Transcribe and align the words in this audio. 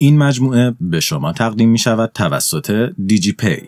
این 0.00 0.18
مجموعه 0.18 0.74
به 0.80 1.00
شما 1.00 1.32
تقدیم 1.32 1.68
می 1.68 1.78
شود 1.78 2.10
توسط 2.14 2.90
دیجی 3.06 3.32
پی. 3.32 3.62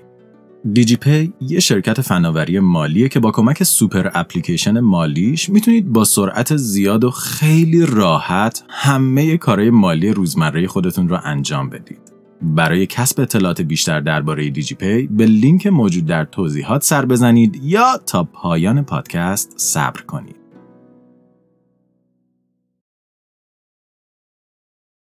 دیجی 0.72 0.96
پی 0.96 1.32
یه 1.40 1.60
شرکت 1.60 2.00
فناوری 2.00 2.60
مالیه 2.60 3.08
که 3.08 3.20
با 3.20 3.30
کمک 3.30 3.62
سوپر 3.62 4.10
اپلیکیشن 4.14 4.80
مالیش 4.80 5.48
می‌تونید 5.48 5.92
با 5.92 6.04
سرعت 6.04 6.56
زیاد 6.56 7.04
و 7.04 7.10
خیلی 7.10 7.86
راحت 7.86 8.64
همه 8.68 9.36
کارهای 9.36 9.70
مالی 9.70 10.10
روزمره 10.10 10.66
خودتون 10.66 11.08
رو 11.08 11.18
انجام 11.24 11.70
بدید. 11.70 12.12
برای 12.42 12.86
کسب 12.86 13.20
اطلاعات 13.20 13.60
بیشتر 13.60 14.00
درباره 14.00 14.50
دیجی 14.50 14.74
پی 14.74 15.06
به 15.06 15.26
لینک 15.26 15.66
موجود 15.66 16.06
در 16.06 16.24
توضیحات 16.24 16.82
سر 16.82 17.06
بزنید 17.06 17.60
یا 17.64 18.00
تا 18.06 18.24
پایان 18.24 18.82
پادکست 18.82 19.52
صبر 19.56 20.00
کنید. 20.00 20.36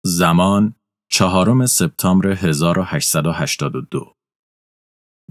زمان 0.06 0.76
چهارم 1.18 1.66
سپتامبر 1.66 2.28
1882 2.28 4.14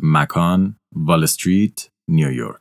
مکان 0.02 0.76
وال 0.96 1.22
استریت 1.22 1.88
نیویورک 2.08 2.60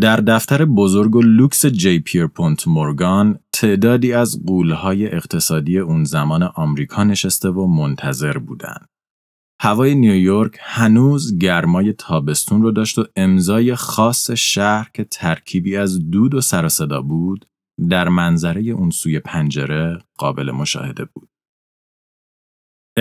در 0.00 0.16
دفتر 0.16 0.64
بزرگ 0.64 1.16
و 1.16 1.22
لوکس 1.22 1.66
جی 1.66 2.00
پیرپونت 2.00 2.68
مورگان 2.68 3.38
تعدادی 3.52 4.12
از 4.12 4.44
غول‌های 4.46 5.06
اقتصادی 5.06 5.78
اون 5.78 6.04
زمان 6.04 6.42
آمریکا 6.42 7.04
نشسته 7.04 7.48
و 7.48 7.66
منتظر 7.66 8.38
بودند. 8.38 8.86
هوای 9.60 9.94
نیویورک 9.94 10.58
هنوز 10.60 11.38
گرمای 11.38 11.92
تابستون 11.92 12.62
رو 12.62 12.70
داشت 12.70 12.98
و 12.98 13.04
امضای 13.16 13.74
خاص 13.74 14.30
شهر 14.30 14.90
که 14.94 15.04
ترکیبی 15.04 15.76
از 15.76 16.10
دود 16.10 16.34
و 16.34 16.40
سر 16.40 16.68
بود 17.00 17.46
در 17.90 18.08
منظره 18.08 18.62
اون 18.62 18.90
سوی 18.90 19.20
پنجره 19.20 19.98
قابل 20.18 20.50
مشاهده 20.50 21.04
بود. 21.04 21.29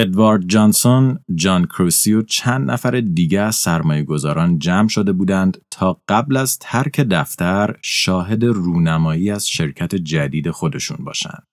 ادوارد 0.02 0.48
جانسون، 0.48 1.20
جان 1.35 1.66
کروسی 1.66 2.13
و 2.13 2.21
چند 2.21 2.71
نفر 2.71 2.99
دیگه 2.99 3.40
از 3.40 3.55
سرمایه 3.55 4.04
گذاران 4.04 4.60
جمع 4.60 4.87
شده 4.87 5.12
بودند 5.12 5.57
تا 5.71 6.01
قبل 6.10 6.37
از 6.37 6.57
ترک 6.60 6.99
دفتر 6.99 7.76
شاهد 7.82 8.43
رونمایی 8.43 9.32
از 9.32 9.48
شرکت 9.48 9.96
جدید 9.96 10.51
خودشون 10.51 11.05
باشند. 11.05 11.48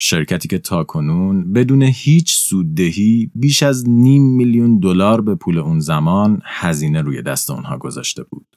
شرکتی 0.00 0.48
که 0.48 0.58
تاکنون 0.58 1.52
بدون 1.52 1.82
هیچ 1.82 2.36
سوددهی 2.36 3.30
بیش 3.34 3.62
از 3.62 3.88
نیم 3.88 4.36
میلیون 4.36 4.78
دلار 4.78 5.20
به 5.20 5.34
پول 5.34 5.58
اون 5.58 5.80
زمان 5.80 6.42
هزینه 6.44 7.02
روی 7.02 7.22
دست 7.22 7.50
اونها 7.50 7.78
گذاشته 7.78 8.22
بود. 8.22 8.56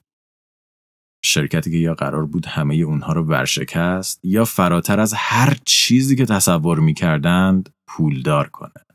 شرکتی 1.23 1.71
که 1.71 1.77
یا 1.77 1.93
قرار 1.93 2.25
بود 2.25 2.45
همه 2.45 2.75
اونها 2.75 3.13
رو 3.13 3.23
ورشکست 3.23 4.19
یا 4.23 4.45
فراتر 4.45 4.99
از 4.99 5.13
هر 5.17 5.57
چیزی 5.65 6.15
که 6.15 6.25
تصور 6.25 6.79
می‌کردند 6.79 7.69
پولدار 7.87 8.49
کنه. 8.49 8.85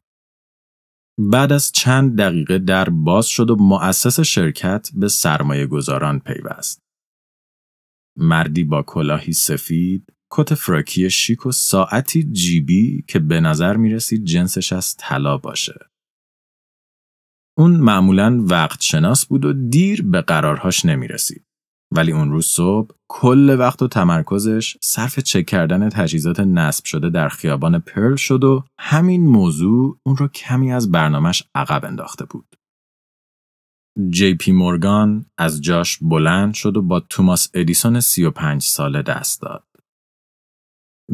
بعد 1.18 1.52
از 1.52 1.72
چند 1.72 2.18
دقیقه 2.18 2.58
در 2.58 2.88
باز 2.88 3.26
شد 3.26 3.50
و 3.50 3.56
مؤسس 3.56 4.20
شرکت 4.20 4.88
به 4.94 5.08
سرمایه 5.08 5.66
گذاران 5.66 6.20
پیوست. 6.20 6.82
مردی 8.18 8.64
با 8.64 8.82
کلاهی 8.82 9.32
سفید، 9.32 10.12
کت 10.30 10.54
فراکی 10.54 11.10
شیک 11.10 11.46
و 11.46 11.52
ساعتی 11.52 12.22
جیبی 12.32 13.04
که 13.08 13.18
به 13.18 13.40
نظر 13.40 13.76
می 13.76 13.90
رسید 13.90 14.24
جنسش 14.24 14.72
از 14.72 14.96
طلا 14.96 15.38
باشه. 15.38 15.86
اون 17.58 17.76
معمولا 17.76 18.44
وقت 18.44 18.80
شناس 18.80 19.26
بود 19.26 19.44
و 19.44 19.52
دیر 19.52 20.02
به 20.02 20.20
قرارهاش 20.20 20.84
نمی 20.84 21.08
رسید. 21.08 21.44
ولی 21.96 22.12
اون 22.12 22.30
روز 22.30 22.46
صبح 22.46 22.90
کل 23.08 23.56
وقت 23.58 23.82
و 23.82 23.88
تمرکزش 23.88 24.76
صرف 24.82 25.18
چک 25.18 25.46
کردن 25.46 25.88
تجهیزات 25.88 26.40
نصب 26.40 26.84
شده 26.84 27.10
در 27.10 27.28
خیابان 27.28 27.78
پرل 27.78 28.16
شد 28.16 28.44
و 28.44 28.64
همین 28.78 29.26
موضوع 29.26 29.98
اون 30.06 30.16
رو 30.16 30.28
کمی 30.28 30.72
از 30.72 30.90
برنامهش 30.90 31.42
عقب 31.54 31.84
انداخته 31.84 32.24
بود. 32.24 32.56
جی 34.10 34.34
پی 34.34 34.52
مورگان 34.52 35.26
از 35.38 35.60
جاش 35.60 35.98
بلند 36.02 36.54
شد 36.54 36.76
و 36.76 36.82
با 36.82 37.00
توماس 37.00 37.50
ادیسون 37.54 38.00
35 38.00 38.62
ساله 38.62 39.02
دست 39.02 39.42
داد. 39.42 39.64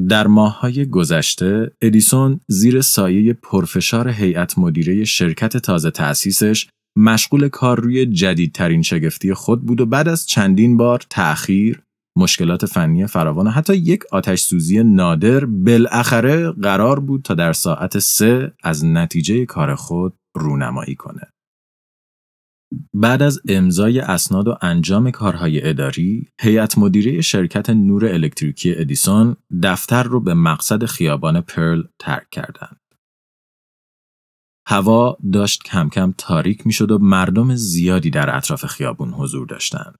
در 0.09 0.27
ماههای 0.27 0.87
گذشته 0.87 1.71
ادیسون 1.83 2.41
زیر 2.49 2.81
سایه 2.81 3.33
پرفشار 3.33 4.09
هیئت 4.09 4.59
مدیره 4.59 5.05
شرکت 5.05 5.56
تازه 5.56 5.91
تأسیسش 5.91 6.69
مشغول 6.99 7.49
کار 7.49 7.81
روی 7.81 8.07
جدیدترین 8.07 8.83
شگفتی 8.83 9.35
خود 9.35 9.67
بود 9.67 9.81
و 9.81 9.87
بعد 9.87 10.09
از 10.09 10.27
چندین 10.27 10.77
بار 10.77 11.03
تأخیر، 11.11 11.83
مشکلات 12.17 12.67
فنی 12.67 13.07
فراوان 13.07 13.47
و 13.47 13.51
حتی 13.51 13.77
یک 13.77 14.03
آتش 14.13 14.41
سوزی 14.41 14.83
نادر 14.83 15.45
بالاخره 15.45 16.51
قرار 16.51 17.01
بود 17.01 17.23
تا 17.23 17.35
در 17.35 17.53
ساعت 17.53 17.99
سه 17.99 18.53
از 18.63 18.85
نتیجه 18.85 19.47
کار 19.47 19.75
خود 19.75 20.15
رونمایی 20.37 20.95
کنه. 20.95 21.23
بعد 22.95 23.23
از 23.23 23.41
امضای 23.49 24.01
اسناد 24.01 24.49
و 24.49 24.57
انجام 24.63 25.11
کارهای 25.11 25.69
اداری، 25.69 26.29
هیئت 26.41 26.79
مدیره 26.79 27.21
شرکت 27.21 27.71
نور 27.71 28.07
الکتریکی 28.07 28.75
ادیسون 28.75 29.37
دفتر 29.63 30.03
رو 30.03 30.21
به 30.21 30.35
مقصد 30.35 30.85
خیابان 30.85 31.41
پرل 31.41 31.83
ترک 31.99 32.31
کردند. 32.31 32.78
هوا 34.71 35.17
داشت 35.33 35.62
کم 35.62 35.89
کم 35.89 36.15
تاریک 36.19 36.67
می 36.67 36.73
شد 36.73 36.91
و 36.91 36.99
مردم 36.99 37.55
زیادی 37.55 38.11
در 38.11 38.37
اطراف 38.37 38.67
خیابون 38.67 39.11
حضور 39.11 39.47
داشتند. 39.47 39.99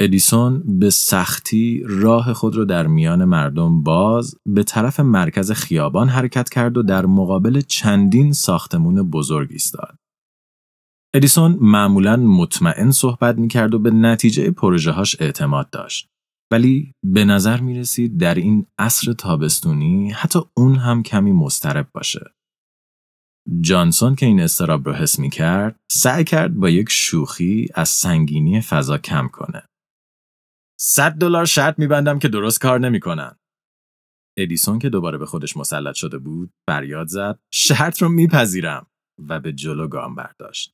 ادیسون 0.00 0.78
به 0.78 0.90
سختی 0.90 1.82
راه 1.86 2.32
خود 2.32 2.56
را 2.56 2.64
در 2.64 2.86
میان 2.86 3.24
مردم 3.24 3.82
باز 3.82 4.34
به 4.46 4.62
طرف 4.62 5.00
مرکز 5.00 5.52
خیابان 5.52 6.08
حرکت 6.08 6.48
کرد 6.48 6.76
و 6.76 6.82
در 6.82 7.06
مقابل 7.06 7.60
چندین 7.60 8.32
ساختمون 8.32 9.10
بزرگ 9.10 9.48
ایستاد. 9.52 9.96
ادیسون 11.14 11.58
معمولا 11.60 12.16
مطمئن 12.16 12.90
صحبت 12.90 13.38
می 13.38 13.48
کرد 13.48 13.74
و 13.74 13.78
به 13.78 13.90
نتیجه 13.90 14.50
پروژههاش 14.50 15.16
اعتماد 15.20 15.70
داشت. 15.70 16.08
ولی 16.52 16.92
به 17.04 17.24
نظر 17.24 17.60
می 17.60 17.78
رسید 17.78 18.20
در 18.20 18.34
این 18.34 18.66
عصر 18.78 19.12
تابستونی 19.12 20.10
حتی 20.10 20.40
اون 20.56 20.76
هم 20.76 21.02
کمی 21.02 21.32
مسترب 21.32 21.88
باشه. 21.94 22.35
جانسون 23.60 24.14
که 24.14 24.26
این 24.26 24.40
استراب 24.40 24.88
رو 24.88 24.94
حس 24.94 25.18
می 25.18 25.30
کرد 25.30 25.80
سعی 25.92 26.24
کرد 26.24 26.54
با 26.54 26.70
یک 26.70 26.86
شوخی 26.90 27.68
از 27.74 27.88
سنگینی 27.88 28.60
فضا 28.60 28.98
کم 28.98 29.28
کنه. 29.28 29.62
صد 30.80 31.12
دلار 31.12 31.44
شرط 31.44 31.78
میبندم 31.78 32.18
که 32.18 32.28
درست 32.28 32.60
کار 32.60 32.80
نمی‌کنن. 32.80 33.36
ادیسون 34.38 34.78
که 34.78 34.88
دوباره 34.88 35.18
به 35.18 35.26
خودش 35.26 35.56
مسلط 35.56 35.94
شده 35.94 36.18
بود 36.18 36.50
فریاد 36.68 37.06
زد 37.06 37.38
شرط 37.52 38.02
رو 38.02 38.08
میپذیرم 38.08 38.86
و 39.28 39.40
به 39.40 39.52
جلو 39.52 39.88
گام 39.88 40.14
برداشت. 40.14 40.72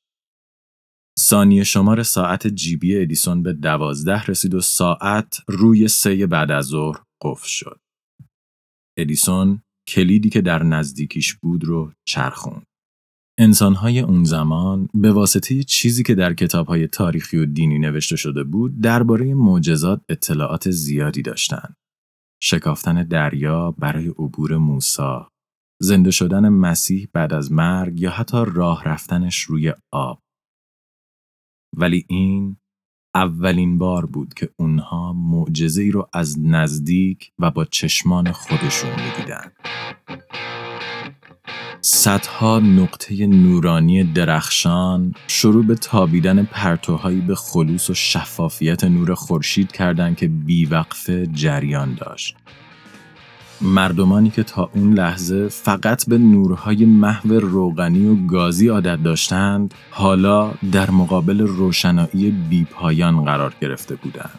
ثانیه 1.20 1.64
شمار 1.64 2.02
ساعت 2.02 2.46
جیبی 2.46 2.96
ادیسون 2.96 3.42
به 3.42 3.52
دوازده 3.52 4.24
رسید 4.24 4.54
و 4.54 4.60
ساعت 4.60 5.38
روی 5.48 5.88
سه 5.88 6.26
بعد 6.26 6.50
از 6.50 6.64
ظهر 6.64 7.02
قفل 7.22 7.48
شد. 7.48 7.80
ادیسون 8.98 9.62
کلیدی 9.92 10.28
که 10.28 10.40
در 10.40 10.62
نزدیکیش 10.62 11.34
بود 11.34 11.64
رو 11.64 11.92
چرخوند. 12.04 12.66
انسانهای 13.38 14.00
اون 14.00 14.24
زمان 14.24 14.88
به 14.94 15.12
واسطه 15.12 15.62
چیزی 15.62 16.02
که 16.02 16.14
در 16.14 16.34
کتابهای 16.34 16.86
تاریخی 16.86 17.36
و 17.36 17.46
دینی 17.46 17.78
نوشته 17.78 18.16
شده 18.16 18.44
بود 18.44 18.80
درباره 18.80 19.34
معجزات 19.34 20.00
اطلاعات 20.08 20.70
زیادی 20.70 21.22
داشتند. 21.22 21.74
شکافتن 22.42 23.04
دریا 23.04 23.70
برای 23.70 24.08
عبور 24.08 24.56
موسی، 24.56 25.20
زنده 25.80 26.10
شدن 26.10 26.48
مسیح 26.48 27.08
بعد 27.12 27.32
از 27.32 27.52
مرگ 27.52 28.00
یا 28.00 28.10
حتی 28.10 28.44
راه 28.46 28.84
رفتنش 28.84 29.40
روی 29.40 29.72
آب. 29.92 30.22
ولی 31.76 32.06
این 32.08 32.56
اولین 33.14 33.78
بار 33.78 34.06
بود 34.06 34.34
که 34.34 34.48
اونها 34.56 35.12
معجزه 35.12 35.82
ای 35.82 35.90
رو 35.90 36.08
از 36.12 36.36
نزدیک 36.40 37.32
و 37.38 37.50
با 37.50 37.64
چشمان 37.64 38.32
خودشون 38.32 38.90
می‌دیدن. 38.90 39.52
صدها 41.80 42.58
نقطه 42.60 43.26
نورانی 43.26 44.04
درخشان 44.04 45.14
شروع 45.26 45.66
به 45.66 45.74
تابیدن 45.74 46.44
پرتوهایی 46.44 47.20
به 47.20 47.34
خلوص 47.34 47.90
و 47.90 47.94
شفافیت 47.94 48.84
نور 48.84 49.14
خورشید 49.14 49.72
کردند 49.72 50.16
که 50.16 50.28
بیوقفه 50.28 51.26
جریان 51.26 51.94
داشت. 51.94 52.36
مردمانی 53.62 54.30
که 54.30 54.42
تا 54.42 54.70
اون 54.74 54.94
لحظه 54.94 55.48
فقط 55.48 56.08
به 56.08 56.18
نورهای 56.18 56.84
محو 56.84 57.32
روغنی 57.32 58.06
و 58.06 58.26
گازی 58.26 58.68
عادت 58.68 59.02
داشتند 59.02 59.74
حالا 59.90 60.54
در 60.72 60.90
مقابل 60.90 61.40
روشنایی 61.40 62.30
بیپایان 62.30 63.24
قرار 63.24 63.54
گرفته 63.60 63.94
بودند. 63.94 64.38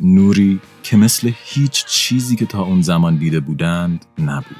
نوری 0.00 0.60
که 0.82 0.96
مثل 0.96 1.32
هیچ 1.44 1.84
چیزی 1.84 2.36
که 2.36 2.46
تا 2.46 2.62
اون 2.62 2.82
زمان 2.82 3.16
دیده 3.16 3.40
بودند 3.40 4.06
نبود. 4.18 4.56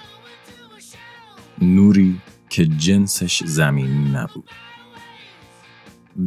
نوری 1.62 2.20
که 2.49 2.67
جنسش 2.67 3.43
زمینی 3.44 4.11
نبود. 4.11 4.50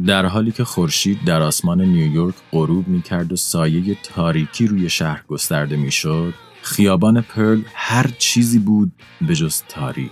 در 0.06 0.26
حالی 0.26 0.52
که 0.52 0.64
خورشید 0.64 1.24
در 1.24 1.42
آسمان 1.42 1.80
نیویورک 1.80 2.34
غروب 2.52 2.88
می 2.88 3.02
کرد 3.02 3.32
و 3.32 3.36
سایه 3.36 3.94
تاریکی 4.02 4.66
روی 4.66 4.90
شهر 4.90 5.22
گسترده 5.28 5.76
می 5.76 5.92
شد، 5.92 6.34
خیابان 6.62 7.20
پرل 7.20 7.62
هر 7.74 8.10
چیزی 8.18 8.58
بود 8.58 8.92
به 9.20 9.34
جز 9.34 9.62
تاری. 9.68 10.10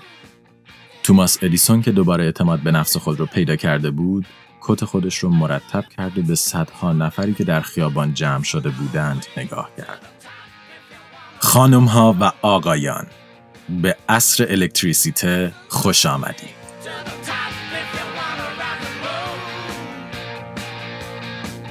توماس 1.03 1.39
ادیسون 1.43 1.83
که 1.83 1.93
دوباره 1.93 2.25
اعتماد 2.25 2.61
به 2.61 2.71
نفس 2.71 2.97
خود 2.97 3.21
رو 3.21 3.27
پیدا 3.27 3.57
کرده 3.57 3.91
بود، 3.91 4.27
کت 4.61 4.85
خودش 4.85 5.19
رو 5.19 5.29
مرتب 5.29 5.85
کرد 5.97 6.19
و 6.19 6.23
به 6.23 6.35
صدها 6.35 6.93
نفری 6.93 7.35
که 7.35 7.45
در 7.45 7.61
خیابان 7.61 8.15
جمع 8.15 8.43
شده 8.43 8.69
بودند 8.69 9.27
نگاه 9.37 9.71
کرد. 9.77 10.01
خانم 11.39 11.85
ها 11.85 12.17
و 12.21 12.33
آقایان 12.43 13.07
به 13.83 13.97
عصر 14.09 14.47
الکتریسیته 14.49 15.53
خوش 15.69 16.07
آمدید. 16.07 16.59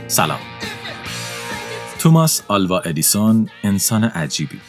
سلام 0.08 0.40
توماس 2.00 2.42
آلوا 2.48 2.80
ادیسون 2.80 3.50
انسان 3.64 4.04
عجیبی 4.04 4.60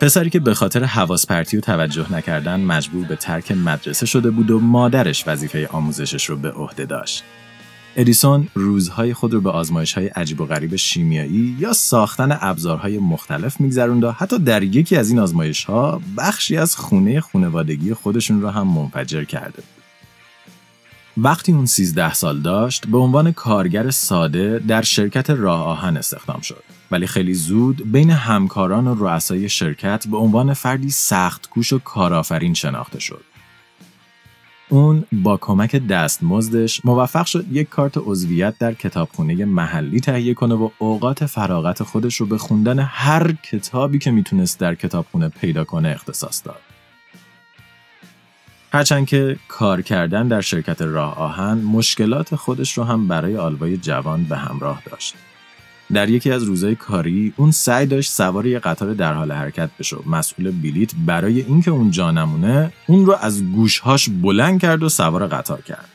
پسری 0.00 0.30
که 0.30 0.40
به 0.40 0.54
خاطر 0.54 0.84
حواس 0.84 1.26
پرتی 1.26 1.56
و 1.56 1.60
توجه 1.60 2.12
نکردن 2.12 2.60
مجبور 2.60 3.06
به 3.06 3.16
ترک 3.16 3.52
مدرسه 3.52 4.06
شده 4.06 4.30
بود 4.30 4.50
و 4.50 4.58
مادرش 4.58 5.24
وظیفه 5.28 5.66
آموزشش 5.66 6.24
رو 6.24 6.36
به 6.36 6.50
عهده 6.50 6.84
داشت. 6.84 7.24
ادیسون 7.96 8.48
روزهای 8.54 9.14
خود 9.14 9.32
رو 9.32 9.40
به 9.40 9.50
آزمایش 9.50 9.92
های 9.92 10.06
عجیب 10.06 10.40
و 10.40 10.46
غریب 10.46 10.76
شیمیایی 10.76 11.56
یا 11.58 11.72
ساختن 11.72 12.38
ابزارهای 12.40 12.98
مختلف 12.98 13.60
میگذروند 13.60 14.04
و 14.04 14.10
حتی 14.10 14.38
در 14.38 14.62
یکی 14.62 14.96
از 14.96 15.10
این 15.10 15.18
آزمایش 15.18 15.64
ها 15.64 16.00
بخشی 16.16 16.56
از 16.56 16.76
خونه 16.76 17.20
خونوادگی 17.20 17.94
خودشون 17.94 18.40
را 18.40 18.50
هم 18.50 18.66
منفجر 18.66 19.24
کرده 19.24 19.56
بود. 19.56 19.79
وقتی 21.22 21.52
اون 21.52 21.66
13 21.66 22.14
سال 22.14 22.40
داشت 22.40 22.86
به 22.86 22.98
عنوان 22.98 23.32
کارگر 23.32 23.90
ساده 23.90 24.58
در 24.58 24.82
شرکت 24.82 25.30
راه 25.30 25.60
آهن 25.60 25.96
استخدام 25.96 26.40
شد 26.40 26.62
ولی 26.90 27.06
خیلی 27.06 27.34
زود 27.34 27.92
بین 27.92 28.10
همکاران 28.10 28.86
و 28.86 28.94
رؤسای 28.94 29.48
شرکت 29.48 30.06
به 30.06 30.16
عنوان 30.16 30.54
فردی 30.54 30.90
سخت 30.90 31.48
کوش 31.48 31.72
و 31.72 31.78
کارآفرین 31.78 32.54
شناخته 32.54 33.00
شد. 33.00 33.24
اون 34.68 35.04
با 35.12 35.36
کمک 35.36 35.76
دستمزدش 35.76 36.84
موفق 36.84 37.26
شد 37.26 37.46
یک 37.52 37.68
کارت 37.68 37.94
عضویت 37.96 38.58
در 38.58 38.74
کتابخونه 38.74 39.44
محلی 39.44 40.00
تهیه 40.00 40.34
کنه 40.34 40.54
و 40.54 40.68
اوقات 40.78 41.26
فراغت 41.26 41.82
خودش 41.82 42.16
رو 42.16 42.26
به 42.26 42.38
خوندن 42.38 42.78
هر 42.78 43.32
کتابی 43.32 43.98
که 43.98 44.10
می‌تونست 44.10 44.58
در 44.58 44.74
کتابخونه 44.74 45.28
پیدا 45.28 45.64
کنه 45.64 45.88
اختصاص 45.88 46.42
داد. 46.44 46.69
هرچند 48.72 49.06
که 49.06 49.36
کار 49.48 49.82
کردن 49.82 50.28
در 50.28 50.40
شرکت 50.40 50.82
راه 50.82 51.18
آهن 51.18 51.58
مشکلات 51.58 52.34
خودش 52.36 52.78
رو 52.78 52.84
هم 52.84 53.08
برای 53.08 53.36
آلوای 53.36 53.76
جوان 53.76 54.24
به 54.24 54.36
همراه 54.36 54.82
داشت. 54.90 55.14
در 55.92 56.08
یکی 56.08 56.30
از 56.30 56.42
روزهای 56.42 56.74
کاری 56.74 57.32
اون 57.36 57.50
سعی 57.50 57.86
داشت 57.86 58.12
سوار 58.12 58.46
یه 58.46 58.58
قطار 58.58 58.94
در 58.94 59.14
حال 59.14 59.32
حرکت 59.32 59.70
بشه 59.78 59.96
مسئول 60.06 60.50
بلیت 60.50 60.90
برای 61.06 61.40
اینکه 61.40 61.70
اون 61.70 61.90
جا 61.90 62.10
نمونه 62.10 62.72
اون 62.86 63.06
رو 63.06 63.16
از 63.20 63.44
گوشهاش 63.44 64.08
بلند 64.08 64.60
کرد 64.60 64.82
و 64.82 64.88
سوار 64.88 65.26
قطار 65.26 65.60
کرد 65.60 65.88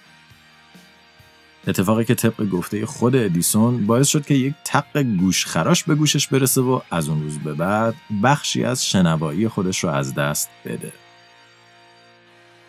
اتفاقی 1.68 2.06
که 2.06 2.16
طبق 2.16 2.50
گفته 2.50 2.86
خود 2.86 3.16
ادیسون 3.16 3.88
باعث 3.88 4.08
شد 4.08 4.26
که 4.26 4.34
یک 4.34 4.54
تق 4.66 5.02
گوش 5.04 5.46
خراش 5.46 5.84
به 5.84 5.96
گوشش 5.96 6.28
برسه 6.28 6.62
و 6.62 6.80
از 6.92 7.10
اون 7.10 7.24
روز 7.24 7.38
به 7.38 7.54
بعد 7.54 7.96
بخشی 8.24 8.64
از 8.64 8.86
شنوایی 8.86 9.48
خودش 9.48 9.84
رو 9.84 9.90
از 9.90 10.16
دست 10.16 10.50
بده 10.66 10.92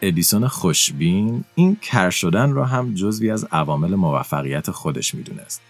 ادیسون 0.03 0.49
خوشبین 0.49 1.45
این 1.55 1.77
کر 1.83 2.11
شدن 2.11 2.53
را 2.53 2.65
هم 2.65 2.95
جزوی 2.95 3.31
از 3.31 3.45
عوامل 3.53 3.95
موفقیت 3.95 4.71
خودش 4.71 5.15
می‌دونست 5.15 5.61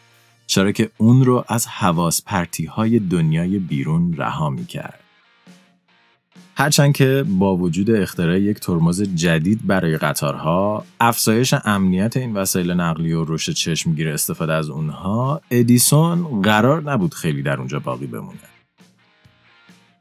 چرا 0.46 0.72
که 0.72 0.90
اون 0.96 1.24
رو 1.24 1.44
از 1.48 1.66
حواس 1.66 2.22
پرتی 2.26 2.66
های 2.66 2.98
دنیای 2.98 3.58
بیرون 3.58 4.14
رها 4.16 4.50
می 4.50 4.66
کرد. 4.66 5.00
هرچند 6.58 6.94
که 6.94 7.24
با 7.28 7.56
وجود 7.56 7.90
اختراع 7.90 8.40
یک 8.40 8.60
ترمز 8.60 9.02
جدید 9.02 9.66
برای 9.66 9.98
قطارها، 9.98 10.84
افزایش 11.00 11.54
امنیت 11.64 12.16
این 12.16 12.34
وسایل 12.34 12.70
نقلی 12.70 13.12
و 13.12 13.24
رشد 13.24 13.52
چشمگیر 13.52 14.08
استفاده 14.08 14.52
از 14.52 14.70
اونها، 14.70 15.40
ادیسون 15.50 16.42
قرار 16.42 16.82
نبود 16.82 17.14
خیلی 17.14 17.42
در 17.42 17.56
اونجا 17.56 17.78
باقی 17.78 18.06
بمونه. 18.06 18.38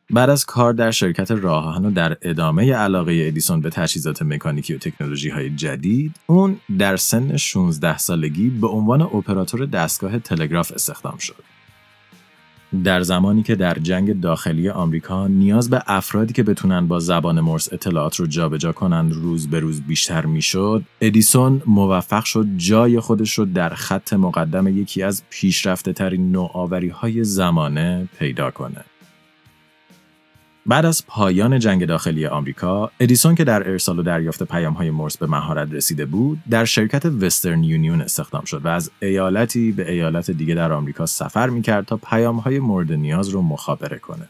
بعد 0.10 0.30
از 0.30 0.46
کار 0.46 0.74
در 0.74 0.92
شرکت 0.92 1.32
راهان 1.32 1.86
و 1.86 1.92
در 1.92 2.18
ادامه 2.22 2.74
علاقه 2.74 3.24
ادیسون 3.28 3.62
به 3.62 3.70
تجهیزات 3.70 4.22
مکانیکی 4.22 4.74
و 4.74 4.78
تکنولوژی 4.78 5.30
های 5.30 5.50
جدید 5.50 6.16
اون 6.28 6.58
در 6.80 6.98
سن 6.98 7.38
16 7.38 7.98
سالگی 7.98 8.50
به 8.50 8.68
عنوان 8.68 9.02
اپراتور 9.02 9.66
دستگاه 9.66 10.20
تلگراف 10.20 10.72
استخدام 10.72 11.18
شد. 11.18 11.44
در 12.84 13.02
زمانی 13.02 13.44
که 13.44 13.56
در 13.56 13.74
جنگ 13.74 14.20
داخلی 14.20 14.70
آمریکا 14.70 15.28
نیاز 15.28 15.70
به 15.70 15.84
افرادی 15.88 16.34
که 16.34 16.44
بتونن 16.44 16.88
با 16.88 17.00
زبان 17.00 17.40
مرس 17.40 17.74
اطلاعات 17.74 18.16
رو 18.16 18.28
جابجا 18.28 18.72
کنند 18.72 19.14
روز 19.14 19.48
به 19.48 19.60
روز 19.60 19.82
بیشتر 19.82 20.26
می‌شد، 20.26 20.84
ادیسون 21.02 21.62
موفق 21.66 22.24
شد 22.24 22.48
جای 22.58 23.00
خودش 23.00 23.34
رو 23.34 23.46
در 23.46 23.70
خط 23.70 24.14
مقدم 24.14 24.68
یکی 24.68 25.04
از 25.04 25.24
پیشرفته 25.30 25.94
ترین 25.94 26.32
نوآوری 26.32 26.90
های 26.90 27.24
زمانه 27.24 28.10
پیدا 28.20 28.52
کنه. 28.52 28.86
بعد 30.68 30.86
از 30.86 31.06
پایان 31.08 31.60
جنگ 31.60 31.86
داخلی 31.86 32.26
آمریکا، 32.26 32.92
ادیسون 33.00 33.36
که 33.36 33.44
در 33.44 33.70
ارسال 33.70 34.00
و 34.00 34.04
دریافت 34.04 34.44
پیام‌های 34.44 34.92
مرس 34.92 35.18
به 35.18 35.28
مهارت 35.28 35.72
رسیده 35.72 36.06
بود، 36.06 36.40
در 36.50 36.66
شرکت 36.66 37.06
وسترن 37.06 37.64
یونیون 37.64 38.02
استخدام 38.02 38.46
شد 38.46 38.66
و 38.66 38.68
از 38.68 38.92
ایالتی 39.02 39.72
به 39.72 39.92
ایالت 39.92 40.32
دیگه 40.32 40.56
در 40.56 40.74
آمریکا 40.74 41.06
سفر 41.06 41.50
می‌کرد 41.50 41.86
تا 41.86 41.98
پیام‌های 41.98 42.60
مورد 42.60 42.92
نیاز 42.92 43.30
رو 43.30 43.42
مخابره 43.42 44.00
کنه. 44.00 44.30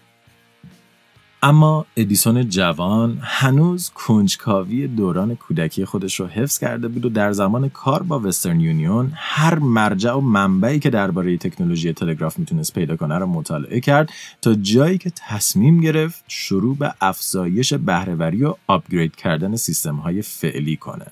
اما 1.46 1.86
ادیسون 1.98 2.50
جوان 2.50 3.18
هنوز 3.22 3.90
کنجکاوی 3.90 4.88
دوران 4.88 5.36
کودکی 5.36 5.86
خودش 5.86 6.20
رو 6.20 6.28
حفظ 6.28 6.60
کرده 6.60 6.88
بود 6.88 7.06
و 7.06 7.10
در 7.10 7.32
زمان 7.32 7.70
کار 7.70 8.04
با 8.04 8.20
وسترن 8.20 8.60
یونیون 8.60 9.12
هر 9.16 9.60
مرجع 9.60 10.14
و 10.14 10.20
منبعی 10.20 10.80
که 10.80 10.90
درباره 10.90 11.38
تکنولوژی 11.38 11.94
تلگراف 11.94 12.40
می‌تونست 12.40 12.74
پیدا 12.74 12.96
کنه 12.96 13.18
رو 13.18 13.26
مطالعه 13.26 13.80
کرد 13.80 14.10
تا 14.42 14.54
جایی 14.54 14.98
که 14.98 15.12
تصمیم 15.16 15.82
گرفت 15.82 16.24
شروع 16.28 16.78
به 16.78 16.94
افزایش 17.02 17.74
بهرهوری 17.74 18.44
و 18.44 18.54
آپگرید 18.68 19.16
کردن 19.16 19.56
سیستم 19.56 19.96
های 19.96 20.22
فعلی 20.22 20.76
کنه. 20.76 21.06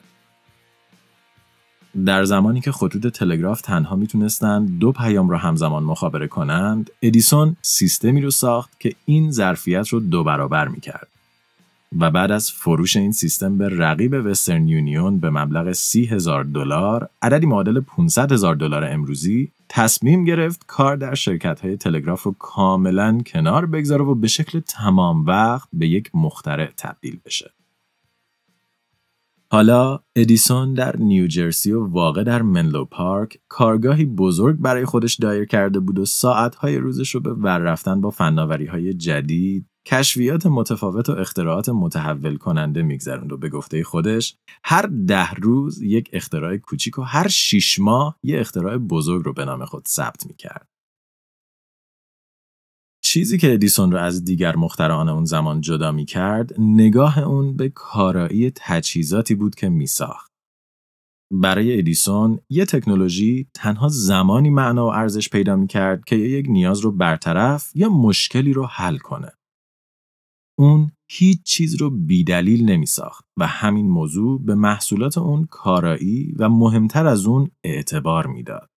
در 2.06 2.24
زمانی 2.24 2.62
که 2.62 2.72
خطوط 2.72 3.08
تلگراف 3.08 3.62
تنها 3.62 3.96
می‌تونستند 3.96 4.80
دو 4.80 4.92
پیام 4.92 5.30
را 5.30 5.38
همزمان 5.38 5.84
مخابره 5.84 6.28
کنند، 6.28 6.90
ادیسون 7.02 7.56
سیستمی 7.62 8.22
رو 8.22 8.32
ساخت 8.32 8.80
که 8.80 8.96
این 9.06 9.32
ظرفیت 9.32 9.88
رو 9.88 10.00
دو 10.00 10.24
برابر 10.24 10.68
می‌کرد. 10.68 11.08
و 12.00 12.12
بعد 12.12 12.32
از 12.32 12.52
فروش 12.52 12.98
این 12.98 13.12
سیستم 13.12 13.58
به 13.58 13.70
رقیب 13.70 14.14
وسترن 14.26 14.68
یونیون 14.68 15.20
به 15.20 15.30
مبلغ 15.30 15.72
سی 15.72 16.06
هزار 16.06 16.44
دلار، 16.44 17.10
عددی 17.22 17.46
معادل 17.46 17.80
500 17.80 18.32
هزار 18.32 18.56
دلار 18.56 18.86
امروزی، 18.86 19.52
تصمیم 19.70 20.26
گرفت 20.26 20.64
کار 20.68 20.96
در 20.96 21.16
شرکت 21.16 21.60
های 21.60 21.78
تلگراف 21.78 22.24
رو 22.24 22.36
کاملا 22.40 23.22
کنار 23.26 23.66
بگذاره 23.66 24.04
و 24.04 24.16
به 24.16 24.28
شکل 24.28 24.60
تمام 24.60 25.26
وقت 25.26 25.70
به 25.74 25.88
یک 25.88 26.10
مخترع 26.14 26.70
تبدیل 26.78 27.20
بشه. 27.26 27.52
حالا 29.54 30.00
ادیسون 30.16 30.74
در 30.74 30.98
نیوجرسی 30.98 31.72
و 31.72 31.88
واقع 31.88 32.24
در 32.24 32.42
منلو 32.42 32.86
پارک 32.86 33.38
کارگاهی 33.48 34.06
بزرگ 34.06 34.58
برای 34.60 34.86
خودش 34.86 35.16
دایر 35.16 35.46
کرده 35.46 35.80
بود 35.80 36.00
و 36.00 36.06
ساعتهای 36.06 36.78
روزش 36.78 37.16
رو 37.16 37.22
به 37.22 37.34
ور 37.34 37.58
رفتن 37.58 38.02
با 38.02 38.10
فناوری 38.10 38.66
های 38.66 38.94
جدید 38.94 39.66
کشفیات 39.88 40.46
متفاوت 40.46 41.10
و 41.10 41.12
اختراعات 41.12 41.70
متحول 41.70 42.38
کننده 42.38 42.82
میگذروند 42.82 43.32
و 43.32 43.38
به 43.38 43.50
گفته 43.50 43.84
خودش 43.84 44.36
هر 44.64 44.90
ده 45.08 45.32
روز 45.32 45.82
یک 45.82 46.10
اختراع 46.14 46.58
کوچیک 46.58 47.00
و 47.00 47.02
هر 47.02 47.28
شیش 47.28 47.80
ماه 47.80 48.18
یک 48.24 48.40
اختراع 48.40 48.78
بزرگ 48.78 49.26
رو 49.26 49.34
به 49.34 49.46
نام 49.46 49.66
خود 49.66 49.88
ثبت 49.88 50.28
می‌کرد. 50.28 50.73
چیزی 53.14 53.38
که 53.38 53.54
ادیسون 53.54 53.92
رو 53.92 53.98
از 53.98 54.24
دیگر 54.24 54.56
مخترعان 54.56 55.10
اون 55.10 55.26
زمان 55.26 55.62
جدا 55.62 55.92
می 55.92 56.06
کرد 56.06 56.60
نگاه 56.60 57.20
اون 57.20 57.56
به 57.56 57.70
کارایی 57.70 58.52
تجهیزاتی 58.56 59.36
بود 59.36 59.56
که 59.56 59.70
می 59.70 59.88
ساخت. 59.88 60.32
برای 61.32 61.78
ادیسون 61.80 62.40
یه 62.50 62.66
تکنولوژی 62.66 63.48
تنها 63.54 63.88
زمانی 63.88 64.50
معنا 64.50 64.86
و 64.86 64.90
ارزش 64.90 65.30
پیدا 65.30 65.56
می 65.56 65.68
کرد 65.68 66.04
که 66.06 66.16
یک 66.16 66.46
نیاز 66.50 66.80
رو 66.80 66.92
برطرف 66.92 67.72
یا 67.76 67.90
مشکلی 67.90 68.54
رو 68.54 68.66
حل 68.66 68.98
کنه. 68.98 69.32
اون 70.60 70.92
هیچ 71.12 71.44
چیز 71.44 71.76
رو 71.76 71.90
بیدلیل 71.90 72.70
نمی 72.70 72.86
ساخت 72.86 73.26
و 73.38 73.48
همین 73.48 73.90
موضوع 73.90 74.46
به 74.46 74.56
محصولات 74.56 75.18
اون 75.18 75.46
کارایی 75.46 76.34
و 76.40 76.50
مهمتر 76.50 77.08
از 77.08 77.26
اون 77.26 77.52
اعتبار 77.64 78.28
می‌داد. 78.28 78.73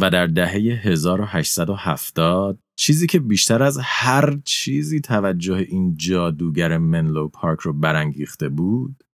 و 0.00 0.10
در 0.10 0.26
دهه 0.26 0.52
1870 0.52 2.58
چیزی 2.76 3.06
که 3.06 3.20
بیشتر 3.20 3.62
از 3.62 3.78
هر 3.82 4.38
چیزی 4.44 5.00
توجه 5.00 5.66
این 5.68 5.96
جادوگر 5.96 6.78
منلو 6.78 7.28
پارک 7.28 7.60
رو 7.60 7.72
برانگیخته 7.72 8.48
بود 8.48 9.04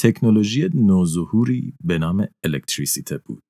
تکنولوژی 0.00 0.68
نوظهوری 0.74 1.74
به 1.84 1.98
نام 1.98 2.28
الکتریسیته 2.44 3.18
بود. 3.18 3.42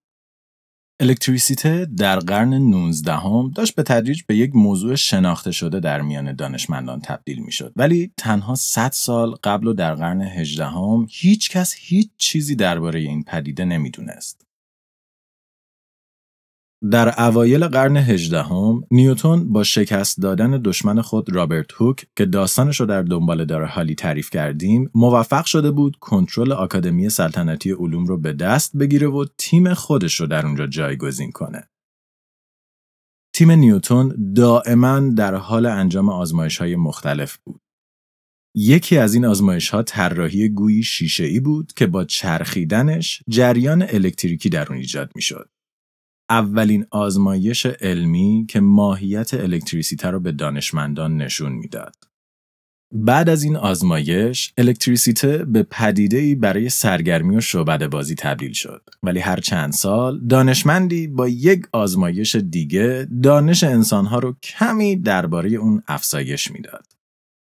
الکتریسیته 1.00 1.88
در 1.96 2.18
قرن 2.18 2.54
19 2.54 3.12
هم 3.12 3.50
داشت 3.54 3.74
به 3.74 3.82
تدریج 3.82 4.22
به 4.26 4.36
یک 4.36 4.50
موضوع 4.54 4.94
شناخته 4.94 5.50
شده 5.50 5.80
در 5.80 6.00
میان 6.00 6.32
دانشمندان 6.32 7.00
تبدیل 7.00 7.38
می 7.38 7.52
شد. 7.52 7.72
ولی 7.76 8.12
تنها 8.16 8.54
100 8.54 8.90
سال 8.92 9.34
قبل 9.44 9.66
و 9.66 9.72
در 9.72 9.94
قرن 9.94 10.22
18 10.22 10.66
هم 10.66 11.06
هیچ 11.10 11.50
کس 11.50 11.74
هیچ 11.78 12.10
چیزی 12.16 12.56
درباره 12.56 13.00
این 13.00 13.22
پدیده 13.22 13.64
نمی‌دونست. 13.64 14.47
در 16.90 17.22
اوایل 17.22 17.66
قرن 17.66 17.96
هجدهم 17.96 18.84
نیوتون 18.90 19.52
با 19.52 19.62
شکست 19.62 20.20
دادن 20.20 20.50
دشمن 20.64 21.00
خود 21.00 21.36
رابرت 21.36 21.72
هوک 21.72 22.06
که 22.16 22.26
داستانش 22.26 22.80
رو 22.80 22.86
در 22.86 23.02
دنبال 23.02 23.44
دار 23.44 23.64
حالی 23.64 23.94
تعریف 23.94 24.30
کردیم 24.30 24.90
موفق 24.94 25.44
شده 25.44 25.70
بود 25.70 25.96
کنترل 26.00 26.52
آکادمی 26.52 27.08
سلطنتی 27.10 27.70
علوم 27.70 28.06
رو 28.06 28.18
به 28.18 28.32
دست 28.32 28.76
بگیره 28.76 29.08
و 29.08 29.24
تیم 29.38 29.74
خودش 29.74 30.20
رو 30.20 30.26
در 30.26 30.46
اونجا 30.46 30.66
جایگزین 30.66 31.32
کنه. 31.32 31.68
تیم 33.34 33.50
نیوتون 33.50 34.32
دائما 34.34 35.00
در 35.00 35.34
حال 35.34 35.66
انجام 35.66 36.08
آزمایش 36.08 36.58
های 36.58 36.76
مختلف 36.76 37.36
بود. 37.36 37.60
یکی 38.54 38.98
از 38.98 39.14
این 39.14 39.24
آزمایش 39.24 39.68
ها 39.68 39.82
طراحی 39.82 40.48
گویی 40.48 40.82
شیشه 40.82 41.24
ای 41.24 41.40
بود 41.40 41.72
که 41.72 41.86
با 41.86 42.04
چرخیدنش 42.04 43.22
جریان 43.28 43.82
الکتریکی 43.82 44.48
در 44.48 44.68
اون 44.68 44.78
ایجاد 44.78 45.12
می 45.14 45.22
شد. 45.22 45.50
اولین 46.30 46.86
آزمایش 46.90 47.66
علمی 47.66 48.46
که 48.48 48.60
ماهیت 48.60 49.34
الکتریسیته 49.34 50.08
رو 50.10 50.20
به 50.20 50.32
دانشمندان 50.32 51.16
نشون 51.16 51.52
می‌داد. 51.52 51.94
بعد 52.92 53.28
از 53.28 53.42
این 53.42 53.56
آزمایش، 53.56 54.52
الکتریسیته 54.58 55.44
به 55.44 55.62
پدیده‌ای 55.62 56.34
برای 56.34 56.68
سرگرمی 56.68 57.36
و 57.36 57.40
شعبده 57.40 57.88
بازی 57.88 58.14
تبدیل 58.14 58.52
شد. 58.52 58.82
ولی 59.02 59.20
هر 59.20 59.40
چند 59.40 59.72
سال 59.72 60.26
دانشمندی 60.26 61.06
با 61.06 61.28
یک 61.28 61.66
آزمایش 61.72 62.36
دیگه 62.36 63.08
دانش 63.22 63.64
انسانها 63.64 64.18
رو 64.18 64.36
کمی 64.42 64.96
درباره 64.96 65.50
اون 65.50 65.82
افزایش 65.88 66.50
می‌داد. 66.50 66.97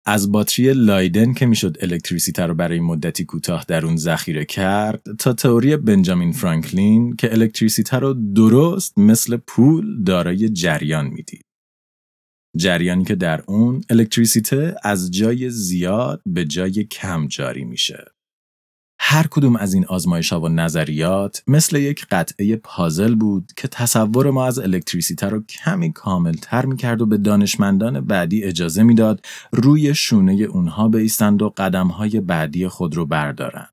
از 0.06 0.32
باتری 0.32 0.74
لایدن 0.74 1.34
که 1.34 1.46
می‌شد 1.46 1.78
الکتریسیته 1.82 2.44
رو 2.44 2.54
برای 2.54 2.80
مدتی 2.80 3.26
کوتاه 3.26 3.66
در 3.68 3.86
اون 3.86 3.98
ذخیره 3.98 4.46
کرد 4.46 5.02
تا 5.20 5.34
تئوری 5.34 5.78
بنجامین 5.78 6.32
فرانکلین 6.32 7.16
که 7.16 7.32
الکتریسیته 7.32 7.98
رو 7.98 8.14
درست 8.14 8.98
مثل 8.98 9.38
پول 9.38 10.04
دارای 10.04 10.50
جریان 10.50 11.08
می‌دید. 11.08 11.46
جریانی 12.58 13.04
که 13.04 13.16
در 13.16 13.44
اون 13.48 13.82
الکتریسیته 13.90 14.76
از 14.84 15.12
جای 15.12 15.50
زیاد 15.50 16.22
به 16.26 16.46
جای 16.46 16.84
کم 16.84 17.28
جاری 17.28 17.64
میشه. 17.64 18.13
هر 19.06 19.28
کدوم 19.28 19.56
از 19.56 19.74
این 19.74 19.86
آزمایش 19.86 20.34
ها 20.34 20.42
و 20.42 20.50
نظریات 20.50 21.44
مثل 21.48 21.78
یک 21.78 22.06
قطعه 22.12 22.56
پازل 22.56 23.16
بود 23.16 23.52
که 23.58 23.68
تصور 23.68 24.32
ما 24.32 24.46
از 24.46 24.60
الکتریسیته 24.60 25.30
رو 25.30 25.44
کمی 25.44 25.92
کامل 25.92 26.34
تر 26.34 26.66
می 26.66 26.78
کرد 26.78 27.02
و 27.02 27.06
به 27.06 27.18
دانشمندان 27.18 28.02
بعدی 28.02 28.44
اجازه 28.44 28.84
می‌داد 28.84 29.26
روی 29.52 29.96
شونه 29.96 30.34
اونها 30.34 30.88
بیستند 30.88 31.42
و 31.42 31.54
قدم 31.58 31.88
های 31.88 32.20
بعدی 32.20 32.68
خود 32.68 32.96
رو 32.96 33.06
بردارند. 33.06 33.70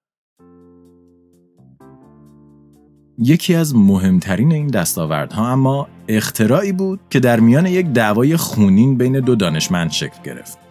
یکی 3.18 3.54
از 3.54 3.74
مهمترین 3.74 4.52
این 4.52 4.66
دستاوردها 4.66 5.48
اما 5.48 5.88
اختراعی 6.08 6.72
بود 6.72 7.00
که 7.10 7.20
در 7.20 7.40
میان 7.40 7.66
یک 7.66 7.86
دعوای 7.86 8.36
خونین 8.36 8.98
بین 8.98 9.20
دو 9.20 9.34
دانشمند 9.34 9.90
شکل 9.90 10.22
گرفت. 10.24 10.69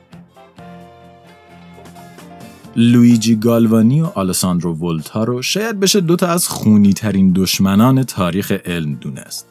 لویجی 2.76 3.36
گالوانی 3.36 4.02
و 4.02 4.06
آلساندرو 4.06 4.74
ولتا 4.74 5.24
رو 5.24 5.42
شاید 5.42 5.80
بشه 5.80 6.02
دوتا 6.02 6.28
از 6.28 6.48
خونی 6.48 6.94
ترین 6.94 7.32
دشمنان 7.36 8.04
تاریخ 8.04 8.52
علم 8.52 8.94
دونست. 8.94 9.48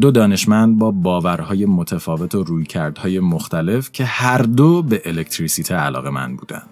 دو 0.00 0.10
دانشمند 0.10 0.78
با 0.78 0.90
باورهای 0.90 1.66
متفاوت 1.66 2.34
و 2.34 2.42
رویکردهای 2.42 3.20
مختلف 3.20 3.92
که 3.92 4.04
هر 4.04 4.42
دو 4.42 4.82
به 4.82 5.02
الکتریسیته 5.04 5.74
علاقه 5.74 6.10
من 6.10 6.36
بودن. 6.36 6.62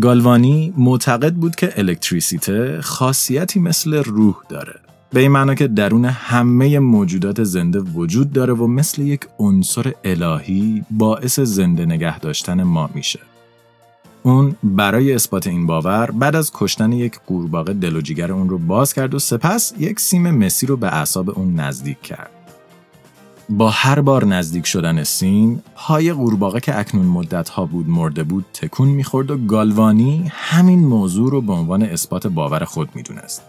گالوانی 0.00 0.74
معتقد 0.76 1.34
بود 1.34 1.56
که 1.56 1.72
الکتریسیته 1.76 2.80
خاصیتی 2.80 3.60
مثل 3.60 3.94
روح 3.94 4.34
داره. 4.48 4.80
به 5.12 5.20
این 5.20 5.30
معنا 5.30 5.54
که 5.54 5.68
درون 5.68 6.04
همه 6.04 6.78
موجودات 6.78 7.44
زنده 7.44 7.80
وجود 7.80 8.32
داره 8.32 8.52
و 8.54 8.66
مثل 8.66 9.02
یک 9.02 9.20
عنصر 9.38 9.92
الهی 10.04 10.84
باعث 10.90 11.40
زنده 11.40 11.86
نگه 11.86 12.18
داشتن 12.18 12.62
ما 12.62 12.90
میشه. 12.94 13.20
اون 14.26 14.56
برای 14.62 15.14
اثبات 15.14 15.46
این 15.46 15.66
باور 15.66 16.10
بعد 16.10 16.36
از 16.36 16.50
کشتن 16.54 16.92
یک 16.92 17.20
قورباغه 17.26 17.72
دل 17.72 17.96
و 17.96 18.00
جیگر 18.00 18.32
اون 18.32 18.48
رو 18.48 18.58
باز 18.58 18.94
کرد 18.94 19.14
و 19.14 19.18
سپس 19.18 19.74
یک 19.78 20.00
سیم 20.00 20.30
مسی 20.30 20.66
رو 20.66 20.76
به 20.76 20.94
اعصاب 20.94 21.38
اون 21.38 21.54
نزدیک 21.54 22.02
کرد. 22.02 22.30
با 23.48 23.70
هر 23.70 24.00
بار 24.00 24.24
نزدیک 24.24 24.66
شدن 24.66 25.02
سیم، 25.02 25.62
پای 25.74 26.12
قورباغه 26.12 26.60
که 26.60 26.78
اکنون 26.78 27.06
مدت 27.06 27.48
ها 27.48 27.66
بود 27.66 27.88
مرده 27.88 28.24
بود 28.24 28.44
تکون 28.52 28.88
می‌خورد 28.88 29.30
و 29.30 29.36
گالوانی 29.36 30.30
همین 30.34 30.78
موضوع 30.78 31.30
رو 31.30 31.40
به 31.40 31.52
عنوان 31.52 31.82
اثبات 31.82 32.26
باور 32.26 32.64
خود 32.64 32.88
می‌دونست. 32.94 33.42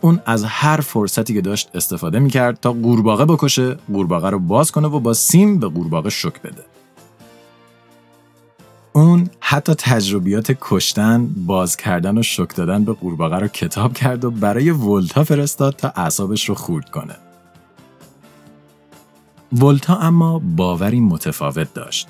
اون 0.00 0.20
از 0.26 0.44
هر 0.44 0.80
فرصتی 0.80 1.34
که 1.34 1.40
داشت 1.40 1.70
استفاده 1.74 2.18
می‌کرد 2.18 2.60
تا 2.60 2.72
قورباغه 2.72 3.24
بکشه، 3.24 3.76
قورباغه 3.92 4.30
رو 4.30 4.38
باز 4.38 4.72
کنه 4.72 4.88
و 4.88 5.00
با 5.00 5.14
سیم 5.14 5.58
به 5.58 5.68
قورباغه 5.68 6.10
شک 6.10 6.42
بده. 6.42 6.75
اون 8.96 9.30
حتی 9.40 9.74
تجربیات 9.74 10.56
کشتن، 10.60 11.26
باز 11.46 11.76
کردن 11.76 12.18
و 12.18 12.22
شک 12.22 12.56
دادن 12.56 12.84
به 12.84 12.92
قورباغه 12.92 13.36
رو 13.36 13.48
کتاب 13.48 13.92
کرد 13.92 14.24
و 14.24 14.30
برای 14.30 14.70
ولتا 14.70 15.24
فرستاد 15.24 15.76
تا 15.76 15.92
اعصابش 15.96 16.48
رو 16.48 16.54
خورد 16.54 16.90
کنه. 16.90 17.16
ولتا 19.52 19.96
اما 19.96 20.38
باوری 20.38 21.00
متفاوت 21.00 21.74
داشت. 21.74 22.08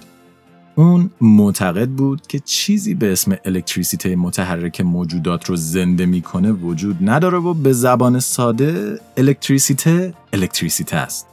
اون 0.75 1.11
معتقد 1.21 1.89
بود 1.89 2.27
که 2.27 2.39
چیزی 2.39 2.95
به 2.95 3.13
اسم 3.13 3.37
الکتریسیته 3.45 4.17
متحرک 4.17 4.81
موجودات 4.81 5.51
رو 5.51 5.57
زنده 5.57 6.07
می‌کنه 6.07 6.53
وجود 6.53 6.97
نداره 7.01 7.39
و 7.39 7.55
به 7.55 7.73
زبان 7.73 8.21
ساده 8.21 9.01
الکتریسیته 9.17 10.15
الکتریسیته 10.33 10.97
است. 10.97 11.27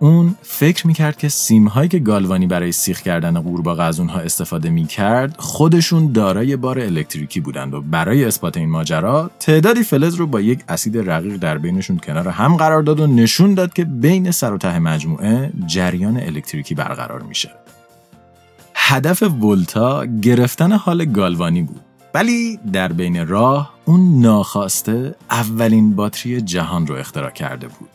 اون 0.00 0.36
فکر 0.42 0.86
می‌کرد 0.86 1.16
که 1.16 1.28
سیمهایی 1.28 1.88
که 1.88 1.98
گالوانی 1.98 2.46
برای 2.46 2.72
سیخ 2.72 3.00
کردن 3.00 3.40
قورباغه 3.40 3.82
از 3.82 4.00
اونها 4.00 4.20
استفاده 4.20 4.70
می‌کرد 4.70 5.34
خودشون 5.38 6.12
دارای 6.12 6.56
بار 6.56 6.78
الکتریکی 6.78 7.40
بودند 7.40 7.74
و 7.74 7.80
برای 7.80 8.24
اثبات 8.24 8.56
این 8.56 8.70
ماجرا 8.70 9.30
تعدادی 9.40 9.82
فلز 9.82 10.14
رو 10.14 10.26
با 10.26 10.40
یک 10.40 10.60
اسید 10.68 11.10
رقیق 11.10 11.36
در 11.36 11.58
بینشون 11.58 11.98
کنار 11.98 12.28
هم 12.28 12.56
قرار 12.56 12.82
داد 12.82 13.00
و 13.00 13.06
نشون 13.06 13.54
داد 13.54 13.72
که 13.72 13.84
بین 13.84 14.30
سر 14.30 14.52
و 14.52 14.58
ته 14.58 14.78
مجموعه 14.78 15.52
جریان 15.66 16.16
الکتریکی 16.16 16.74
برقرار 16.74 17.22
میشه. 17.22 17.50
هدف 18.74 19.22
ولتا 19.22 20.04
گرفتن 20.06 20.72
حال 20.72 21.04
گالوانی 21.04 21.62
بود. 21.62 21.80
ولی 22.14 22.58
در 22.72 22.92
بین 22.92 23.26
راه 23.26 23.74
اون 23.84 24.20
ناخواسته 24.20 25.14
اولین 25.30 25.96
باتری 25.96 26.40
جهان 26.40 26.86
رو 26.86 26.94
اختراع 26.94 27.30
کرده 27.30 27.68
بود. 27.68 27.88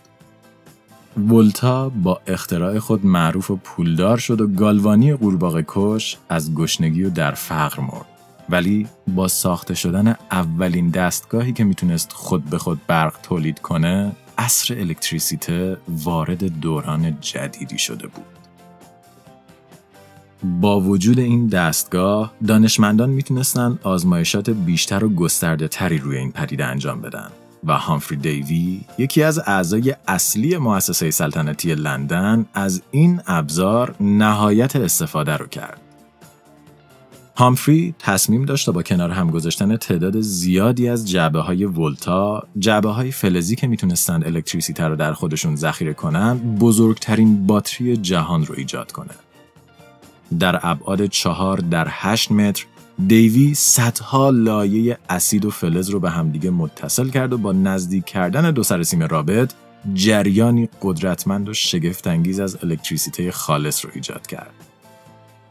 ولتا 1.18 1.90
با 1.90 2.22
اختراع 2.28 2.80
خود 2.80 3.06
معروف 3.06 3.52
و 3.52 3.56
پولدار 3.56 4.18
شد 4.18 4.42
و 4.42 4.48
گالوانی 4.48 5.14
قورباغه 5.14 5.66
کش 5.68 6.18
از 6.30 6.56
گشنگی 6.56 7.04
و 7.04 7.10
در 7.10 7.32
فقر 7.32 7.82
مرد. 7.82 8.06
ولی 8.50 8.88
با 9.08 9.28
ساخته 9.28 9.76
شدن 9.76 10.16
اولین 10.32 10.90
دستگاهی 10.90 11.54
که 11.54 11.64
می‌تونست 11.64 12.14
خود 12.14 12.46
به 12.46 12.58
خود 12.58 12.82
برق 12.88 13.14
تولید 13.24 13.60
کنه، 13.60 14.12
اصر 14.38 14.80
الکتریسیته 14.80 15.78
وارد 15.88 16.60
دوران 16.60 17.18
جدیدی 17.22 17.78
شده 17.78 18.08
بود. 18.08 18.26
با 20.62 20.82
وجود 20.82 21.20
این 21.20 21.48
دستگاه، 21.48 22.34
دانشمندان 22.48 23.10
می‌تونستن 23.10 23.80
آزمایشات 23.84 24.50
بیشتر 24.50 25.04
و 25.06 25.10
گسترده 25.10 25.68
تری 25.68 25.98
روی 25.98 26.18
این 26.18 26.32
پدیده 26.32 26.66
انجام 26.66 27.02
بدن. 27.02 27.30
و 27.66 27.78
هامفری 27.78 28.18
دیوی 28.18 28.82
یکی 28.98 29.24
از 29.24 29.40
اعضای 29.40 29.96
اصلی 30.08 30.58
مؤسسه 30.58 31.12
سلطنتی 31.12 31.76
لندن 31.76 32.46
از 32.54 32.82
این 32.92 33.22
ابزار 33.28 33.96
نهایت 34.00 34.76
استفاده 34.76 35.38
رو 35.38 35.48
کرد. 35.48 35.80
هامفری 37.36 37.96
تصمیم 38.00 38.46
داشت 38.46 38.70
با 38.70 38.84
کنار 38.84 39.12
هم 39.12 39.32
گذاشتن 39.32 39.78
تعداد 39.78 40.22
زیادی 40.22 40.90
از 40.90 41.10
جعبه 41.10 41.40
های 41.40 41.66
ولتا، 41.66 42.44
جعبه 42.60 42.90
های 42.90 43.12
فلزی 43.12 43.56
که 43.56 43.68
می‌تونستند 43.68 44.26
الکتریسیته 44.26 44.84
رو 44.84 44.96
در 44.96 45.14
خودشون 45.14 45.56
ذخیره 45.56 45.94
کنند، 45.94 46.60
بزرگترین 46.60 47.48
باتری 47.48 47.98
جهان 47.98 48.46
رو 48.46 48.56
ایجاد 48.58 48.92
کنه. 48.92 49.14
در 50.40 50.60
ابعاد 50.64 51.06
چهار 51.06 51.58
در 51.58 51.88
8 51.90 52.32
متر 52.32 52.66
دیوی 53.08 53.54
صدها 53.54 54.30
لایه 54.30 54.98
اسید 55.10 55.46
و 55.46 55.50
فلز 55.50 55.90
رو 55.90 56.00
به 56.00 56.10
همدیگه 56.10 56.50
متصل 56.50 57.10
کرد 57.10 57.34
و 57.34 57.38
با 57.38 57.52
نزدیک 57.52 58.06
کردن 58.06 58.52
دو 58.52 58.64
سرسیم 58.64 59.04
رابط 59.04 59.54
جریانی 59.94 60.70
قدرتمند 60.82 61.50
و 61.50 61.54
شگفتانگیز 61.54 62.40
از 62.40 62.64
الکتریسیته 62.64 63.32
خالص 63.32 63.86
رو 63.86 63.92
ایجاد 63.94 64.28
کرد. 64.28 64.54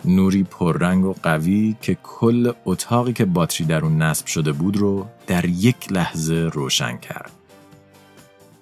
نوری 0.05 0.43
پررنگ 0.43 1.05
و 1.05 1.15
قوی 1.23 1.77
که 1.81 1.97
کل 2.03 2.53
اتاقی 2.65 3.13
که 3.13 3.25
باتری 3.25 3.67
در 3.67 3.85
اون 3.85 4.03
نصب 4.03 4.27
شده 4.27 4.53
بود 4.53 4.77
رو 4.77 5.07
در 5.27 5.45
یک 5.45 5.93
لحظه 5.93 6.51
روشن 6.53 6.97
کرد. 6.97 7.31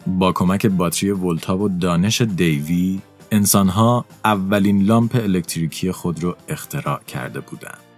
با 0.06 0.32
کمک 0.32 0.66
باتری 0.66 1.10
ولتا 1.10 1.58
و 1.58 1.68
دانش 1.68 2.20
دیوی، 2.20 3.00
انسانها 3.30 4.04
اولین 4.24 4.82
لامپ 4.82 5.14
الکتریکی 5.14 5.92
خود 5.92 6.22
را 6.22 6.36
اختراع 6.48 7.00
کرده 7.06 7.40
بودند. 7.40 7.89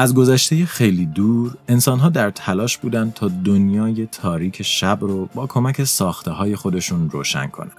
از 0.00 0.14
گذشته 0.14 0.66
خیلی 0.66 1.06
دور، 1.06 1.56
انسانها 1.68 2.08
در 2.08 2.30
تلاش 2.30 2.78
بودند 2.78 3.14
تا 3.14 3.28
دنیای 3.44 4.06
تاریک 4.06 4.62
شب 4.62 4.98
رو 5.00 5.26
با 5.34 5.46
کمک 5.46 5.84
ساخته 5.84 6.30
های 6.30 6.56
خودشون 6.56 7.10
روشن 7.10 7.46
کنند. 7.46 7.72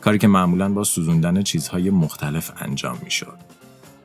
کاری 0.00 0.18
که 0.18 0.28
معمولا 0.28 0.72
با 0.72 0.84
سوزوندن 0.84 1.42
چیزهای 1.42 1.90
مختلف 1.90 2.50
انجام 2.60 2.98
می‌شد. 3.04 3.36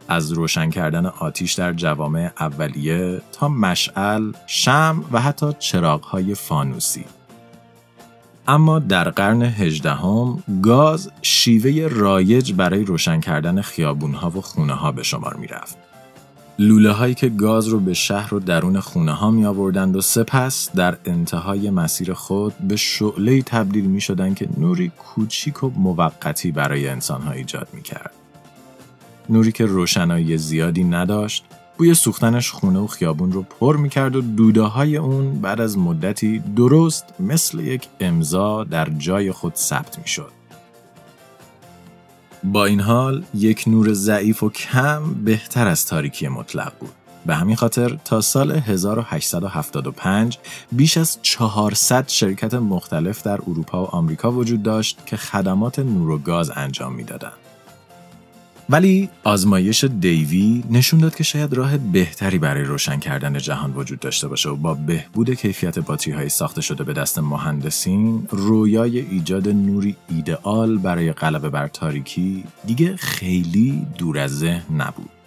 از 0.07 0.31
روشن 0.31 0.69
کردن 0.69 1.05
آتیش 1.05 1.53
در 1.53 1.73
جوامع 1.73 2.31
اولیه 2.39 3.21
تا 3.31 3.47
مشعل، 3.47 4.31
شم 4.47 5.05
و 5.11 5.21
حتی 5.21 5.53
چراغهای 5.59 6.35
فانوسی. 6.35 7.05
اما 8.47 8.79
در 8.79 9.09
قرن 9.09 9.41
هجدهم 9.41 10.43
گاز 10.61 11.11
شیوه 11.21 11.87
رایج 11.91 12.53
برای 12.53 12.83
روشن 12.83 13.19
کردن 13.19 13.61
خیابونها 13.61 14.29
و 14.29 14.41
خونه 14.41 14.73
ها 14.73 14.91
به 14.91 15.03
شمار 15.03 15.35
می 15.35 15.47
رفت. 15.47 15.92
لوله 16.59 16.91
هایی 16.91 17.13
که 17.13 17.29
گاز 17.29 17.67
رو 17.67 17.79
به 17.79 17.93
شهر 17.93 18.33
و 18.33 18.39
درون 18.39 18.79
خونه 18.79 19.11
ها 19.11 19.31
می 19.31 19.45
آوردند 19.45 19.95
و 19.95 20.01
سپس 20.01 20.71
در 20.75 20.97
انتهای 21.05 21.69
مسیر 21.69 22.13
خود 22.13 22.53
به 22.57 22.75
شعله 22.75 23.41
تبدیل 23.41 23.85
می 23.85 24.01
شدن 24.01 24.33
که 24.33 24.49
نوری 24.57 24.89
کوچیک 24.89 25.63
و 25.63 25.69
موقتی 25.69 26.51
برای 26.51 26.87
انسان 26.87 27.21
ها 27.21 27.31
ایجاد 27.31 27.67
می 27.73 27.81
کرد. 27.81 28.11
نوری 29.29 29.51
که 29.51 29.65
روشنایی 29.65 30.37
زیادی 30.37 30.83
نداشت 30.83 31.45
بوی 31.77 31.93
سوختنش 31.93 32.51
خونه 32.51 32.79
و 32.79 32.87
خیابون 32.87 33.31
رو 33.31 33.41
پر 33.43 33.77
می 33.77 33.89
کرد 33.89 34.15
و 34.15 34.21
دوده 34.21 34.61
های 34.61 34.97
اون 34.97 35.41
بعد 35.41 35.61
از 35.61 35.77
مدتی 35.77 36.39
درست 36.39 37.05
مثل 37.19 37.59
یک 37.59 37.87
امضا 37.99 38.63
در 38.63 38.89
جای 38.89 39.31
خود 39.31 39.55
ثبت 39.55 39.99
می 39.99 40.07
شد. 40.07 40.42
با 42.43 42.65
این 42.65 42.79
حال 42.79 43.23
یک 43.33 43.63
نور 43.67 43.93
ضعیف 43.93 44.43
و 44.43 44.49
کم 44.49 45.13
بهتر 45.13 45.67
از 45.67 45.85
تاریکی 45.85 46.27
مطلق 46.27 46.73
بود. 46.79 46.91
به 47.25 47.35
همین 47.35 47.55
خاطر 47.55 47.97
تا 48.05 48.21
سال 48.21 48.51
1875 48.51 50.37
بیش 50.71 50.97
از 50.97 51.17
400 51.21 52.07
شرکت 52.07 52.53
مختلف 52.53 53.23
در 53.23 53.39
اروپا 53.47 53.83
و 53.83 53.87
آمریکا 53.87 54.31
وجود 54.31 54.63
داشت 54.63 55.05
که 55.05 55.17
خدمات 55.17 55.79
نور 55.79 56.09
و 56.09 56.17
گاز 56.17 56.51
انجام 56.55 56.93
می‌دادند. 56.93 57.42
ولی 58.69 59.09
آزمایش 59.23 59.83
دیوی 59.83 60.63
نشون 60.69 60.99
داد 60.99 61.15
که 61.15 61.23
شاید 61.23 61.53
راه 61.53 61.77
بهتری 61.77 62.37
برای 62.37 62.63
روشن 62.63 62.99
کردن 62.99 63.37
جهان 63.37 63.73
وجود 63.73 63.99
داشته 63.99 64.27
باشه 64.27 64.49
و 64.49 64.55
با 64.55 64.73
بهبود 64.73 65.33
کیفیت 65.33 65.79
باتری 65.79 66.13
های 66.13 66.29
ساخته 66.29 66.61
شده 66.61 66.83
به 66.83 66.93
دست 66.93 67.19
مهندسین 67.19 68.27
رویای 68.29 68.99
ایجاد 68.99 69.49
نوری 69.49 69.95
ایدئال 70.09 70.77
برای 70.77 71.13
غلبه 71.13 71.49
بر 71.49 71.67
تاریکی 71.67 72.43
دیگه 72.65 72.95
خیلی 72.95 73.87
دور 73.97 74.19
از 74.19 74.39
ذهن 74.39 74.75
نبود. 74.77 75.22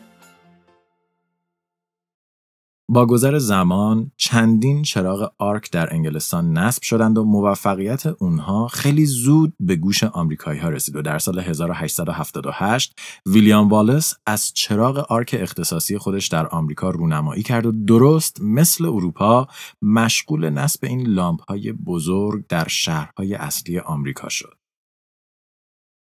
با 2.89 3.07
گذر 3.07 3.39
زمان 3.39 4.11
چندین 4.17 4.83
چراغ 4.83 5.33
آرک 5.39 5.71
در 5.71 5.95
انگلستان 5.95 6.53
نصب 6.53 6.83
شدند 6.83 7.19
و 7.19 7.25
موفقیت 7.25 8.07
اونها 8.07 8.69
خیلی 8.69 9.07
زود 9.07 9.55
به 9.61 9.77
گوش 9.77 10.05
آمریکایی 10.05 10.61
ها 10.61 10.69
رسید 10.69 10.97
و 10.97 11.03
در 11.03 11.19
سال 11.19 11.39
1878 11.39 13.01
ویلیام 13.27 13.69
والاس 13.69 14.15
از 14.27 14.53
چراغ 14.55 14.99
آرک 14.99 15.37
اختصاصی 15.39 15.99
خودش 15.99 16.27
در 16.27 16.47
آمریکا 16.47 16.91
رونمایی 16.91 17.43
کرد 17.43 17.67
و 17.67 17.73
درست 17.73 18.41
مثل 18.41 18.85
اروپا 18.85 19.49
مشغول 19.83 20.51
نصب 20.51 20.85
این 20.85 21.07
لامپ 21.07 21.41
های 21.49 21.73
بزرگ 21.73 22.47
در 22.47 22.69
شهرهای 22.69 23.35
اصلی 23.35 23.79
آمریکا 23.79 24.29
شد. 24.29 24.55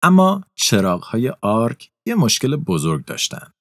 اما 0.04 0.44
چراغ 0.56 1.04
های 1.04 1.34
آرک 1.42 1.92
یه 2.06 2.16
مشکل 2.16 2.56
بزرگ 2.56 3.06
داشتند. 3.06 3.54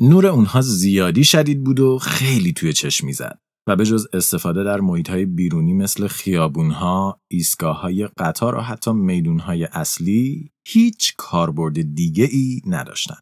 نور 0.00 0.26
اونها 0.26 0.60
زیادی 0.60 1.24
شدید 1.24 1.64
بود 1.64 1.80
و 1.80 1.98
خیلی 1.98 2.52
توی 2.52 2.72
چشم 2.72 3.06
می‌زد 3.06 3.38
و 3.68 3.76
به 3.76 3.84
جز 3.84 4.06
استفاده 4.12 4.64
در 4.64 4.80
محیط 4.80 5.10
های 5.10 5.24
بیرونی 5.24 5.72
مثل 5.72 6.06
خیابونها، 6.06 7.20
ایستگاه 7.30 7.80
های 7.80 8.08
قطار 8.18 8.54
و 8.54 8.60
حتی 8.60 8.92
میدون 8.92 9.38
های 9.38 9.64
اصلی 9.64 10.50
هیچ 10.66 11.14
کاربرد 11.16 11.94
دیگه 11.94 12.28
ای 12.32 12.60
نداشتن. 12.66 13.18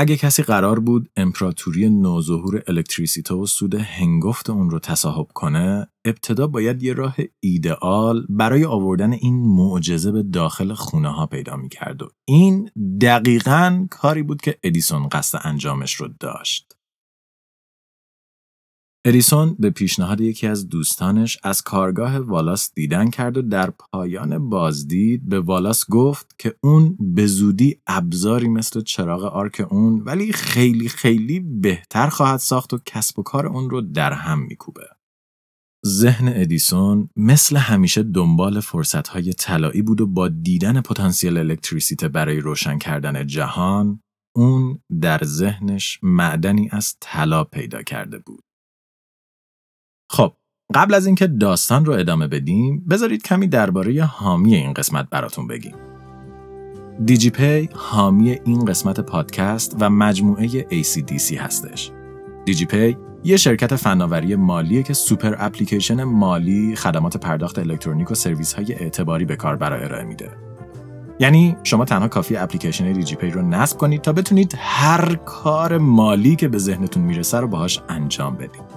اگه 0.00 0.16
کسی 0.16 0.42
قرار 0.42 0.80
بود 0.80 1.10
امپراتوری 1.16 1.90
نوظهور 1.90 2.62
الکتریسیته 2.66 3.34
و 3.34 3.46
سود 3.46 3.74
هنگفت 3.74 4.50
اون 4.50 4.70
رو 4.70 4.78
تصاحب 4.78 5.26
کنه 5.34 5.86
ابتدا 6.04 6.46
باید 6.46 6.82
یه 6.82 6.92
راه 6.92 7.16
ایدئال 7.40 8.26
برای 8.28 8.64
آوردن 8.64 9.12
این 9.12 9.34
معجزه 9.34 10.12
به 10.12 10.22
داخل 10.22 10.74
خونه 10.74 11.08
ها 11.08 11.26
پیدا 11.26 11.56
می 11.56 11.68
کرد 11.68 12.02
و 12.02 12.08
این 12.24 12.70
دقیقا 13.00 13.86
کاری 13.90 14.22
بود 14.22 14.40
که 14.40 14.58
ادیسون 14.62 15.08
قصد 15.08 15.40
انجامش 15.44 15.94
رو 15.94 16.08
داشت. 16.20 16.77
اریسون 19.08 19.56
به 19.58 19.70
پیشنهاد 19.70 20.20
یکی 20.20 20.46
از 20.46 20.68
دوستانش 20.68 21.38
از 21.42 21.62
کارگاه 21.62 22.18
والاس 22.18 22.74
دیدن 22.74 23.10
کرد 23.10 23.36
و 23.36 23.42
در 23.42 23.70
پایان 23.70 24.48
بازدید 24.48 25.28
به 25.28 25.40
والاس 25.40 25.84
گفت 25.90 26.34
که 26.38 26.54
اون 26.62 26.96
به 27.00 27.26
زودی 27.26 27.80
ابزاری 27.86 28.48
مثل 28.48 28.80
چراغ 28.80 29.24
آرک 29.24 29.66
اون 29.70 30.02
ولی 30.04 30.32
خیلی 30.32 30.88
خیلی 30.88 31.40
بهتر 31.40 32.08
خواهد 32.08 32.38
ساخت 32.38 32.74
و 32.74 32.78
کسب 32.86 33.18
و 33.18 33.22
کار 33.22 33.46
اون 33.46 33.70
رو 33.70 33.80
در 33.80 34.12
هم 34.12 34.38
میکوبه. 34.38 34.86
ذهن 35.86 36.28
ادیسون 36.28 37.08
مثل 37.16 37.56
همیشه 37.56 38.02
دنبال 38.02 38.60
فرصتهای 38.60 39.32
طلایی 39.32 39.82
بود 39.82 40.00
و 40.00 40.06
با 40.06 40.28
دیدن 40.28 40.80
پتانسیل 40.80 41.38
الکتریسیته 41.38 42.08
برای 42.08 42.40
روشن 42.40 42.78
کردن 42.78 43.26
جهان 43.26 44.00
اون 44.36 44.78
در 45.00 45.20
ذهنش 45.24 45.98
معدنی 46.02 46.68
از 46.72 46.96
طلا 47.00 47.44
پیدا 47.44 47.82
کرده 47.82 48.18
بود. 48.18 48.47
خب 50.10 50.32
قبل 50.74 50.94
از 50.94 51.06
اینکه 51.06 51.26
داستان 51.26 51.84
رو 51.84 51.92
ادامه 51.92 52.26
بدیم 52.26 52.84
بذارید 52.90 53.22
کمی 53.22 53.46
درباره 53.46 54.04
حامی 54.04 54.54
این 54.54 54.72
قسمت 54.72 55.10
براتون 55.10 55.46
بگیم. 55.46 55.74
دیجی 57.04 57.30
پی 57.30 57.68
حامی 57.74 58.38
این 58.44 58.64
قسمت 58.64 59.00
پادکست 59.00 59.76
و 59.80 59.90
مجموعه 59.90 60.48
ACDC 60.82 61.32
هستش. 61.32 61.90
دیجی 62.44 62.66
پی 62.66 62.96
یه 63.24 63.36
شرکت 63.36 63.76
فناوری 63.76 64.36
مالیه 64.36 64.82
که 64.82 64.94
سوپر 64.94 65.34
اپلیکیشن 65.38 66.04
مالی 66.04 66.76
خدمات 66.76 67.16
پرداخت 67.16 67.58
الکترونیک 67.58 68.10
و 68.10 68.14
سرویس 68.14 68.52
های 68.52 68.72
اعتباری 68.72 69.24
به 69.24 69.36
کاربرای 69.36 69.84
ارائه 69.84 70.04
میده. 70.04 70.30
یعنی 71.20 71.56
شما 71.62 71.84
تنها 71.84 72.08
کافیه 72.08 72.36
اپلیکیشن 72.36 72.92
دیجی 72.92 73.14
پی 73.14 73.30
رو 73.30 73.42
نصب 73.42 73.78
کنید 73.78 74.00
تا 74.00 74.12
بتونید 74.12 74.54
هر 74.58 75.14
کار 75.14 75.78
مالی 75.78 76.36
که 76.36 76.48
به 76.48 76.58
ذهنتون 76.58 77.02
می‌رسه 77.02 77.40
رو 77.40 77.48
باهاش 77.48 77.80
انجام 77.88 78.36
بدید. 78.36 78.67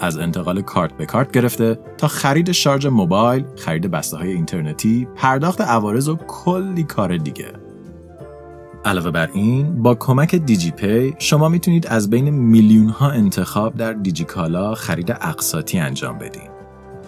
از 0.00 0.18
انتقال 0.18 0.62
کارت 0.62 0.96
به 0.96 1.06
کارت 1.06 1.32
گرفته 1.32 1.78
تا 1.98 2.08
خرید 2.08 2.52
شارژ 2.52 2.86
موبایل، 2.86 3.44
خرید 3.56 3.90
بسته 3.90 4.16
های 4.16 4.32
اینترنتی، 4.32 5.08
پرداخت 5.16 5.60
عوارض 5.60 6.08
و 6.08 6.16
کلی 6.16 6.84
کار 6.84 7.16
دیگه. 7.16 7.52
علاوه 8.84 9.10
بر 9.10 9.30
این 9.34 9.82
با 9.82 9.94
کمک 9.94 10.34
دیجی 10.34 10.70
پی 10.70 11.14
شما 11.18 11.48
می‌تونید 11.48 11.86
از 11.86 12.10
بین 12.10 12.30
میلیون 12.30 12.88
ها 12.88 13.10
انتخاب 13.10 13.74
در 13.74 13.92
دیجی‌کالا 13.92 14.74
خرید 14.74 15.10
اقساطی 15.10 15.78
انجام 15.78 16.18
بدین. 16.18 16.42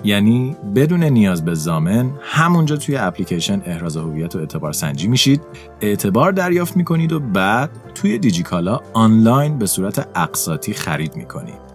یعنی 0.04 0.56
بدون 0.74 1.04
نیاز 1.04 1.44
به 1.44 1.54
ضامن 1.54 2.10
همونجا 2.20 2.76
توی 2.76 2.96
اپلیکیشن 2.96 3.62
احراز 3.66 3.96
هویت 3.96 4.36
و 4.36 4.38
اعتبار 4.38 4.72
سنجی 4.72 5.08
میشید 5.08 5.40
اعتبار 5.80 6.32
دریافت 6.32 6.76
می‌کنید 6.76 7.12
و 7.12 7.20
بعد 7.20 7.70
توی 7.94 8.18
دیجی‌کالا 8.18 8.80
آنلاین 8.92 9.58
به 9.58 9.66
صورت 9.66 10.08
اقساطی 10.14 10.72
خرید 10.72 11.16
می‌کنید 11.16 11.65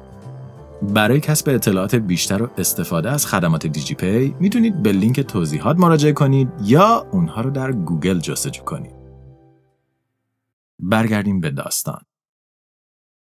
برای 0.82 1.20
کسب 1.20 1.50
اطلاعات 1.50 1.96
بیشتر 1.96 2.44
و 2.44 2.50
استفاده 2.58 3.12
از 3.12 3.26
خدمات 3.26 3.68
دیجی 3.68 3.96
پی 3.96 4.36
می‌تونید 4.40 4.84
به 4.84 4.92
لینک 4.92 5.20
توضیحات 5.20 5.78
مراجعه 5.78 6.12
کنید 6.12 6.50
یا 6.64 7.08
اونها 7.12 7.42
رو 7.42 7.50
در 7.50 7.72
گوگل 7.72 8.20
جستجو 8.20 8.64
کنید. 8.64 8.96
برگردیم 10.80 11.40
به 11.40 11.50
داستان. 11.50 12.02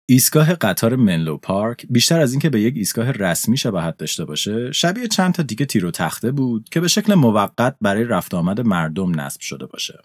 ایستگاه 0.10 0.54
قطار 0.54 0.96
منلو 0.96 1.38
پارک 1.38 1.86
بیشتر 1.89 2.20
از 2.20 2.32
اینکه 2.32 2.50
به 2.50 2.62
یک 2.62 2.74
ایستگاه 2.78 3.12
رسمی 3.12 3.58
شباهت 3.58 3.98
داشته 3.98 4.26
باشه 4.26 4.72
شبیه 4.72 5.08
چند 5.08 5.34
تا 5.34 5.43
دیگه 5.43 5.65
تیر 5.65 5.86
و 5.86 5.91
تخته 5.91 6.32
بود 6.32 6.70
که 6.70 6.80
به 6.80 6.88
شکل 6.88 7.13
موقت 7.13 7.76
برای 7.82 8.04
رفت 8.04 8.34
آمد 8.34 8.62
مردم 8.62 9.20
نصب 9.20 9.41
شده 9.41 9.65
باشه 9.65 10.02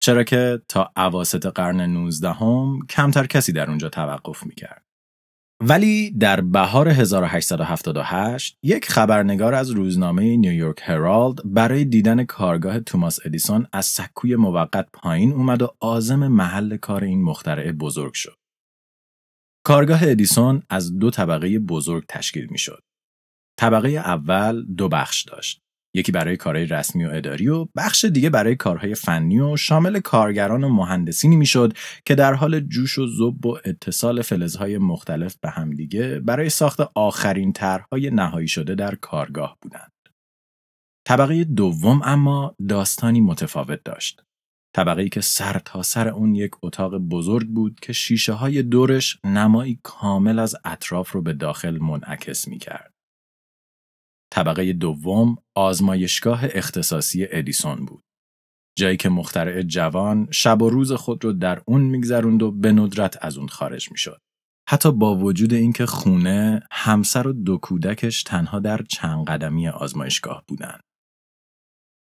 چرا 0.00 0.24
که 0.24 0.62
تا 0.68 0.92
اواسط 0.96 1.46
قرن 1.46 1.80
19 1.80 2.32
هم 2.32 2.78
کمتر 2.90 3.26
کسی 3.26 3.52
در 3.52 3.68
اونجا 3.68 3.88
توقف 3.88 4.46
می‌کرد 4.46 4.83
ولی 5.60 6.10
در 6.10 6.40
بهار 6.40 6.88
1878 6.88 8.58
یک 8.62 8.90
خبرنگار 8.90 9.54
از 9.54 9.70
روزنامه 9.70 10.36
نیویورک 10.36 10.78
هرالد 10.82 11.38
برای 11.44 11.84
دیدن 11.84 12.24
کارگاه 12.24 12.80
توماس 12.80 13.18
ادیسون 13.24 13.66
از 13.72 13.86
سکوی 13.86 14.36
موقت 14.36 14.88
پایین 14.92 15.32
اومد 15.32 15.62
و 15.62 15.76
عازم 15.80 16.28
محل 16.28 16.76
کار 16.76 17.04
این 17.04 17.22
مخترع 17.22 17.72
بزرگ 17.72 18.14
شد. 18.14 18.38
کارگاه 19.66 20.00
ادیسون 20.02 20.62
از 20.70 20.98
دو 20.98 21.10
طبقه 21.10 21.58
بزرگ 21.58 22.04
تشکیل 22.08 22.46
می 22.50 22.58
شد. 22.58 22.82
طبقه 23.58 23.88
اول 23.88 24.64
دو 24.64 24.88
بخش 24.88 25.22
داشت. 25.22 25.63
یکی 25.94 26.12
برای 26.12 26.36
کارهای 26.36 26.66
رسمی 26.66 27.04
و 27.04 27.10
اداری 27.12 27.48
و 27.48 27.66
بخش 27.76 28.04
دیگه 28.04 28.30
برای 28.30 28.56
کارهای 28.56 28.94
فنی 28.94 29.40
و 29.40 29.56
شامل 29.56 30.00
کارگران 30.00 30.64
و 30.64 30.68
مهندسینی 30.68 31.36
می‌شد 31.36 31.72
که 32.04 32.14
در 32.14 32.34
حال 32.34 32.60
جوش 32.60 32.98
و 32.98 33.06
زب 33.06 33.46
و 33.46 33.58
اتصال 33.64 34.22
فلزهای 34.22 34.78
مختلف 34.78 35.36
به 35.40 35.50
همدیگه 35.50 36.20
برای 36.20 36.50
ساخت 36.50 36.80
آخرین 36.94 37.52
طرحهای 37.52 38.10
نهایی 38.10 38.48
شده 38.48 38.74
در 38.74 38.94
کارگاه 38.94 39.58
بودند. 39.62 39.92
طبقه 41.06 41.44
دوم 41.44 42.00
اما 42.04 42.56
داستانی 42.68 43.20
متفاوت 43.20 43.80
داشت. 43.84 44.22
طبقه 44.76 45.08
که 45.08 45.20
سر 45.20 45.58
تا 45.64 45.82
سر 45.82 46.08
اون 46.08 46.34
یک 46.34 46.50
اتاق 46.62 46.98
بزرگ 46.98 47.48
بود 47.48 47.80
که 47.80 47.92
شیشه 47.92 48.32
های 48.32 48.62
دورش 48.62 49.18
نمایی 49.24 49.80
کامل 49.82 50.38
از 50.38 50.56
اطراف 50.64 51.12
رو 51.12 51.22
به 51.22 51.32
داخل 51.32 51.78
منعکس 51.78 52.48
می 52.48 52.58
کرد. 52.58 52.93
طبقه 54.34 54.72
دوم 54.72 55.36
آزمایشگاه 55.54 56.40
اختصاصی 56.44 57.26
ادیسون 57.30 57.84
بود. 57.86 58.04
جایی 58.78 58.96
که 58.96 59.08
مخترع 59.08 59.62
جوان 59.62 60.28
شب 60.30 60.62
و 60.62 60.70
روز 60.70 60.92
خود 60.92 61.24
رو 61.24 61.32
در 61.32 61.62
اون 61.66 61.80
میگذروند 61.80 62.42
و 62.42 62.50
به 62.50 62.72
ندرت 62.72 63.18
از 63.20 63.38
اون 63.38 63.48
خارج 63.48 63.90
می‌شد. 63.90 64.20
حتی 64.68 64.92
با 64.92 65.16
وجود 65.16 65.52
اینکه 65.52 65.86
خونه، 65.86 66.62
همسر 66.70 67.28
و 67.28 67.32
دو 67.32 67.58
کودکش 67.58 68.22
تنها 68.22 68.60
در 68.60 68.82
چند 68.82 69.26
قدمی 69.26 69.68
آزمایشگاه 69.68 70.44
بودند. 70.48 70.80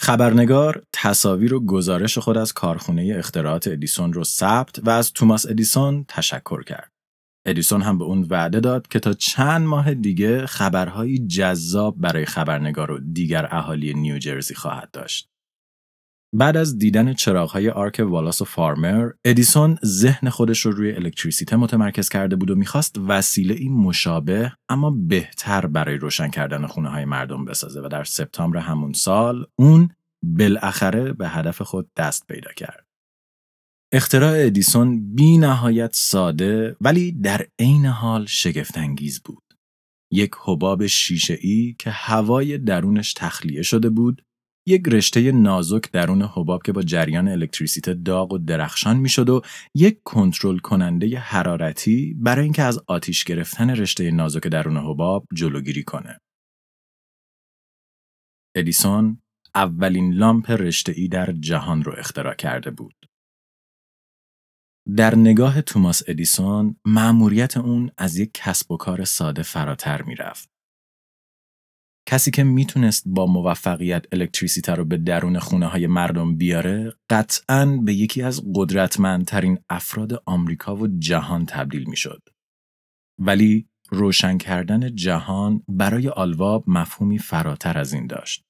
خبرنگار 0.00 0.82
تصاویر 0.92 1.54
و 1.54 1.66
گزارش 1.66 2.18
خود 2.18 2.38
از 2.38 2.52
کارخونه 2.52 3.14
اختراعات 3.18 3.68
ادیسون 3.68 4.12
رو 4.12 4.24
ثبت 4.24 4.78
و 4.78 4.90
از 4.90 5.12
توماس 5.12 5.46
ادیسون 5.46 6.04
تشکر 6.08 6.62
کرد. 6.62 6.90
ادیسون 7.48 7.82
هم 7.82 7.98
به 7.98 8.04
اون 8.04 8.26
وعده 8.30 8.60
داد 8.60 8.88
که 8.88 8.98
تا 8.98 9.12
چند 9.12 9.66
ماه 9.66 9.94
دیگه 9.94 10.46
خبرهایی 10.46 11.26
جذاب 11.26 11.96
برای 11.98 12.24
خبرنگار 12.24 12.90
و 12.90 12.98
دیگر 13.12 13.48
اهالی 13.50 13.94
نیوجرسی 13.94 14.54
خواهد 14.54 14.90
داشت. 14.90 15.28
بعد 16.34 16.56
از 16.56 16.78
دیدن 16.78 17.14
چراغهای 17.14 17.70
آرک 17.70 18.02
والاس 18.08 18.42
و 18.42 18.44
فارمر، 18.44 19.10
ادیسون 19.24 19.78
ذهن 19.84 20.28
خودش 20.28 20.60
رو 20.60 20.72
روی 20.72 20.92
الکتریسیته 20.92 21.56
متمرکز 21.56 22.08
کرده 22.08 22.36
بود 22.36 22.50
و 22.50 22.54
می‌خواست 22.54 22.98
وسیله 23.08 23.54
ای 23.54 23.68
مشابه 23.68 24.52
اما 24.68 24.90
بهتر 24.90 25.66
برای 25.66 25.96
روشن 25.96 26.28
کردن 26.28 26.66
خونه 26.66 26.88
های 26.88 27.04
مردم 27.04 27.44
بسازه 27.44 27.80
و 27.80 27.88
در 27.88 28.04
سپتامبر 28.04 28.58
همون 28.58 28.92
سال 28.92 29.46
اون 29.56 29.88
بالاخره 30.22 31.12
به 31.12 31.28
هدف 31.28 31.62
خود 31.62 31.90
دست 31.96 32.26
پیدا 32.26 32.52
کرد. 32.56 32.87
اختراع 33.92 34.46
ادیسون 34.46 35.14
بی 35.14 35.38
نهایت 35.38 35.90
ساده 35.94 36.76
ولی 36.80 37.12
در 37.12 37.46
عین 37.58 37.86
حال 37.86 38.26
شگفتانگیز 38.26 39.22
بود. 39.22 39.42
یک 40.12 40.30
حباب 40.44 40.86
شیشه 40.86 41.38
ای 41.40 41.76
که 41.78 41.90
هوای 41.90 42.58
درونش 42.58 43.12
تخلیه 43.12 43.62
شده 43.62 43.90
بود، 43.90 44.22
یک 44.66 44.82
رشته 44.88 45.32
نازک 45.32 45.90
درون 45.92 46.22
حباب 46.22 46.62
که 46.62 46.72
با 46.72 46.82
جریان 46.82 47.28
الکتریسیته 47.28 47.94
داغ 47.94 48.32
و 48.32 48.38
درخشان 48.38 48.96
می‌شد 48.96 49.28
و 49.28 49.42
یک 49.74 50.00
کنترل 50.04 50.58
کننده 50.58 51.18
حرارتی 51.18 52.14
برای 52.18 52.44
اینکه 52.44 52.62
از 52.62 52.80
آتیش 52.86 53.24
گرفتن 53.24 53.70
رشته 53.70 54.10
نازک 54.10 54.46
درون 54.46 54.76
حباب 54.76 55.26
جلوگیری 55.34 55.82
کنه. 55.82 56.18
ادیسون 58.56 59.22
اولین 59.54 60.12
لامپ 60.12 60.50
رشته 60.50 60.92
ای 60.96 61.08
در 61.08 61.32
جهان 61.32 61.84
رو 61.84 61.94
اختراع 61.98 62.34
کرده 62.34 62.70
بود. 62.70 63.07
در 64.96 65.14
نگاه 65.14 65.62
توماس 65.62 66.02
ادیسون 66.06 66.76
مأموریت 66.84 67.56
اون 67.56 67.90
از 67.96 68.18
یک 68.18 68.30
کسب 68.34 68.70
و 68.70 68.76
کار 68.76 69.04
ساده 69.04 69.42
فراتر 69.42 70.02
می‌رفت. 70.02 70.50
کسی 72.08 72.30
که 72.30 72.44
می‌تونست 72.44 73.02
با 73.06 73.26
موفقیت 73.26 74.06
الکتریسیته 74.12 74.74
رو 74.74 74.84
به 74.84 74.96
درون 74.96 75.38
خونه 75.38 75.66
های 75.66 75.86
مردم 75.86 76.36
بیاره 76.36 76.92
قطعا 77.10 77.66
به 77.84 77.94
یکی 77.94 78.22
از 78.22 78.42
قدرتمندترین 78.54 79.58
افراد 79.70 80.22
آمریکا 80.26 80.76
و 80.76 80.86
جهان 80.98 81.46
تبدیل 81.46 81.88
می‌شد. 81.88 82.22
ولی 83.18 83.68
روشن 83.90 84.38
کردن 84.38 84.94
جهان 84.94 85.62
برای 85.68 86.08
آلواب 86.08 86.64
مفهومی 86.66 87.18
فراتر 87.18 87.78
از 87.78 87.92
این 87.92 88.06
داشت. 88.06 88.47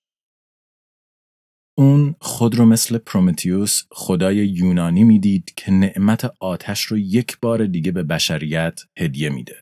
اون 1.79 2.15
خود 2.21 2.55
رو 2.55 2.67
مثل 2.67 2.99
پرومتیوس 2.99 3.83
خدای 3.91 4.37
یونانی 4.37 5.05
می‌دید 5.05 5.53
که 5.57 5.73
نعمت 5.73 6.33
آتش 6.41 6.83
رو 6.83 6.99
یک 6.99 7.39
بار 7.41 7.67
دیگه 7.67 7.93
به 7.93 8.03
بشریت 8.03 8.81
هدیه 8.99 9.31
میده. 9.31 9.61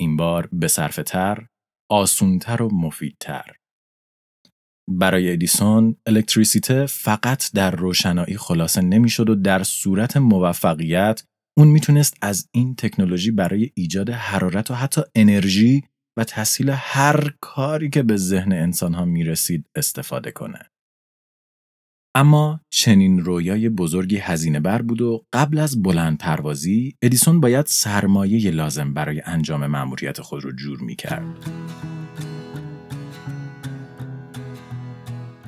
این 0.00 0.16
بار 0.16 0.48
به 0.52 0.68
صرفتر، 0.68 1.46
آسونتر 1.90 2.62
و 2.62 2.74
مفیدتر. 2.74 3.56
برای 4.90 5.32
ادیسون 5.32 5.96
الکتریسیته 6.06 6.86
فقط 6.86 7.52
در 7.52 7.70
روشنایی 7.70 8.36
خلاصه 8.36 8.80
نمی‌شد 8.80 9.30
و 9.30 9.34
در 9.34 9.62
صورت 9.62 10.16
موفقیت 10.16 11.24
اون 11.58 11.68
می‌تونست 11.68 12.16
از 12.22 12.48
این 12.54 12.74
تکنولوژی 12.74 13.30
برای 13.30 13.70
ایجاد 13.74 14.10
حرارت 14.10 14.70
و 14.70 14.74
حتی 14.74 15.00
انرژی 15.14 15.82
و 16.18 16.24
تحصیل 16.24 16.70
هر 16.70 17.34
کاری 17.40 17.90
که 17.90 18.02
به 18.02 18.16
ذهن 18.16 18.52
انسان 18.52 18.94
ها 18.94 19.04
می‌رسید 19.04 19.66
استفاده 19.74 20.30
کنه. 20.30 20.71
اما 22.14 22.60
چنین 22.70 23.20
رویای 23.20 23.68
بزرگی 23.68 24.16
هزینه 24.16 24.60
بر 24.60 24.82
بود 24.82 25.00
و 25.02 25.24
قبل 25.32 25.58
از 25.58 25.82
بلند 25.82 26.18
پروازی 26.18 26.96
ادیسون 27.02 27.40
باید 27.40 27.66
سرمایه 27.66 28.50
لازم 28.50 28.94
برای 28.94 29.22
انجام 29.24 29.66
مأموریت 29.66 30.20
خود 30.20 30.44
رو 30.44 30.52
جور 30.52 30.80
می 30.80 30.96
کرد. 30.96 31.24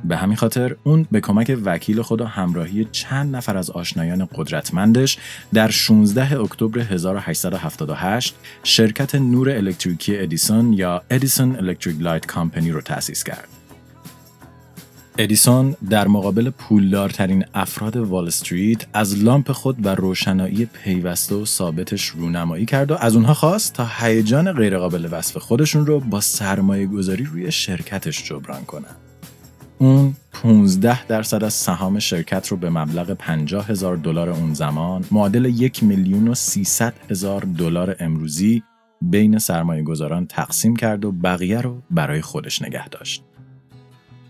به 0.05 0.17
همین 0.17 0.37
خاطر 0.37 0.77
اون 0.85 1.07
به 1.11 1.21
کمک 1.21 1.59
وکیل 1.65 2.03
خود 2.03 2.21
همراهی 2.21 2.89
چند 2.93 3.37
نفر 3.37 3.57
از 3.57 3.71
آشنایان 3.71 4.29
قدرتمندش 4.35 5.19
در 5.55 5.71
16 5.71 6.41
اکتبر 6.41 6.79
1878 6.79 8.35
شرکت 8.63 9.15
نور 9.15 9.51
الکتریکی 9.51 10.19
ادیسون 10.19 10.73
یا 10.73 11.03
Edison 11.11 11.57
Electric 11.57 12.01
Light 12.01 12.27
Company 12.27 12.71
رو 12.71 12.81
تأسیس 12.81 13.25
کرد. 13.25 13.64
ادیسون 15.19 15.77
در 15.91 16.09
مقابل 16.09 16.51
پولدارترین 16.51 17.45
افراد 17.55 17.97
وال 17.97 18.27
استریت 18.27 18.87
از 18.93 19.25
لامپ 19.25 19.53
خود 19.53 19.87
و 19.87 19.95
روشنایی 19.95 20.65
پیوسته 20.65 21.35
و 21.35 21.45
ثابتش 21.45 22.07
رونمایی 22.07 22.67
کرد 22.67 22.91
و 22.91 22.95
از 22.95 23.17
اونها 23.17 23.35
خواست 23.35 23.73
تا 23.73 23.87
هیجان 23.99 24.53
غیرقابل 24.53 25.09
وصف 25.11 25.37
خودشون 25.37 25.87
رو 25.87 26.01
با 26.01 26.21
سرمایه 26.21 26.87
گذاری 26.87 27.25
روی 27.25 27.53
شرکتش 27.53 28.25
جبران 28.25 28.65
کنن. 28.65 28.95
اون 29.79 30.17
15 30.33 31.07
درصد 31.07 31.45
از 31.45 31.55
سهام 31.55 31.99
شرکت 31.99 32.49
رو 32.49 32.57
به 32.57 32.71
مبلغ 32.71 33.13
50 33.13 33.67
هزار 33.69 33.97
دلار 33.97 34.31
اون 34.31 34.55
زمان 34.55 35.05
معادل 35.11 35.45
یک 35.45 35.83
میلیون 35.83 36.29
و 36.29 36.35
300 36.35 36.95
هزار 37.11 37.47
دلار 37.59 37.97
امروزی 38.01 38.63
بین 39.03 39.39
سرمایه 39.39 39.83
گذاران 39.83 40.27
تقسیم 40.27 40.77
کرد 40.77 41.05
و 41.05 41.13
بقیه 41.13 41.61
رو 41.61 41.83
برای 41.91 42.21
خودش 42.21 42.63
نگه 42.63 42.89
داشت. 42.89 43.25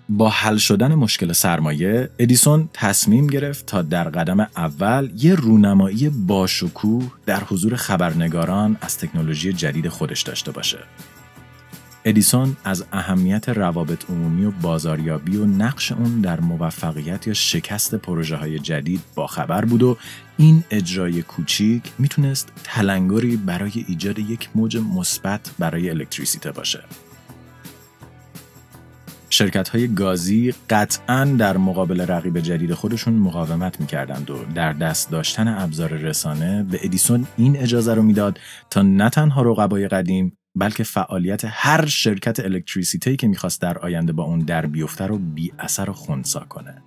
با 0.09 0.29
حل 0.29 0.57
شدن 0.57 0.95
مشکل 0.95 1.33
سرمایه 1.33 2.11
ادیسون 2.19 2.69
تصمیم 2.73 3.27
گرفت 3.27 3.67
تا 3.67 3.83
در 3.83 4.09
قدم 4.09 4.41
اول 4.41 5.11
یه 5.17 5.35
رونمایی 5.35 6.09
باشکوه 6.09 7.11
در 7.27 7.45
حضور 7.45 7.77
خبرنگاران 7.77 8.77
از 8.81 8.99
تکنولوژی 8.99 9.53
جدید 9.53 9.89
خودش 9.89 10.23
داشته 10.23 10.53
باشه. 10.53 10.79
ادیسون 12.05 12.57
از 12.65 12.85
اهمیت 12.93 13.49
روابط 13.49 14.11
عمومی 14.11 14.45
و 14.45 14.51
بازاریابی 14.51 15.37
و 15.37 15.45
نقش 15.45 15.93
اون 15.93 16.21
در 16.21 16.41
موفقیت 16.41 17.27
یا 17.27 17.35
شکست 17.35 17.95
پروژه 17.95 18.37
های 18.37 18.59
جدید 18.59 19.01
با 19.15 19.27
خبر 19.27 19.65
بود 19.65 19.83
و 19.83 19.97
این 20.37 20.65
اجرای 20.71 21.23
کوچیک 21.23 21.83
می‌تونست 21.99 22.53
تلنگری 22.65 23.37
برای 23.37 23.85
ایجاد 23.89 24.19
یک 24.19 24.49
موج 24.55 24.77
مثبت 24.77 25.51
برای 25.59 25.91
الکتریسیته 25.91 26.53
باشه. 26.53 26.85
شرکت 29.35 29.69
های 29.69 29.95
گازی 29.95 30.55
قطعا 30.71 31.25
در 31.25 31.57
مقابل 31.57 32.01
رقیب 32.01 32.41
جدید 32.41 32.75
خودشون 32.75 33.15
مقاومت 33.15 33.81
می‌کردند 33.81 34.31
و 34.31 34.45
در 34.55 34.73
دست 34.73 35.11
داشتن 35.11 35.49
ابزار 35.49 35.89
رسانه 35.89 36.63
به 36.63 36.81
ادیسون 36.83 37.27
این 37.37 37.57
اجازه 37.57 37.95
رو 37.95 38.03
می‌داد 38.03 38.41
تا 38.71 38.83
نه 38.83 39.11
تنها 39.11 39.43
رقبای 39.43 39.89
قدیم 39.89 40.39
بلکه 40.55 40.85
فعالیت 40.85 41.43
هر 41.47 41.87
شرکت 41.87 42.41
الکتریسیته 42.41 43.17
که 43.17 43.29
می‌خواست 43.29 43.63
در 43.63 43.79
آینده 43.79 44.13
با 44.13 44.25
اون 44.25 44.39
در 44.39 44.67
بیفته 44.67 45.07
رو 45.07 45.19
بی 45.19 45.53
اثر 45.59 45.91
و 45.91 45.93
خونسا 45.93 46.41
کنه. 46.41 46.83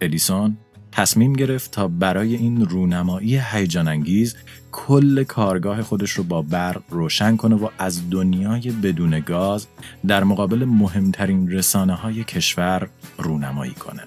ادیسون 0.00 0.56
تصمیم 0.92 1.32
گرفت 1.32 1.70
تا 1.70 1.88
برای 1.88 2.34
این 2.34 2.66
رونمایی 2.66 3.40
هیجان 3.52 3.88
انگیز 3.88 4.36
کل 4.72 5.24
کارگاه 5.24 5.82
خودش 5.82 6.10
رو 6.10 6.24
با 6.24 6.42
برق 6.42 6.82
روشن 6.90 7.36
کنه 7.36 7.54
و 7.56 7.68
از 7.78 8.10
دنیای 8.10 8.70
بدون 8.70 9.20
گاز 9.20 9.66
در 10.06 10.24
مقابل 10.24 10.64
مهمترین 10.64 11.50
رسانه 11.50 11.94
های 11.94 12.24
کشور 12.24 12.88
رونمایی 13.18 13.72
کنه. 13.72 14.02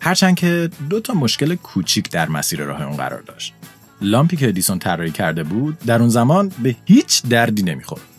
هرچند 0.00 0.36
که 0.36 0.70
دو 0.90 1.00
تا 1.00 1.14
مشکل 1.14 1.54
کوچیک 1.54 2.10
در 2.10 2.28
مسیر 2.28 2.62
راه 2.62 2.82
اون 2.82 2.96
قرار 2.96 3.20
داشت. 3.20 3.54
لامپی 4.00 4.36
که 4.36 4.48
ادیسون 4.48 4.78
طراحی 4.78 5.10
کرده 5.10 5.42
بود 5.42 5.78
در 5.78 6.00
اون 6.00 6.08
زمان 6.08 6.52
به 6.62 6.76
هیچ 6.84 7.22
دردی 7.22 7.62
نمی‌خورد. 7.62 8.15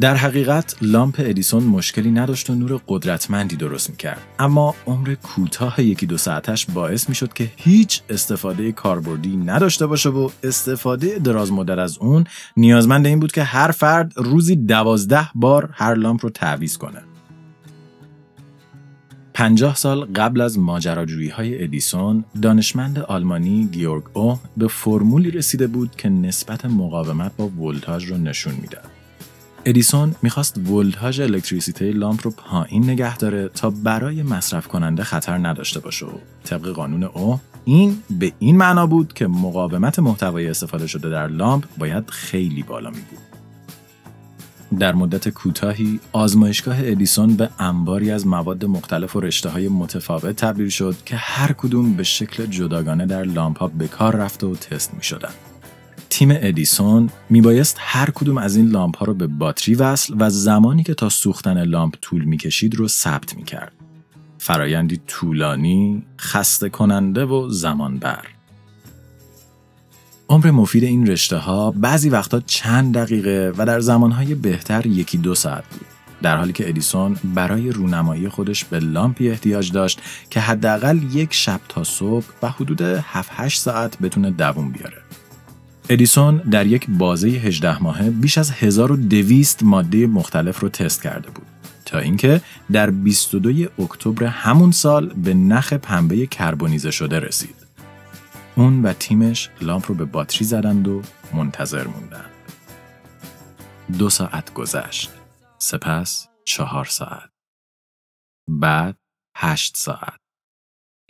در 0.00 0.16
حقیقت 0.16 0.76
لامپ 0.82 1.14
ادیسون 1.18 1.62
مشکلی 1.62 2.10
نداشت 2.10 2.50
و 2.50 2.54
نور 2.54 2.80
قدرتمندی 2.88 3.56
درست 3.56 3.90
می‌کرد 3.90 4.20
اما 4.38 4.74
عمر 4.86 5.14
کوتاه 5.14 5.80
یکی 5.80 6.06
دو 6.06 6.18
ساعتش 6.18 6.66
باعث 6.66 7.08
می‌شد 7.08 7.32
که 7.32 7.52
هیچ 7.56 8.02
استفاده 8.10 8.72
کاربردی 8.72 9.36
نداشته 9.36 9.86
باشه 9.86 10.08
و 10.08 10.28
استفاده 10.42 11.18
دراز 11.18 11.52
مدت 11.52 11.78
از 11.78 11.98
اون 11.98 12.24
نیازمند 12.56 13.06
این 13.06 13.20
بود 13.20 13.32
که 13.32 13.42
هر 13.42 13.70
فرد 13.70 14.12
روزی 14.16 14.56
دوازده 14.56 15.28
بار 15.34 15.70
هر 15.72 15.94
لامپ 15.94 16.24
رو 16.24 16.30
تعویض 16.30 16.76
کنه 16.76 17.02
پنجاه 19.34 19.76
سال 19.76 20.04
قبل 20.04 20.40
از 20.40 20.58
ماجراجویی 20.58 21.28
های 21.28 21.64
ادیسون، 21.64 22.24
دانشمند 22.42 22.98
آلمانی 22.98 23.68
گئورگ 23.72 24.04
اهم 24.12 24.38
به 24.56 24.68
فرمولی 24.68 25.30
رسیده 25.30 25.66
بود 25.66 25.96
که 25.96 26.08
نسبت 26.08 26.64
مقاومت 26.64 27.32
با 27.36 27.48
ولتاژ 27.48 28.04
رو 28.04 28.18
نشون 28.18 28.54
می‌داد. 28.54 28.99
ادیسون 29.64 30.14
می‌خواست 30.22 30.58
ولتاژ 30.58 31.20
الکتریسیته 31.20 31.92
لامپ 31.92 32.20
رو 32.24 32.30
پایین 32.30 32.90
نگه 32.90 33.16
داره 33.16 33.48
تا 33.48 33.70
برای 33.70 34.22
مصرف 34.22 34.68
کننده 34.68 35.04
خطر 35.04 35.38
نداشته 35.38 35.80
باشه 35.80 36.06
و 36.06 36.10
طبق 36.44 36.68
قانون 36.68 37.04
اهم 37.04 37.40
این 37.64 37.98
به 38.10 38.32
این 38.38 38.56
معنا 38.56 38.86
بود 38.86 39.12
که 39.12 39.26
مقاومت 39.26 39.98
محتوای 39.98 40.48
استفاده 40.48 40.86
شده 40.86 41.08
در 41.10 41.28
لامپ 41.28 41.64
باید 41.78 42.10
خیلی 42.10 42.62
بالا 42.62 42.90
می 42.90 43.00
بود. 43.00 43.18
در 44.78 44.94
مدت 44.94 45.28
کوتاهی 45.28 46.00
آزمایشگاه 46.12 46.76
ادیسون 46.78 47.34
به 47.34 47.50
انباری 47.58 48.10
از 48.10 48.26
مواد 48.26 48.64
مختلف 48.64 49.16
و 49.16 49.20
رشته 49.20 49.48
های 49.48 49.68
متفاوت 49.68 50.36
تبدیل 50.36 50.68
شد 50.68 50.96
که 51.06 51.16
هر 51.16 51.52
کدوم 51.52 51.92
به 51.92 52.02
شکل 52.02 52.46
جداگانه 52.46 53.06
در 53.06 53.24
لامپ 53.24 53.58
ها 53.58 53.66
به 53.68 53.88
کار 53.88 54.16
رفته 54.16 54.46
و 54.46 54.54
تست 54.54 54.94
می 54.94 55.02
شدن. 55.02 55.30
تیم 56.10 56.28
ادیسون 56.32 57.10
میبایست 57.30 57.76
هر 57.80 58.10
کدوم 58.10 58.38
از 58.38 58.56
این 58.56 58.68
لامپ 58.68 58.96
ها 58.96 59.06
رو 59.06 59.14
به 59.14 59.26
باتری 59.26 59.74
وصل 59.74 60.14
و 60.18 60.30
زمانی 60.30 60.82
که 60.82 60.94
تا 60.94 61.08
سوختن 61.08 61.64
لامپ 61.64 61.94
طول 62.02 62.24
می‌کشید 62.24 62.74
رو 62.74 62.88
ثبت 62.88 63.36
می‌کرد. 63.36 63.72
فرایندی 64.38 65.00
طولانی، 65.06 66.02
خسته 66.20 66.68
کننده 66.68 67.24
و 67.24 67.48
زمان 67.48 67.98
بر. 67.98 68.26
عمر 70.28 70.50
مفید 70.50 70.84
این 70.84 71.06
رشته 71.06 71.36
ها 71.36 71.70
بعضی 71.70 72.08
وقتا 72.08 72.40
چند 72.40 72.94
دقیقه 72.94 73.52
و 73.58 73.66
در 73.66 73.80
زمانهای 73.80 74.34
بهتر 74.34 74.86
یکی 74.86 75.18
دو 75.18 75.34
ساعت 75.34 75.64
بود. 75.70 75.86
در 76.22 76.36
حالی 76.36 76.52
که 76.52 76.68
ادیسون 76.68 77.16
برای 77.24 77.70
رونمایی 77.70 78.28
خودش 78.28 78.64
به 78.64 78.80
لامپی 78.80 79.30
احتیاج 79.30 79.72
داشت 79.72 80.00
که 80.30 80.40
حداقل 80.40 80.98
یک 81.12 81.34
شب 81.34 81.60
تا 81.68 81.84
صبح 81.84 82.26
و 82.42 82.48
حدود 82.48 83.00
7-8 83.00 83.48
ساعت 83.48 83.98
بتونه 83.98 84.30
دووم 84.30 84.72
بیاره. 84.72 85.02
ادیسون 85.92 86.36
در 86.36 86.66
یک 86.66 86.86
بازه 86.88 87.28
18 87.28 87.82
ماهه 87.82 88.10
بیش 88.10 88.38
از 88.38 88.50
1200 88.50 89.62
ماده 89.62 90.06
مختلف 90.06 90.60
رو 90.60 90.68
تست 90.68 91.02
کرده 91.02 91.30
بود 91.30 91.46
تا 91.84 91.98
اینکه 91.98 92.40
در 92.72 92.90
22 92.90 93.82
اکتبر 93.82 94.26
همون 94.26 94.70
سال 94.70 95.06
به 95.08 95.34
نخ 95.34 95.72
پنبه 95.72 96.26
کربونیزه 96.26 96.90
شده 96.90 97.20
رسید. 97.20 97.54
اون 98.56 98.82
و 98.82 98.92
تیمش 98.92 99.50
لامپ 99.60 99.84
رو 99.88 99.94
به 99.94 100.04
باتری 100.04 100.44
زدند 100.44 100.88
و 100.88 101.02
منتظر 101.34 101.86
موندند. 101.86 102.30
دو 103.98 104.10
ساعت 104.10 104.54
گذشت. 104.54 105.10
سپس 105.58 106.28
چهار 106.44 106.84
ساعت. 106.84 107.30
بعد 108.48 108.96
هشت 109.36 109.76
ساعت. 109.76 110.20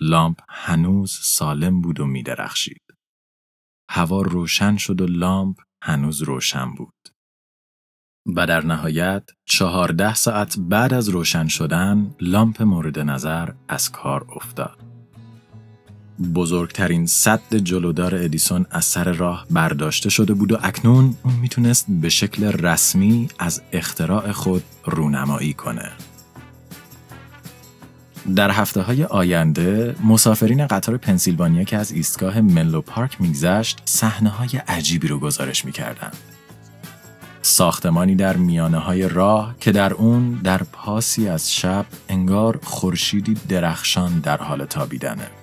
لامپ 0.00 0.38
هنوز 0.48 1.18
سالم 1.22 1.80
بود 1.80 2.00
و 2.00 2.06
میدرخشید. 2.06 2.89
هوا 3.92 4.22
روشن 4.22 4.76
شد 4.76 5.00
و 5.00 5.06
لامپ 5.06 5.56
هنوز 5.82 6.22
روشن 6.22 6.74
بود. 6.74 7.08
و 8.36 8.46
در 8.46 8.66
نهایت 8.66 9.30
چهارده 9.44 10.14
ساعت 10.14 10.56
بعد 10.58 10.94
از 10.94 11.08
روشن 11.08 11.48
شدن 11.48 12.14
لامپ 12.20 12.62
مورد 12.62 12.98
نظر 12.98 13.48
از 13.68 13.92
کار 13.92 14.26
افتاد. 14.36 14.78
بزرگترین 16.34 17.06
صد 17.06 17.54
جلودار 17.54 18.14
ادیسون 18.14 18.66
از 18.70 18.84
سر 18.84 19.12
راه 19.12 19.46
برداشته 19.50 20.10
شده 20.10 20.34
بود 20.34 20.52
و 20.52 20.58
اکنون 20.62 21.16
اون 21.24 21.34
می‌تونست 21.34 21.86
به 21.88 22.08
شکل 22.08 22.44
رسمی 22.44 23.28
از 23.38 23.62
اختراع 23.72 24.32
خود 24.32 24.62
رونمایی 24.84 25.54
کنه. 25.54 25.92
در 28.36 28.50
هفته 28.50 28.80
های 28.80 29.04
آینده 29.04 29.94
مسافرین 30.04 30.66
قطار 30.66 30.96
پنسیلوانیا 30.96 31.64
که 31.64 31.76
از 31.76 31.92
ایستگاه 31.92 32.40
منلو 32.40 32.80
پارک 32.80 33.20
میگذشت 33.20 33.82
صحنه 33.84 34.30
های 34.30 34.48
عجیبی 34.68 35.08
رو 35.08 35.18
گزارش 35.18 35.64
می‌کردند. 35.64 36.16
ساختمانی 37.42 38.14
در 38.14 38.36
میانه 38.36 38.78
های 38.78 39.08
راه 39.08 39.54
که 39.60 39.72
در 39.72 39.92
اون 39.92 40.34
در 40.44 40.62
پاسی 40.62 41.28
از 41.28 41.54
شب 41.54 41.86
انگار 42.08 42.60
خورشیدی 42.62 43.34
درخشان 43.48 44.18
در 44.20 44.36
حال 44.36 44.64
تابیدنه. 44.64 45.39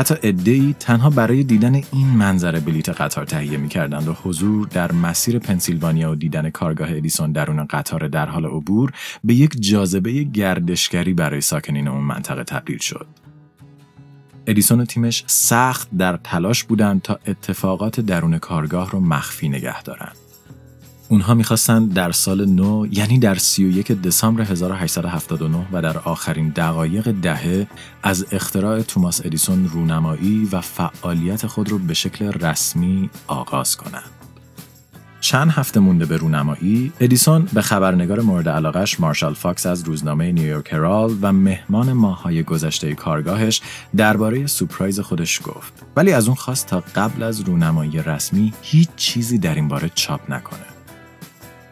حتی 0.00 0.14
ادهی 0.22 0.74
تنها 0.80 1.10
برای 1.10 1.44
دیدن 1.44 1.74
این 1.74 2.06
منظره 2.06 2.60
بلیت 2.60 2.88
قطار 2.88 3.24
تهیه 3.24 3.58
می‌کردند 3.58 4.08
و 4.08 4.12
حضور 4.12 4.66
در 4.66 4.92
مسیر 4.92 5.38
پنسیلوانیا 5.38 6.12
و 6.12 6.14
دیدن 6.14 6.50
کارگاه 6.50 6.88
ادیسون 6.90 7.32
درون 7.32 7.64
قطار 7.64 8.08
در 8.08 8.26
حال 8.26 8.44
عبور 8.46 8.92
به 9.24 9.34
یک 9.34 9.60
جاذبه 9.60 10.22
گردشگری 10.22 11.14
برای 11.14 11.40
ساکنین 11.40 11.88
اون 11.88 12.04
منطقه 12.04 12.44
تبدیل 12.44 12.78
شد. 12.78 13.06
ادیسون 14.46 14.80
و 14.80 14.84
تیمش 14.84 15.24
سخت 15.26 15.88
در 15.98 16.16
تلاش 16.16 16.64
بودند 16.64 17.02
تا 17.02 17.18
اتفاقات 17.26 18.00
درون 18.00 18.38
کارگاه 18.38 18.90
رو 18.90 19.00
مخفی 19.00 19.48
نگه 19.48 19.82
دارند. 19.82 20.29
اونها 21.10 21.34
می‌خواستند 21.34 21.94
در 21.94 22.12
سال 22.12 22.44
نو 22.44 22.86
یعنی 22.90 23.18
در 23.18 23.34
31 23.34 23.92
دسامبر 23.92 24.42
1879 24.42 25.66
و 25.72 25.82
در 25.82 25.98
آخرین 25.98 26.48
دقایق 26.48 27.10
دهه 27.10 27.66
از 28.02 28.26
اختراع 28.32 28.82
توماس 28.82 29.20
ادیسون 29.26 29.68
رونمایی 29.68 30.48
و 30.52 30.60
فعالیت 30.60 31.46
خود 31.46 31.72
را 31.72 31.78
به 31.78 31.94
شکل 31.94 32.32
رسمی 32.32 33.10
آغاز 33.26 33.76
کنند. 33.76 34.10
چند 35.20 35.50
هفته 35.50 35.80
مونده 35.80 36.06
به 36.06 36.16
رونمایی، 36.16 36.92
ادیسون 37.00 37.48
به 37.52 37.62
خبرنگار 37.62 38.20
مورد 38.20 38.48
علاقش 38.48 39.00
مارشال 39.00 39.34
فاکس 39.34 39.66
از 39.66 39.82
روزنامه 39.84 40.32
نیویورک 40.32 40.72
هرالد 40.72 41.16
و 41.22 41.32
مهمان 41.32 41.92
ماه‌های 41.92 42.42
گذشته 42.42 42.94
کارگاهش 42.94 43.62
درباره 43.96 44.46
سورپرایز 44.46 45.00
خودش 45.00 45.40
گفت. 45.44 45.72
ولی 45.96 46.12
از 46.12 46.26
اون 46.26 46.36
خواست 46.36 46.66
تا 46.66 46.82
قبل 46.94 47.22
از 47.22 47.40
رونمایی 47.40 48.02
رسمی 48.02 48.52
هیچ 48.62 48.88
چیزی 48.96 49.38
در 49.38 49.54
این 49.54 49.68
باره 49.68 49.90
چاپ 49.94 50.30
نکنه. 50.30 50.69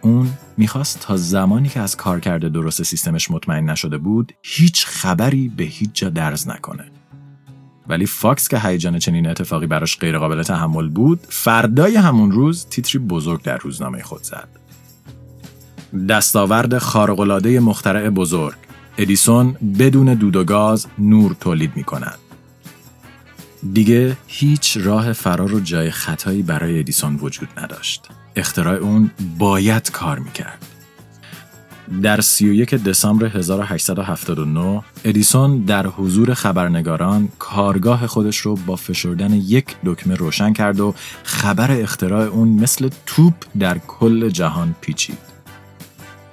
اون 0.00 0.30
می‌خواست 0.56 1.00
تا 1.00 1.16
زمانی 1.16 1.68
که 1.68 1.80
از 1.80 1.96
کارکرد 1.96 2.48
درست 2.48 2.82
سیستمش 2.82 3.30
مطمئن 3.30 3.70
نشده 3.70 3.98
بود 3.98 4.32
هیچ 4.42 4.86
خبری 4.86 5.48
به 5.48 5.64
هیچ 5.64 5.90
جا 5.92 6.08
درز 6.08 6.48
نکنه. 6.48 6.84
ولی 7.88 8.06
فاکس 8.06 8.48
که 8.48 8.58
هیجان 8.58 8.98
چنین 8.98 9.26
اتفاقی 9.26 9.66
براش 9.66 9.98
غیرقابل 9.98 10.42
تحمل 10.42 10.88
بود 10.88 11.20
فردای 11.28 11.96
همون 11.96 12.32
روز 12.32 12.66
تیتری 12.66 12.98
بزرگ 12.98 13.42
در 13.42 13.58
روزنامه 13.58 14.02
خود 14.02 14.22
زد. 14.22 14.48
دستاورد 16.08 16.78
خارق‌العاده 16.78 17.60
مخترع 17.60 18.10
بزرگ 18.10 18.56
ادیسون 18.98 19.52
بدون 19.78 20.14
دود 20.14 20.36
و 20.36 20.44
گاز 20.44 20.86
نور 20.98 21.36
تولید 21.40 21.76
می 21.76 21.84
کند. 21.84 22.18
دیگه 23.72 24.16
هیچ 24.26 24.76
راه 24.76 25.12
فرار 25.12 25.54
و 25.54 25.60
جای 25.60 25.90
خطایی 25.90 26.42
برای 26.42 26.78
ادیسون 26.78 27.16
وجود 27.16 27.48
نداشت. 27.56 28.08
اختراع 28.38 28.76
اون 28.76 29.10
باید 29.38 29.90
کار 29.90 30.18
می‌کرد. 30.18 30.64
در 32.02 32.20
31 32.20 32.74
دسامبر 32.74 33.26
1879 33.26 34.82
ادیسون 35.04 35.58
در 35.58 35.86
حضور 35.86 36.34
خبرنگاران 36.34 37.28
کارگاه 37.38 38.06
خودش 38.06 38.36
رو 38.36 38.56
با 38.56 38.76
فشردن 38.76 39.32
یک 39.32 39.76
دکمه 39.84 40.14
روشن 40.14 40.52
کرد 40.52 40.80
و 40.80 40.94
خبر 41.22 41.80
اختراع 41.80 42.26
اون 42.26 42.48
مثل 42.48 42.88
توپ 43.06 43.34
در 43.58 43.78
کل 43.78 44.28
جهان 44.28 44.74
پیچید. 44.80 45.18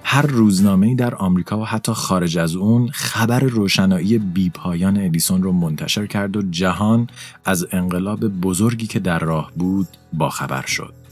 هر 0.03 0.25
روزنامه‌ای 0.25 0.95
در 0.95 1.15
آمریکا 1.15 1.59
و 1.59 1.65
حتی 1.65 1.93
خارج 1.93 2.37
از 2.37 2.55
اون 2.55 2.89
خبر 2.93 3.39
روشنایی 3.39 4.17
بیپایان 4.17 4.97
ادیسون 4.97 5.43
رو 5.43 5.51
منتشر 5.51 6.05
کرد 6.05 6.37
و 6.37 6.41
جهان 6.41 7.07
از 7.45 7.67
انقلاب 7.71 8.27
بزرگی 8.27 8.87
که 8.87 8.99
در 8.99 9.19
راه 9.19 9.51
بود 9.55 9.87
با 10.13 10.29
خبر 10.29 10.65
شد. 10.65 11.04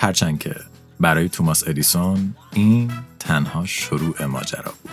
هرچند 0.00 0.38
که 0.38 0.54
برای 1.00 1.28
توماس 1.28 1.68
ادیسون 1.68 2.34
این 2.52 2.92
تنها 3.18 3.66
شروع 3.66 4.24
ماجرا 4.24 4.74
بود. 4.82 4.92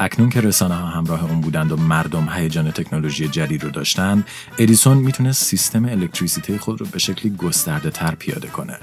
اکنون 0.00 0.30
که 0.30 0.40
رسانه 0.40 0.74
ها 0.74 0.86
همراه 0.86 1.24
اون 1.24 1.40
بودند 1.40 1.72
و 1.72 1.76
مردم 1.76 2.28
هیجان 2.28 2.70
تکنولوژی 2.70 3.28
جدید 3.28 3.64
رو 3.64 3.70
داشتند، 3.70 4.26
ادیسون 4.58 4.98
می‌تونست 4.98 5.44
سیستم 5.44 5.84
الکتریسیته 5.84 6.58
خود 6.58 6.80
رو 6.80 6.86
به 6.86 6.98
شکلی 6.98 7.36
گسترده 7.36 7.90
تر 7.90 8.14
پیاده 8.14 8.48
کنه. 8.48 8.78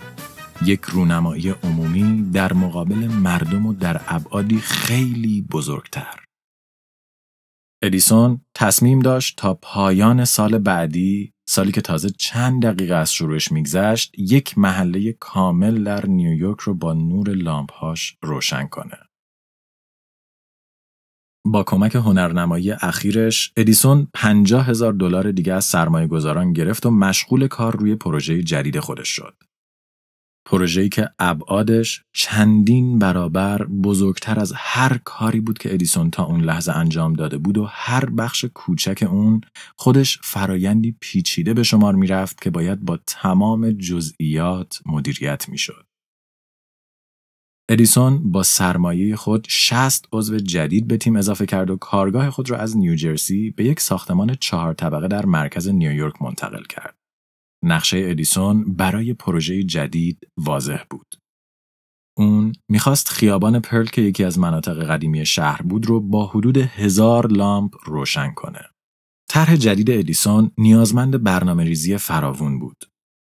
یک 0.65 0.81
رونمایی 0.81 1.49
عمومی 1.49 2.31
در 2.31 2.53
مقابل 2.53 3.07
مردم 3.07 3.65
و 3.65 3.73
در 3.73 4.01
ابعادی 4.07 4.59
خیلی 4.59 5.41
بزرگتر. 5.41 6.19
ادیسون 7.81 8.41
تصمیم 8.55 8.99
داشت 8.99 9.37
تا 9.37 9.53
پایان 9.53 10.25
سال 10.25 10.57
بعدی 10.57 11.32
سالی 11.45 11.71
که 11.71 11.81
تازه 11.81 12.09
چند 12.09 12.65
دقیقه 12.65 12.95
از 12.95 13.13
شروعش 13.13 13.51
میگذشت 13.51 14.11
یک 14.17 14.57
محله 14.57 15.13
کامل 15.13 15.83
در 15.83 16.05
نیویورک 16.05 16.59
رو 16.59 16.73
با 16.73 16.93
نور 16.93 17.29
لامپهاش 17.29 18.17
روشن 18.21 18.67
کنه. 18.67 18.97
با 21.45 21.63
کمک 21.63 21.95
هنرنمایی 21.95 22.71
اخیرش 22.71 23.53
ادیسون 23.57 24.07
50 24.13 24.67
هزار 24.67 24.93
دلار 24.93 25.31
دیگه 25.31 25.53
از 25.53 25.65
سرمایه 25.65 26.07
گذاران 26.07 26.53
گرفت 26.53 26.85
و 26.85 26.91
مشغول 26.91 27.47
کار 27.47 27.77
روی 27.77 27.95
پروژه 27.95 28.43
جدید 28.43 28.79
خودش 28.79 29.07
شد. 29.07 29.35
پروژه‌ای 30.45 30.89
که 30.89 31.09
ابعادش 31.19 32.03
چندین 32.13 32.99
برابر 32.99 33.65
بزرگتر 33.65 34.39
از 34.39 34.53
هر 34.55 34.97
کاری 35.05 35.39
بود 35.39 35.57
که 35.57 35.73
ادیسون 35.73 36.11
تا 36.11 36.23
اون 36.23 36.41
لحظه 36.41 36.71
انجام 36.71 37.13
داده 37.13 37.37
بود 37.37 37.57
و 37.57 37.65
هر 37.69 38.05
بخش 38.05 38.45
کوچک 38.45 39.07
اون 39.09 39.41
خودش 39.75 40.19
فرایندی 40.23 40.97
پیچیده 40.99 41.53
به 41.53 41.63
شمار 41.63 41.95
می‌رفت 41.95 42.41
که 42.41 42.49
باید 42.49 42.79
با 42.79 42.99
تمام 43.07 43.71
جزئیات 43.71 44.81
مدیریت 44.85 45.49
می‌شد. 45.49 45.85
ادیسون 47.69 48.31
با 48.31 48.43
سرمایه 48.43 49.15
خود 49.15 49.47
60 49.49 50.07
عضو 50.11 50.39
جدید 50.39 50.87
به 50.87 50.97
تیم 50.97 51.15
اضافه 51.15 51.45
کرد 51.45 51.69
و 51.69 51.75
کارگاه 51.77 52.29
خود 52.29 52.49
را 52.49 52.57
از 52.57 52.77
نیوجرسی 52.77 53.51
به 53.51 53.65
یک 53.65 53.79
ساختمان 53.79 54.35
چهار 54.35 54.73
طبقه 54.73 55.07
در 55.07 55.25
مرکز 55.25 55.67
نیویورک 55.67 56.21
منتقل 56.21 56.63
کرد. 56.63 57.02
نقشه 57.63 58.05
ادیسون 58.09 58.75
برای 58.75 59.13
پروژه 59.13 59.63
جدید 59.63 60.27
واضح 60.37 60.83
بود. 60.89 61.15
اون 62.17 62.53
می‌خواست 62.69 63.09
خیابان 63.09 63.59
پرل 63.59 63.85
که 63.85 64.01
یکی 64.01 64.23
از 64.23 64.39
مناطق 64.39 64.83
قدیمی 64.83 65.25
شهر 65.25 65.61
بود 65.61 65.85
رو 65.85 65.99
با 65.99 66.27
حدود 66.27 66.57
هزار 66.57 67.27
لامپ 67.27 67.73
روشن 67.85 68.31
کنه. 68.35 68.61
طرح 69.29 69.55
جدید 69.55 69.91
ادیسون 69.91 70.51
نیازمند 70.57 71.23
برنامه 71.23 71.63
ریزی 71.63 71.97
فراوون 71.97 72.59
بود. 72.59 72.85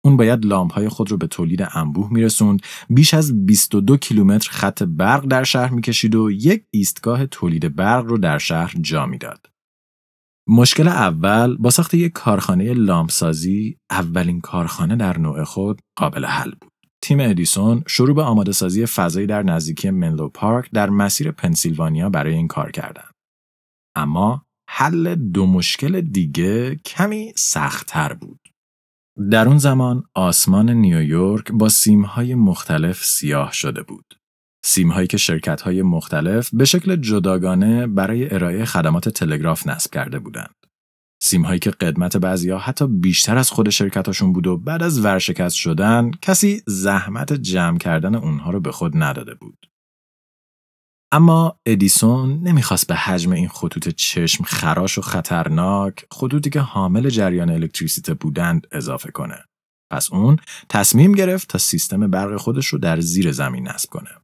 اون 0.04 0.16
باید 0.16 0.46
لامپ 0.46 0.72
های 0.72 0.88
خود 0.88 1.10
رو 1.10 1.16
به 1.16 1.26
تولید 1.26 1.68
انبوه 1.72 2.12
میرسوند 2.12 2.60
بیش 2.90 3.14
از 3.14 3.46
22 3.46 3.96
کیلومتر 3.96 4.50
خط 4.50 4.82
برق 4.82 5.26
در 5.26 5.44
شهر 5.44 5.70
می‌کشید 5.70 6.14
و 6.14 6.30
یک 6.30 6.64
ایستگاه 6.70 7.26
تولید 7.26 7.76
برق 7.76 8.04
رو 8.04 8.18
در 8.18 8.38
شهر 8.38 8.74
جا 8.80 9.06
می‌داد. 9.06 9.53
مشکل 10.48 10.88
اول 10.88 11.56
با 11.56 11.70
ساخت 11.70 11.94
یک 11.94 12.12
کارخانه 12.12 12.74
لامپسازی 12.74 13.78
اولین 13.90 14.40
کارخانه 14.40 14.96
در 14.96 15.18
نوع 15.18 15.44
خود 15.44 15.80
قابل 15.98 16.24
حل 16.24 16.50
بود. 16.50 16.72
تیم 17.02 17.20
ادیسون 17.20 17.82
شروع 17.86 18.14
به 18.14 18.22
آماده 18.22 18.52
سازی 18.52 18.86
فضایی 18.86 19.26
در 19.26 19.42
نزدیکی 19.42 19.90
منلو 19.90 20.28
پارک 20.28 20.70
در 20.70 20.90
مسیر 20.90 21.30
پنسیلوانیا 21.30 22.10
برای 22.10 22.34
این 22.34 22.48
کار 22.48 22.70
کردند. 22.70 23.14
اما 23.96 24.46
حل 24.70 25.14
دو 25.14 25.46
مشکل 25.46 26.00
دیگه 26.00 26.76
کمی 26.76 27.32
سختتر 27.36 28.12
بود. 28.12 28.40
در 29.30 29.48
اون 29.48 29.58
زمان 29.58 30.02
آسمان 30.14 30.70
نیویورک 30.70 31.52
با 31.52 31.68
سیمهای 31.68 32.34
مختلف 32.34 33.04
سیاه 33.04 33.52
شده 33.52 33.82
بود. 33.82 34.14
سیمهایی 34.66 35.06
که 35.06 35.16
شرکت 35.16 35.60
های 35.60 35.82
مختلف 35.82 36.50
به 36.52 36.64
شکل 36.64 36.96
جداگانه 36.96 37.86
برای 37.86 38.34
ارائه 38.34 38.64
خدمات 38.64 39.08
تلگراف 39.08 39.66
نصب 39.66 39.90
کرده 39.90 40.18
بودند. 40.18 40.54
سیمهایی 41.22 41.58
که 41.58 41.70
قدمت 41.70 42.16
بعضیا 42.16 42.58
حتی 42.58 42.86
بیشتر 42.86 43.38
از 43.38 43.50
خود 43.50 43.70
شرکتاشون 43.70 44.32
بود 44.32 44.46
و 44.46 44.56
بعد 44.56 44.82
از 44.82 45.04
ورشکست 45.04 45.56
شدن 45.56 46.10
کسی 46.22 46.62
زحمت 46.66 47.32
جمع 47.32 47.78
کردن 47.78 48.14
اونها 48.14 48.50
رو 48.50 48.60
به 48.60 48.72
خود 48.72 48.92
نداده 48.94 49.34
بود. 49.34 49.66
اما 51.12 51.58
ادیسون 51.66 52.40
نمی‌خواست 52.42 52.86
به 52.86 52.94
حجم 52.94 53.32
این 53.32 53.48
خطوط 53.48 53.88
چشم 53.88 54.44
خراش 54.44 54.98
و 54.98 55.02
خطرناک 55.02 56.06
خطوطی 56.12 56.50
که 56.50 56.60
حامل 56.60 57.08
جریان 57.08 57.50
الکتریسیته 57.50 58.14
بودند 58.14 58.66
اضافه 58.72 59.10
کنه. 59.10 59.44
پس 59.92 60.12
اون 60.12 60.36
تصمیم 60.68 61.12
گرفت 61.12 61.48
تا 61.48 61.58
سیستم 61.58 62.10
برق 62.10 62.36
خودش 62.36 62.66
رو 62.66 62.78
در 62.78 63.00
زیر 63.00 63.32
زمین 63.32 63.68
نصب 63.68 63.90
کنه. 63.90 64.23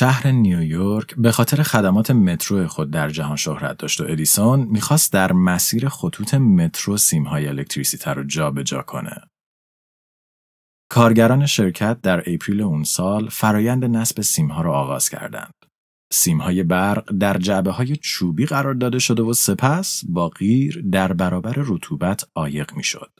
شهر 0.00 0.26
نیویورک 0.26 1.14
به 1.14 1.32
خاطر 1.32 1.62
خدمات 1.62 2.10
مترو 2.10 2.68
خود 2.68 2.90
در 2.90 3.08
جهان 3.08 3.36
شهرت 3.36 3.78
داشت 3.78 4.00
و 4.00 4.04
ادیسون 4.08 4.60
می‌خواست 4.60 5.12
در 5.12 5.32
مسیر 5.32 5.88
خطوط 5.88 6.34
مترو 6.34 6.96
سیمهای 6.96 7.48
الکتریسیته 7.48 8.10
رو 8.10 8.24
جابجا 8.24 8.82
کنه. 8.82 9.20
کارگران 10.90 11.46
شرکت 11.46 12.00
در 12.00 12.18
اپریل 12.26 12.60
اون 12.60 12.84
سال 12.84 13.28
فرایند 13.28 13.84
نصب 13.84 14.20
سیمها 14.20 14.62
را 14.62 14.72
آغاز 14.72 15.08
کردند. 15.08 15.54
سیمهای 16.12 16.62
برق 16.62 17.18
در 17.18 17.38
جعبه 17.38 17.70
های 17.70 17.96
چوبی 17.96 18.46
قرار 18.46 18.74
داده 18.74 18.98
شده 18.98 19.22
و 19.22 19.32
سپس 19.32 20.02
با 20.08 20.28
غیر 20.28 20.84
در 20.92 21.12
برابر 21.12 21.54
رطوبت 21.56 22.24
عایق 22.34 22.74
می‌شد. 22.74 23.10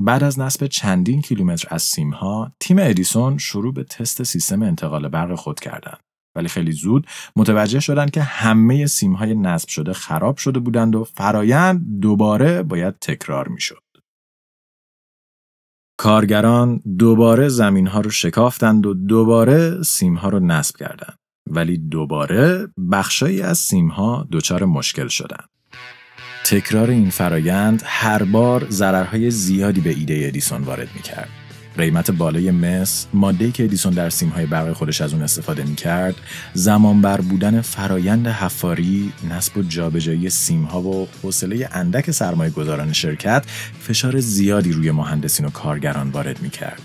بعد 0.00 0.24
از 0.24 0.38
نصب 0.38 0.66
چندین 0.66 1.22
کیلومتر 1.22 1.68
از 1.70 1.82
سیمها، 1.82 2.52
تیم 2.60 2.78
ادیسون 2.78 3.38
شروع 3.38 3.74
به 3.74 3.84
تست 3.84 4.22
سیستم 4.22 4.62
انتقال 4.62 5.08
برق 5.08 5.34
خود 5.34 5.60
کردند. 5.60 6.00
ولی 6.36 6.48
خیلی 6.48 6.72
زود 6.72 7.06
متوجه 7.36 7.80
شدند 7.80 8.10
که 8.10 8.22
همه 8.22 8.86
سیمهای 8.86 9.34
نصب 9.34 9.68
شده 9.68 9.92
خراب 9.92 10.36
شده 10.36 10.58
بودند 10.60 10.94
و 10.94 11.04
فرایند 11.04 12.00
دوباره 12.00 12.62
باید 12.62 12.98
تکرار 12.98 13.48
می‌شد. 13.48 13.82
کارگران 15.98 16.80
دوباره 16.98 17.48
زمین 17.48 17.86
ها 17.86 18.00
رو 18.00 18.10
شکافتند 18.10 18.86
و 18.86 18.94
دوباره 18.94 19.82
سیم 19.82 20.14
ها 20.14 20.28
رو 20.28 20.40
نصب 20.40 20.76
کردند. 20.76 21.18
ولی 21.50 21.78
دوباره 21.78 22.68
بخشایی 22.92 23.42
از 23.42 23.58
سیم 23.58 23.88
ها 23.88 24.28
دچار 24.32 24.64
مشکل 24.64 25.08
شدند. 25.08 25.48
تکرار 26.44 26.90
این 26.90 27.10
فرایند 27.10 27.82
هر 27.84 28.22
بار 28.22 28.66
ضررهای 28.70 29.30
زیادی 29.30 29.80
به 29.80 29.90
ایده 29.90 30.22
ادیسون 30.26 30.62
وارد 30.62 30.88
می 30.94 31.02
کرد. 31.02 31.28
قیمت 31.76 32.10
بالای 32.10 32.50
مس، 32.50 33.06
ماده‌ای 33.14 33.52
که 33.52 33.64
ادیسون 33.64 33.92
در 33.92 34.10
سیمهای 34.10 34.46
برق 34.46 34.72
خودش 34.72 35.00
از 35.00 35.12
اون 35.12 35.22
استفاده 35.22 35.64
می 35.64 35.74
کرد، 35.74 36.14
زمان 36.54 37.00
بر 37.00 37.20
بودن 37.20 37.60
فرایند 37.60 38.26
حفاری، 38.26 39.12
نصب 39.30 39.56
و 39.56 39.62
جابجایی 39.62 40.30
سیمها 40.30 40.82
و 40.82 41.08
حوصله 41.22 41.68
اندک 41.72 42.10
سرمایه 42.10 42.50
گذاران 42.50 42.92
شرکت 42.92 43.44
فشار 43.80 44.20
زیادی 44.20 44.72
روی 44.72 44.90
مهندسین 44.90 45.46
و 45.46 45.50
کارگران 45.50 46.10
وارد 46.10 46.42
می 46.42 46.50
کرد. 46.50 46.82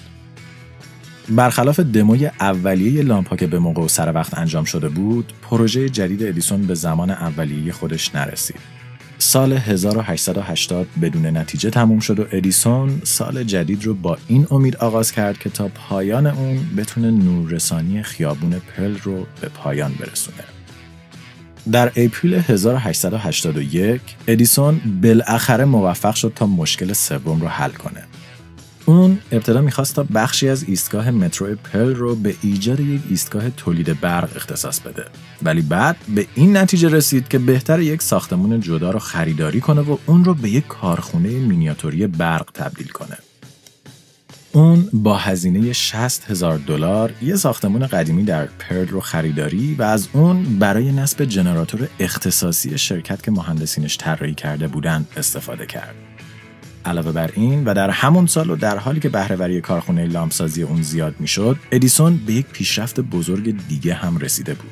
برخلاف 1.29 1.79
دموی 1.79 2.25
اولیه 2.25 3.03
لامپا 3.03 3.35
که 3.35 3.47
به 3.47 3.59
موقع 3.59 3.81
و 3.81 3.87
سر 3.87 4.13
وقت 4.13 4.37
انجام 4.37 4.63
شده 4.63 4.89
بود، 4.89 5.33
پروژه 5.41 5.89
جدید 5.89 6.23
ادیسون 6.23 6.61
به 6.61 6.75
زمان 6.75 7.09
اولیه 7.11 7.71
خودش 7.71 8.15
نرسید. 8.15 8.78
سال 9.21 9.53
1880 9.53 10.87
بدون 11.01 11.25
نتیجه 11.25 11.69
تموم 11.69 11.99
شد 11.99 12.19
و 12.19 12.25
ادیسون 12.31 13.01
سال 13.03 13.43
جدید 13.43 13.85
رو 13.85 13.93
با 13.93 14.17
این 14.27 14.47
امید 14.51 14.75
آغاز 14.75 15.11
کرد 15.11 15.37
که 15.37 15.49
تا 15.49 15.67
پایان 15.67 16.27
اون 16.27 16.59
بتونه 16.77 17.11
نوررسانی 17.11 18.03
خیابون 18.03 18.61
پل 18.77 18.97
رو 18.97 19.25
به 19.41 19.49
پایان 19.49 19.93
برسونه. 19.93 20.43
در 21.71 21.87
اپریل 21.95 22.33
1881 22.33 24.01
ادیسون 24.27 24.81
بالاخره 25.03 25.65
موفق 25.65 26.15
شد 26.15 26.33
تا 26.35 26.45
مشکل 26.45 26.93
سوم 26.93 27.41
رو 27.41 27.47
حل 27.47 27.71
کنه. 27.71 28.03
اون 28.89 29.19
ابتدا 29.31 29.61
می‌خواست 29.61 29.95
تا 29.95 30.05
بخشی 30.15 30.49
از 30.49 30.63
ایستگاه 30.63 31.11
مترو 31.11 31.55
پل 31.55 31.95
رو 31.95 32.15
به 32.15 32.35
ایجاد 32.41 32.79
یک 32.79 33.01
ایستگاه 33.09 33.49
تولید 33.49 33.99
برق 33.99 34.29
اختصاص 34.35 34.79
بده 34.79 35.05
ولی 35.41 35.61
بعد 35.61 35.97
به 36.15 36.27
این 36.35 36.57
نتیجه 36.57 36.89
رسید 36.89 37.27
که 37.27 37.39
بهتر 37.39 37.79
یک 37.79 38.01
ساختمون 38.01 38.59
جدا 38.59 38.91
رو 38.91 38.99
خریداری 38.99 39.61
کنه 39.61 39.81
و 39.81 39.97
اون 40.05 40.25
رو 40.25 40.33
به 40.33 40.49
یک 40.49 40.67
کارخونه 40.67 41.29
مینیاتوری 41.29 42.07
برق 42.07 42.51
تبدیل 42.53 42.87
کنه 42.87 43.17
اون 44.51 44.89
با 44.93 45.17
هزینه 45.17 45.73
60 45.73 46.31
هزار 46.31 46.57
دلار 46.57 47.13
یه 47.21 47.35
ساختمون 47.35 47.87
قدیمی 47.87 48.23
در 48.23 48.45
پرل 48.45 48.87
رو 48.87 48.99
خریداری 48.99 49.75
و 49.75 49.83
از 49.83 50.07
اون 50.13 50.59
برای 50.59 50.91
نصب 50.91 51.25
جنراتور 51.25 51.87
اختصاصی 51.99 52.77
شرکت 52.77 53.23
که 53.23 53.31
مهندسینش 53.31 53.97
طراحی 53.97 54.33
کرده 54.33 54.67
بودند 54.67 55.07
استفاده 55.17 55.65
کرد. 55.65 55.95
علاوه 56.85 57.11
بر 57.11 57.31
این 57.35 57.63
و 57.65 57.73
در 57.73 57.89
همون 57.89 58.27
سال 58.27 58.49
و 58.49 58.55
در 58.55 58.77
حالی 58.77 58.99
که 58.99 59.09
بهرهوری 59.09 59.61
کارخونه 59.61 60.07
لامپسازی 60.07 60.63
اون 60.63 60.81
زیاد 60.81 61.15
می‌شد 61.19 61.57
ادیسون 61.71 62.17
به 62.17 62.33
یک 62.33 62.45
پیشرفت 62.45 62.99
بزرگ 62.99 63.67
دیگه 63.67 63.93
هم 63.93 64.17
رسیده 64.17 64.53
بود. 64.53 64.71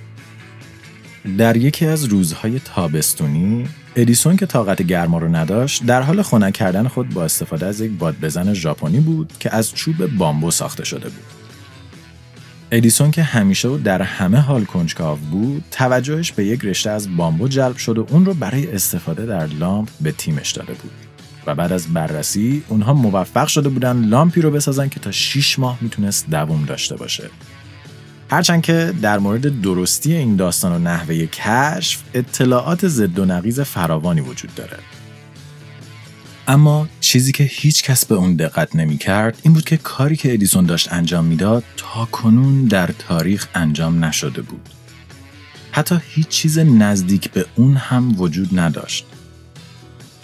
در 1.38 1.58
یکی 1.58 1.86
از 1.86 2.04
روزهای 2.04 2.60
تابستونی 2.60 3.68
ادیسون 3.96 4.38
که 4.38 4.46
طاقت 4.46 4.82
گرما 4.82 5.18
رو 5.18 5.36
نداشت 5.36 5.86
در 5.86 6.02
حال 6.02 6.22
خنک 6.22 6.54
کردن 6.54 6.88
خود 6.88 7.10
با 7.10 7.24
استفاده 7.24 7.66
از 7.66 7.82
یک 7.82 7.92
بادبزن 7.92 8.54
ژاپنی 8.54 9.00
بود 9.00 9.34
که 9.40 9.56
از 9.56 9.74
چوب 9.74 10.06
بامبو 10.06 10.52
ساخته 10.52 10.86
شده 10.86 11.10
بود. 11.10 11.24
ادیسون 12.72 13.12
که 13.12 13.24
همیشه 13.24 13.68
و 13.68 13.78
در 13.78 14.02
همه 14.02 14.38
حال 14.38 14.66
کنجکاو 14.66 15.18
بود 15.32 15.64
توجهش 15.72 16.32
به 16.32 16.46
یک 16.46 16.66
رشته 16.66 16.90
از 16.90 17.18
بامبو 17.18 17.48
جلب 17.48 17.78
شد 17.78 17.98
و 17.98 18.08
اون 18.10 18.26
رو 18.26 18.34
برای 18.34 18.72
استفاده 18.72 19.26
در 19.26 19.46
لامپ 19.46 19.90
به 20.02 20.12
تیمش 20.12 20.52
داده 20.52 20.74
بود. 20.74 21.07
و 21.48 21.56
بعد 21.56 21.72
از 21.72 21.94
بررسی 21.94 22.64
اونها 22.68 22.94
موفق 22.94 23.48
شده 23.48 23.70
بودن 23.70 24.06
لامپی 24.06 24.42
رو 24.42 24.52
بسازن 24.52 24.90
که 24.90 25.00
تا 25.00 25.12
6 25.12 25.60
ماه 25.60 25.78
می‌تونست 25.82 26.30
دوام 26.30 26.66
داشته 26.66 26.96
باشه 26.96 27.30
هرچند 28.32 28.62
که 28.62 28.94
در 29.02 29.20
مورد 29.20 29.62
درستی 29.62 30.14
این 30.14 30.36
داستان 30.36 30.72
و 30.72 30.80
نحوه 30.80 31.26
کشف 31.26 32.04
اطلاعات 32.14 32.88
ضد 32.88 33.20
و 33.20 33.26
نقیز 33.26 33.60
فراوانی 33.60 34.22
وجود 34.22 34.56
داره 34.56 34.78
اما 36.48 36.88
چیزی 37.00 37.32
که 37.32 37.44
هیچ 37.44 37.84
کس 37.84 38.06
به 38.06 38.16
اون 38.16 38.36
دقت 38.36 38.76
نمی 38.76 38.98
کرد 38.98 39.38
این 39.44 39.54
بود 39.54 39.66
که 39.66 39.78
کاری 39.78 40.16
که 40.16 40.34
ادیسون 40.34 40.66
داشت 40.66 40.94
انجام 40.94 41.26
می‌داد 41.26 41.64
تا 41.78 42.06
کنون 42.06 42.66
در 42.66 42.88
تاریخ 42.88 43.48
انجام 43.56 44.06
نشده 44.06 44.42
بود. 44.42 44.70
حتی 45.72 46.00
هیچ 46.10 46.28
چیز 46.28 46.60
نزدیک 46.60 47.32
به 47.32 47.46
اون 47.56 47.76
هم 47.76 48.22
وجود 48.22 48.60
نداشت. 48.60 49.06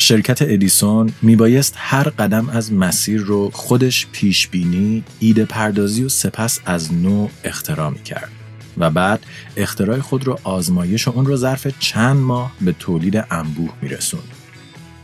شرکت 0.03 0.41
ادیسون 0.41 1.13
میبایست 1.21 1.73
هر 1.77 2.03
قدم 2.03 2.49
از 2.49 2.73
مسیر 2.73 3.21
رو 3.21 3.49
خودش 3.53 4.07
پیش 4.11 4.47
بینی، 4.47 5.03
ایده 5.19 5.45
پردازی 5.45 6.03
و 6.03 6.09
سپس 6.09 6.59
از 6.65 6.93
نو 6.93 7.27
اختراع 7.43 7.93
کرد. 7.93 8.29
و 8.77 8.89
بعد 8.89 9.25
اختراع 9.57 9.99
خود 9.99 10.27
رو 10.27 10.39
آزمایش 10.43 11.07
و 11.07 11.11
اون 11.11 11.25
رو 11.25 11.35
ظرف 11.35 11.67
چند 11.79 12.17
ماه 12.17 12.51
به 12.61 12.71
تولید 12.71 13.25
انبوه 13.31 13.73
میرسوند. 13.81 14.31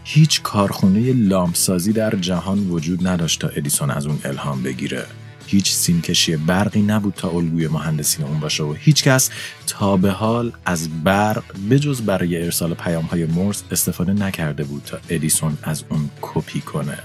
هیچ 0.03 0.41
کارخونه 0.41 1.13
لامپسازی 1.13 1.93
در 1.93 2.15
جهان 2.15 2.59
وجود 2.69 3.07
نداشت 3.07 3.41
تا 3.41 3.47
ادیسون 3.47 3.91
از 3.91 4.05
اون 4.05 4.19
الهام 4.25 4.63
بگیره. 4.63 5.05
هیچ 5.51 5.71
سیمکشی 5.71 6.37
برقی 6.37 6.81
نبود 6.81 7.13
تا 7.13 7.29
الگوی 7.29 7.67
مهندسین 7.67 8.25
اون 8.25 8.39
باشه 8.39 8.63
و 8.63 8.73
هیچکس 8.73 9.29
تا 9.67 9.97
به 9.97 10.11
حال 10.11 10.51
از 10.65 11.03
برق 11.03 11.43
بجز 11.69 12.01
برای 12.01 12.43
ارسال 12.43 12.73
پیام 12.73 13.03
های 13.03 13.25
مورس 13.25 13.63
استفاده 13.71 14.13
نکرده 14.13 14.63
بود 14.63 14.83
تا 14.85 14.97
ادیسون 15.09 15.57
از 15.63 15.83
اون 15.89 16.09
کپی 16.21 16.61
کنه. 16.61 16.97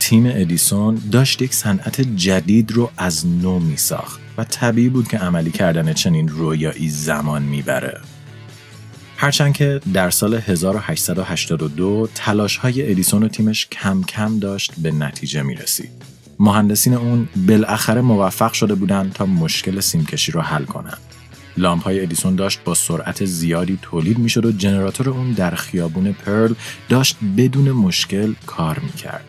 تیم 0.00 0.26
ادیسون 0.26 1.02
داشت 1.12 1.42
یک 1.42 1.54
صنعت 1.54 2.00
جدید 2.00 2.72
رو 2.72 2.90
از 2.96 3.26
نو 3.26 3.58
می 3.58 3.76
ساخت 3.76 4.20
و 4.38 4.44
طبیعی 4.44 4.88
بود 4.88 5.08
که 5.08 5.18
عملی 5.18 5.50
کردن 5.50 5.92
چنین 5.92 6.28
رویایی 6.28 6.90
زمان 6.90 7.42
می‌بره. 7.42 8.00
هرچند 9.16 9.52
که 9.52 9.80
در 9.94 10.10
سال 10.10 10.34
1882 10.34 12.08
تلاش 12.14 12.56
های 12.56 12.90
ادیسون 12.90 13.22
و 13.22 13.28
تیمش 13.28 13.66
کم 13.66 14.02
کم 14.02 14.38
داشت 14.38 14.72
به 14.78 14.90
نتیجه 14.90 15.42
می 15.42 15.54
رسید. 15.54 16.09
مهندسین 16.40 16.94
اون 16.94 17.28
بالاخره 17.48 18.00
موفق 18.00 18.52
شده 18.52 18.74
بودند 18.74 19.12
تا 19.12 19.26
مشکل 19.26 19.80
سیمکشی 19.80 20.32
رو 20.32 20.40
حل 20.40 20.64
کنند. 20.64 20.98
لامپ 21.56 21.82
های 21.82 22.00
ادیسون 22.00 22.34
داشت 22.34 22.60
با 22.64 22.74
سرعت 22.74 23.24
زیادی 23.24 23.78
تولید 23.82 24.18
می 24.18 24.28
شد 24.28 24.44
و 24.44 24.52
ژنراتور 24.52 25.10
اون 25.10 25.32
در 25.32 25.50
خیابون 25.50 26.12
پرل 26.12 26.54
داشت 26.88 27.16
بدون 27.36 27.70
مشکل 27.70 28.34
کار 28.46 28.78
می 28.78 28.92
کرد. 28.92 29.24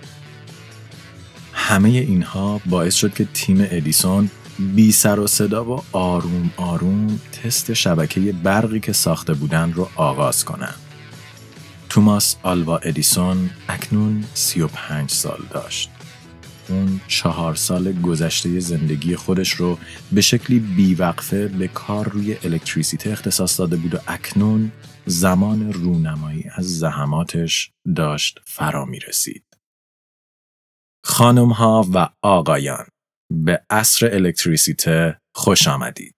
همه 1.54 1.90
اینها 1.90 2.62
باعث 2.66 2.96
شد 2.96 3.14
که 3.14 3.28
تیم 3.34 3.68
ادیسون 3.72 4.30
بی 4.60 4.92
سر 4.92 5.20
و 5.20 5.28
صدا 5.28 5.66
و 5.66 5.84
آروم 5.92 6.52
آروم 6.58 7.20
تست 7.32 7.74
شبکه 7.74 8.20
برقی 8.32 8.80
که 8.80 8.94
ساخته 8.94 9.34
بودن 9.34 9.74
رو 9.74 9.90
آغاز 9.96 10.46
کنند. 10.46 10.76
توماس 11.90 12.36
آلوا 12.44 12.78
ادیسون 12.78 13.50
اکنون 13.70 14.24
35 14.34 15.10
سال 15.10 15.40
داشت. 15.50 15.90
اون 16.72 17.02
چهار 17.08 17.56
سال 17.56 18.02
گذشته 18.02 18.60
زندگی 18.60 19.16
خودش 19.16 19.52
رو 19.52 19.78
به 20.12 20.22
شکلی 20.22 20.60
بیوقفه 20.60 21.48
به 21.48 21.68
کار 21.68 22.10
روی 22.10 22.38
الکتریسیته 22.44 23.10
اختصاص 23.10 23.60
داده 23.60 23.76
بود 23.76 23.96
و 23.96 23.98
اکنون 24.08 24.72
زمان 25.06 25.74
رونمایی 25.74 26.46
از 26.56 26.80
زحماتش 26.80 27.72
داشت 27.96 28.40
فرا 28.46 28.86
می 28.86 29.00
رسید. 29.00 29.44
خانم 31.06 31.50
ها 31.50 31.88
و 31.94 32.10
آقایان 32.22 32.86
به 33.32 33.66
عصر 33.70 34.10
الکتریسیته 34.14 35.20
خوش 35.36 35.68
آمدید. 35.68 36.16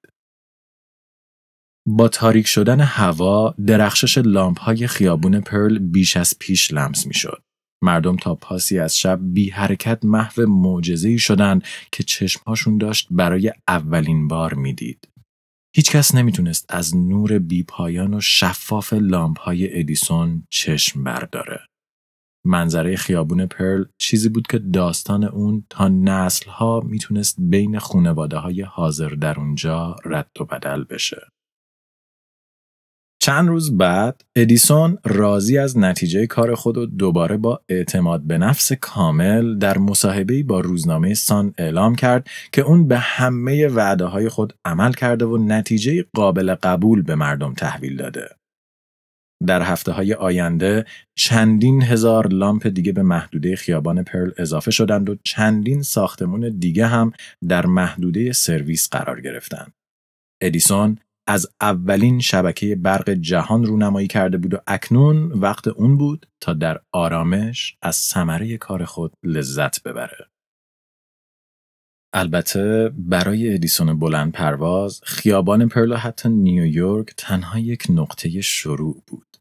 با 1.87 2.07
تاریک 2.07 2.47
شدن 2.47 2.79
هوا 2.79 3.55
درخشش 3.67 4.17
لامپ 4.17 4.59
های 4.59 4.87
خیابون 4.87 5.41
پرل 5.41 5.79
بیش 5.79 6.17
از 6.17 6.39
پیش 6.39 6.73
لمس 6.73 7.07
می 7.07 7.13
شد. 7.13 7.43
مردم 7.83 8.15
تا 8.15 8.35
پاسی 8.35 8.79
از 8.79 8.97
شب 8.97 9.19
بی 9.21 9.49
حرکت 9.49 10.05
محو 10.05 10.45
معجزه‌ای 10.47 11.19
شدند 11.19 11.63
که 11.91 12.03
چشمهاشون 12.03 12.77
داشت 12.77 13.07
برای 13.11 13.51
اولین 13.67 14.27
بار 14.27 14.53
می‌دید. 14.53 15.07
هیچکس 15.75 16.15
نمی‌تونست 16.15 16.65
از 16.69 16.97
نور 16.97 17.39
بیپایان 17.39 18.13
و 18.13 18.21
شفاف 18.21 18.93
لامپ 18.93 19.39
های 19.39 19.79
ادیسون 19.79 20.47
چشم 20.49 21.03
برداره. 21.03 21.59
منظره 22.45 22.95
خیابون 22.95 23.45
پرل 23.45 23.85
چیزی 23.97 24.29
بود 24.29 24.47
که 24.47 24.59
داستان 24.59 25.23
اون 25.23 25.65
تا 25.69 25.87
نسلها 25.87 26.79
می‌تونست 26.79 27.35
بین 27.39 27.79
خونواده 27.79 28.37
های 28.37 28.61
حاضر 28.61 29.09
در 29.09 29.39
اونجا 29.39 29.95
رد 30.05 30.31
و 30.39 30.45
بدل 30.45 30.83
بشه. 30.83 31.32
چند 33.23 33.49
روز 33.49 33.77
بعد 33.77 34.21
ادیسون 34.35 34.97
راضی 35.05 35.57
از 35.57 35.77
نتیجه 35.77 36.27
کار 36.27 36.55
خود 36.55 36.77
و 36.77 36.85
دوباره 36.85 37.37
با 37.37 37.61
اعتماد 37.69 38.21
به 38.21 38.37
نفس 38.37 38.73
کامل 38.73 39.57
در 39.57 39.77
مصاحبه‌ای 39.77 40.43
با 40.43 40.59
روزنامه 40.59 41.13
سان 41.13 41.53
اعلام 41.57 41.95
کرد 41.95 42.27
که 42.51 42.61
اون 42.61 42.87
به 42.87 42.97
همه 42.97 43.67
وعده 43.67 44.05
های 44.05 44.29
خود 44.29 44.53
عمل 44.65 44.93
کرده 44.93 45.25
و 45.25 45.37
نتیجه 45.37 46.05
قابل 46.13 46.55
قبول 46.55 47.01
به 47.01 47.15
مردم 47.15 47.53
تحویل 47.53 47.97
داده. 47.97 48.29
در 49.47 49.61
هفته 49.61 49.91
های 49.91 50.13
آینده 50.13 50.85
چندین 51.15 51.83
هزار 51.83 52.27
لامپ 52.27 52.67
دیگه 52.67 52.91
به 52.91 53.03
محدوده 53.03 53.55
خیابان 53.55 54.03
پرل 54.03 54.31
اضافه 54.37 54.71
شدند 54.71 55.09
و 55.09 55.15
چندین 55.23 55.81
ساختمون 55.81 56.57
دیگه 56.59 56.87
هم 56.87 57.11
در 57.47 57.65
محدوده 57.65 58.31
سرویس 58.31 58.89
قرار 58.89 59.21
گرفتند. 59.21 59.73
ادیسون 60.41 60.97
از 61.27 61.47
اولین 61.61 62.19
شبکه 62.19 62.75
برق 62.75 63.09
جهان 63.09 63.65
رونمایی 63.65 64.07
کرده 64.07 64.37
بود 64.37 64.53
و 64.53 64.57
اکنون 64.67 65.31
وقت 65.31 65.67
اون 65.67 65.97
بود 65.97 66.27
تا 66.39 66.53
در 66.53 66.79
آرامش 66.91 67.77
از 67.81 67.95
ثمره 67.95 68.57
کار 68.57 68.85
خود 68.85 69.13
لذت 69.23 69.83
ببره. 69.83 70.27
البته 72.13 72.91
برای 72.97 73.53
ادیسون 73.53 73.99
بلند 73.99 74.31
پرواز 74.31 75.01
خیابان 75.03 75.67
پرل 75.67 75.93
حتی 75.93 76.29
نیویورک 76.29 77.13
تنها 77.17 77.59
یک 77.59 77.83
نقطه 77.89 78.41
شروع 78.41 79.03
بود. 79.07 79.37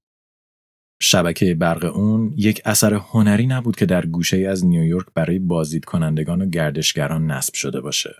شبکه 1.02 1.54
برق 1.54 1.96
اون 1.96 2.34
یک 2.36 2.62
اثر 2.64 2.94
هنری 2.94 3.46
نبود 3.46 3.76
که 3.76 3.86
در 3.86 4.06
گوشه 4.06 4.36
از 4.36 4.66
نیویورک 4.66 5.06
برای 5.14 5.38
بازدید 5.38 5.84
کنندگان 5.84 6.42
و 6.42 6.46
گردشگران 6.46 7.30
نصب 7.30 7.54
شده 7.54 7.80
باشه. 7.80 8.14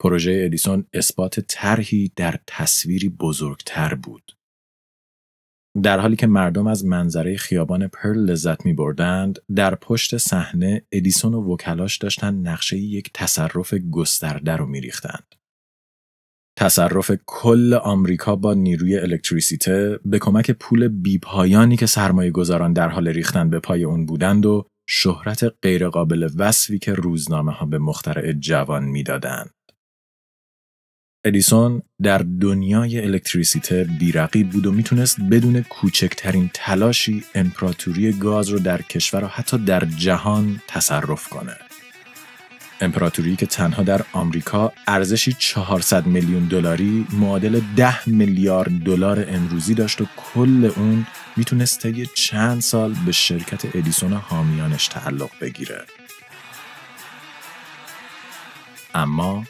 پروژه 0.00 0.42
ادیسون 0.44 0.86
اثبات 0.92 1.40
طرحی 1.40 2.12
در 2.16 2.38
تصویری 2.46 3.08
بزرگتر 3.08 3.94
بود. 3.94 4.36
در 5.82 6.00
حالی 6.00 6.16
که 6.16 6.26
مردم 6.26 6.66
از 6.66 6.84
منظره 6.84 7.36
خیابان 7.36 7.88
پرل 7.88 8.18
لذت 8.18 8.66
می 8.66 8.72
بردند، 8.72 9.38
در 9.56 9.74
پشت 9.74 10.16
صحنه 10.16 10.82
ادیسون 10.92 11.34
و 11.34 11.52
وکلاش 11.52 11.98
داشتن 11.98 12.34
نقشه 12.34 12.76
یک 12.76 13.10
تصرف 13.14 13.74
گسترده 13.74 14.56
رو 14.56 14.66
می 14.66 14.80
ریختند. 14.80 15.34
تصرف 16.58 17.12
کل 17.26 17.74
آمریکا 17.74 18.36
با 18.36 18.54
نیروی 18.54 18.98
الکتریسیته 18.98 19.98
به 20.04 20.18
کمک 20.18 20.50
پول 20.50 20.88
بیپایانی 20.88 21.76
که 21.76 21.86
سرمایه 21.86 22.30
گذاران 22.30 22.72
در 22.72 22.88
حال 22.88 23.08
ریختن 23.08 23.50
به 23.50 23.58
پای 23.58 23.84
اون 23.84 24.06
بودند 24.06 24.46
و 24.46 24.66
شهرت 24.88 25.54
غیرقابل 25.62 26.30
وصفی 26.36 26.78
که 26.78 26.94
روزنامه 26.94 27.52
ها 27.52 27.66
به 27.66 27.78
مخترع 27.78 28.32
جوان 28.32 28.84
می‌دادند. 28.84 29.50
ادیسون 31.24 31.82
در 32.02 32.18
دنیای 32.18 33.04
الکتریسیته 33.04 33.84
بیرقیب 33.84 34.50
بود 34.50 34.66
و 34.66 34.72
می‌تونست 34.72 35.20
بدون 35.20 35.62
کوچکترین 35.62 36.50
تلاشی 36.54 37.24
امپراتوری 37.34 38.12
گاز 38.12 38.48
رو 38.48 38.58
در 38.58 38.82
کشور 38.82 39.24
و 39.24 39.26
حتی 39.26 39.58
در 39.58 39.84
جهان 39.84 40.60
تصرف 40.68 41.28
کنه. 41.28 41.56
امپراتوری 42.80 43.36
که 43.36 43.46
تنها 43.46 43.82
در 43.82 44.04
آمریکا 44.12 44.72
ارزشی 44.86 45.36
400 45.38 46.06
میلیون 46.06 46.44
دلاری 46.44 47.06
معادل 47.12 47.60
10 47.76 48.08
میلیارد 48.08 48.70
دلار 48.70 49.26
امروزی 49.28 49.74
داشت 49.74 50.00
و 50.00 50.06
کل 50.16 50.70
اون 50.76 51.06
می‌تونست 51.36 51.80
طی 51.80 52.06
چند 52.14 52.60
سال 52.60 52.94
به 53.06 53.12
شرکت 53.12 53.76
ادیسون 53.76 54.12
حامیانش 54.12 54.88
تعلق 54.88 55.30
بگیره. 55.40 55.84
اما 58.94 59.44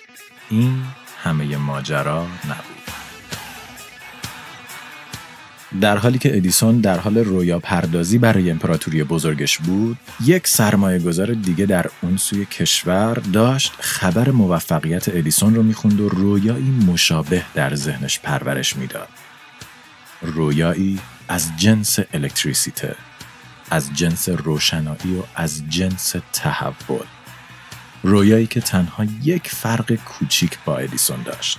این 0.51 0.83
همه 1.23 1.57
ماجرا 1.57 2.27
نبود. 2.45 2.81
در 5.81 5.97
حالی 5.97 6.19
که 6.19 6.37
ادیسون 6.37 6.81
در 6.81 6.99
حال 6.99 7.19
رویا 7.19 7.59
پردازی 7.59 8.19
برای 8.19 8.51
امپراتوری 8.51 9.05
بزرگش 9.05 9.59
بود 9.59 9.99
یک 10.25 10.49
سرمایه 10.49 10.99
گذار 10.99 11.35
دیگه 11.35 11.67
در 11.67 11.87
اون 12.01 12.17
سوی 12.17 12.45
کشور 12.47 13.15
داشت 13.15 13.73
خبر 13.81 14.31
موفقیت 14.31 15.09
ادیسون 15.09 15.55
رو 15.55 15.63
می‌خوند 15.63 16.01
و 16.01 16.09
رویایی 16.09 16.85
مشابه 16.87 17.43
در 17.55 17.75
ذهنش 17.75 18.21
پرورش 18.21 18.77
می‌داد 18.77 19.09
رویایی 20.23 21.01
از 21.29 21.51
جنس 21.57 21.99
الکتریسیته 22.15 22.97
از 23.71 23.95
جنس 23.95 24.29
روشنایی 24.29 25.19
و 25.21 25.23
از 25.37 25.63
جنس 25.69 26.15
تحول 26.33 27.07
رویایی 28.03 28.47
که 28.47 28.61
تنها 28.61 29.05
یک 29.23 29.49
فرق 29.49 29.93
کوچیک 29.93 30.59
با 30.65 30.77
ادیسون 30.77 31.23
داشت. 31.23 31.59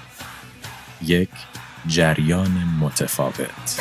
یک 1.01 1.29
جریان 1.87 2.51
متفاوت. 2.79 3.79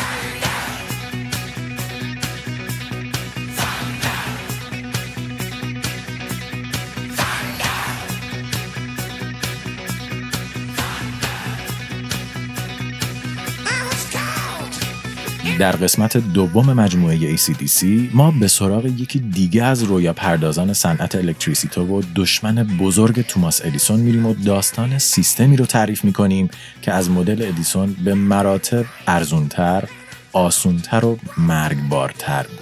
در 15.60 15.72
قسمت 15.72 16.16
دوم 16.16 16.72
مجموعه 16.72 17.36
ACDC 17.36 17.84
ما 18.12 18.30
به 18.30 18.48
سراغ 18.48 18.86
یکی 18.86 19.18
دیگه 19.18 19.64
از 19.64 19.82
رویا 19.82 20.12
پردازان 20.12 20.72
صنعت 20.72 21.14
الکتریسیته 21.14 21.80
و 21.80 22.02
دشمن 22.16 22.54
بزرگ 22.54 23.26
توماس 23.26 23.60
ادیسون 23.64 24.00
میریم 24.00 24.26
و 24.26 24.34
داستان 24.34 24.98
سیستمی 24.98 25.56
رو 25.56 25.66
تعریف 25.66 26.04
می‌کنیم 26.04 26.50
که 26.82 26.92
از 26.92 27.10
مدل 27.10 27.42
ادیسون 27.48 27.96
به 28.04 28.14
مراتب 28.14 28.84
ارزونتر، 29.06 29.84
آسونتر 30.32 31.04
و 31.04 31.18
مرگبارتر 31.38 32.42
بود. 32.42 32.58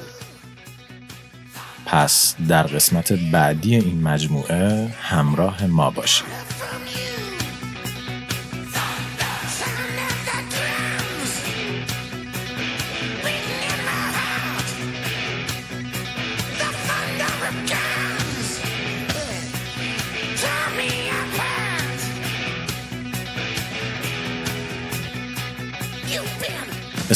پس 1.87 2.35
در 2.49 2.63
قسمت 2.63 3.13
بعدی 3.13 3.77
این 3.77 4.03
مجموعه 4.03 4.89
همراه 5.03 5.67
ما 5.67 5.91
باشید. 5.91 6.27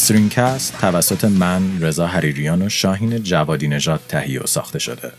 استرینگ‌کست 0.03 0.79
توسط 0.81 1.25
من 1.25 1.83
رضا 1.83 2.07
حریریان 2.07 2.63
و 2.63 2.69
شاهین 2.69 3.23
جوادی 3.23 3.69
نژاد 3.69 4.01
تهیه 4.09 4.41
و 4.41 4.47
ساخته 4.47 4.79
شده. 4.79 5.13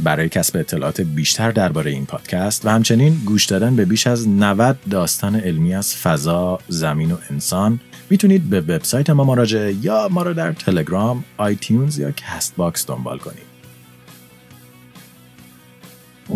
برای 0.00 0.28
کسب 0.28 0.56
اطلاعات 0.56 1.00
بیشتر 1.00 1.50
درباره 1.50 1.90
این 1.90 2.06
پادکست 2.06 2.66
و 2.66 2.68
همچنین 2.68 3.14
گوش 3.24 3.44
دادن 3.44 3.76
به 3.76 3.84
بیش 3.84 4.06
از 4.06 4.28
90 4.28 4.78
داستان 4.90 5.36
علمی 5.36 5.74
از 5.74 5.96
فضا، 5.96 6.58
زمین 6.68 7.12
و 7.12 7.16
انسان 7.30 7.80
می‌تونید 8.10 8.50
به 8.50 8.60
وبسایت 8.60 9.10
ما 9.10 9.24
مراجعه 9.24 9.74
یا 9.84 10.08
ما 10.10 10.22
رو 10.22 10.34
در 10.34 10.52
تلگرام، 10.52 11.24
iTunes 11.36 11.98
یا 11.98 12.10
Castbox 12.10 12.86
دنبال 12.86 13.18
کنید. 13.18 13.52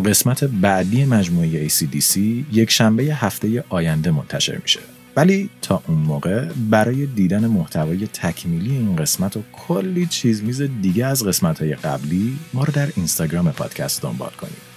قسمت 0.05 0.45
بعدی 0.45 1.05
مجموعه 1.05 1.69
ACDC 1.69 2.17
یک 2.53 2.71
شنبه 2.71 3.03
هفته 3.03 3.65
آینده 3.69 4.11
منتشر 4.11 4.59
میشه. 4.63 4.81
ولی 5.17 5.51
تا 5.63 5.83
اون 5.87 5.99
موقع 5.99 6.45
برای 6.71 7.07
دیدن 7.07 7.47
محتوای 7.47 8.07
تکمیلی 8.07 8.71
این 8.71 8.97
قسمت 8.97 9.37
و 9.37 9.43
کلی 9.53 10.07
چیز 10.07 10.43
میز 10.43 10.63
دیگه 10.63 11.07
از 11.07 11.25
قسمت 11.25 11.63
های 11.63 11.75
قبلی 11.75 12.39
ما 12.55 12.65
رو 12.65 12.73
در 12.73 12.89
اینستاگرام 12.97 13.53
پادکست 13.53 14.03
دنبال 14.03 14.31
کنید. 14.31 14.77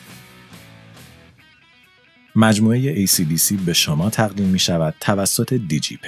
مجموعه 2.36 3.06
ACDC 3.06 3.54
به 3.66 3.74
شما 3.74 4.10
تقدیم 4.10 4.48
می 4.48 4.60
شود 4.60 4.96
توسط 5.00 5.54
دیجی. 5.54 6.00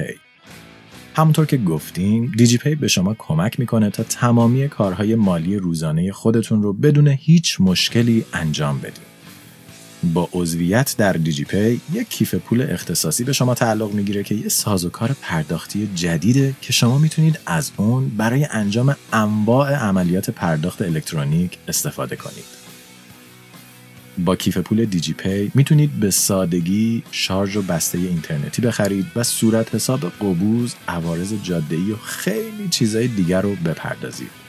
همونطور 1.15 1.45
که 1.45 1.57
گفتیم 1.57 2.31
دیجی 2.37 2.57
به 2.57 2.87
شما 2.87 3.15
کمک 3.17 3.59
می‌کنه 3.59 3.89
تا 3.89 4.03
تمامی 4.03 4.69
کارهای 4.69 5.15
مالی 5.15 5.57
روزانه 5.57 6.11
خودتون 6.11 6.63
رو 6.63 6.73
بدون 6.73 7.07
هیچ 7.07 7.61
مشکلی 7.61 8.25
انجام 8.33 8.79
بدید. 8.79 9.10
با 10.03 10.29
عضویت 10.33 10.95
در 10.97 11.13
دیجی 11.13 11.43
پی 11.43 11.81
یک 11.93 12.09
کیف 12.09 12.35
پول 12.35 12.61
اختصاصی 12.69 13.23
به 13.23 13.33
شما 13.33 13.55
تعلق 13.55 13.93
می‌گیره 13.93 14.23
که 14.23 14.35
یه 14.35 14.49
سازوکار 14.49 15.15
پرداختی 15.21 15.89
جدیده 15.95 16.53
که 16.61 16.73
شما 16.73 16.97
می‌تونید 16.97 17.39
از 17.45 17.71
اون 17.77 18.09
برای 18.09 18.47
انجام 18.51 18.95
انواع 19.13 19.73
عملیات 19.73 20.29
پرداخت 20.29 20.81
الکترونیک 20.81 21.57
استفاده 21.67 22.15
کنید. 22.15 22.61
با 24.17 24.35
کیف 24.35 24.57
پول 24.57 24.85
دیجی 24.85 25.13
پی 25.13 25.51
می‌تونید 25.55 25.99
به 25.99 26.11
سادگی 26.11 27.03
شارژ 27.11 27.55
و 27.55 27.61
بسته 27.61 27.97
اینترنتی 27.97 28.61
بخرید 28.61 29.05
و 29.15 29.23
صورت 29.23 29.75
حساب 29.75 30.09
قبوز، 30.09 30.75
عوارض 30.87 31.33
جاده‌ای 31.43 31.91
و 31.91 31.95
خیلی 31.95 32.67
چیزهای 32.69 33.07
دیگر 33.07 33.41
رو 33.41 33.55
بپردازید. 33.55 34.40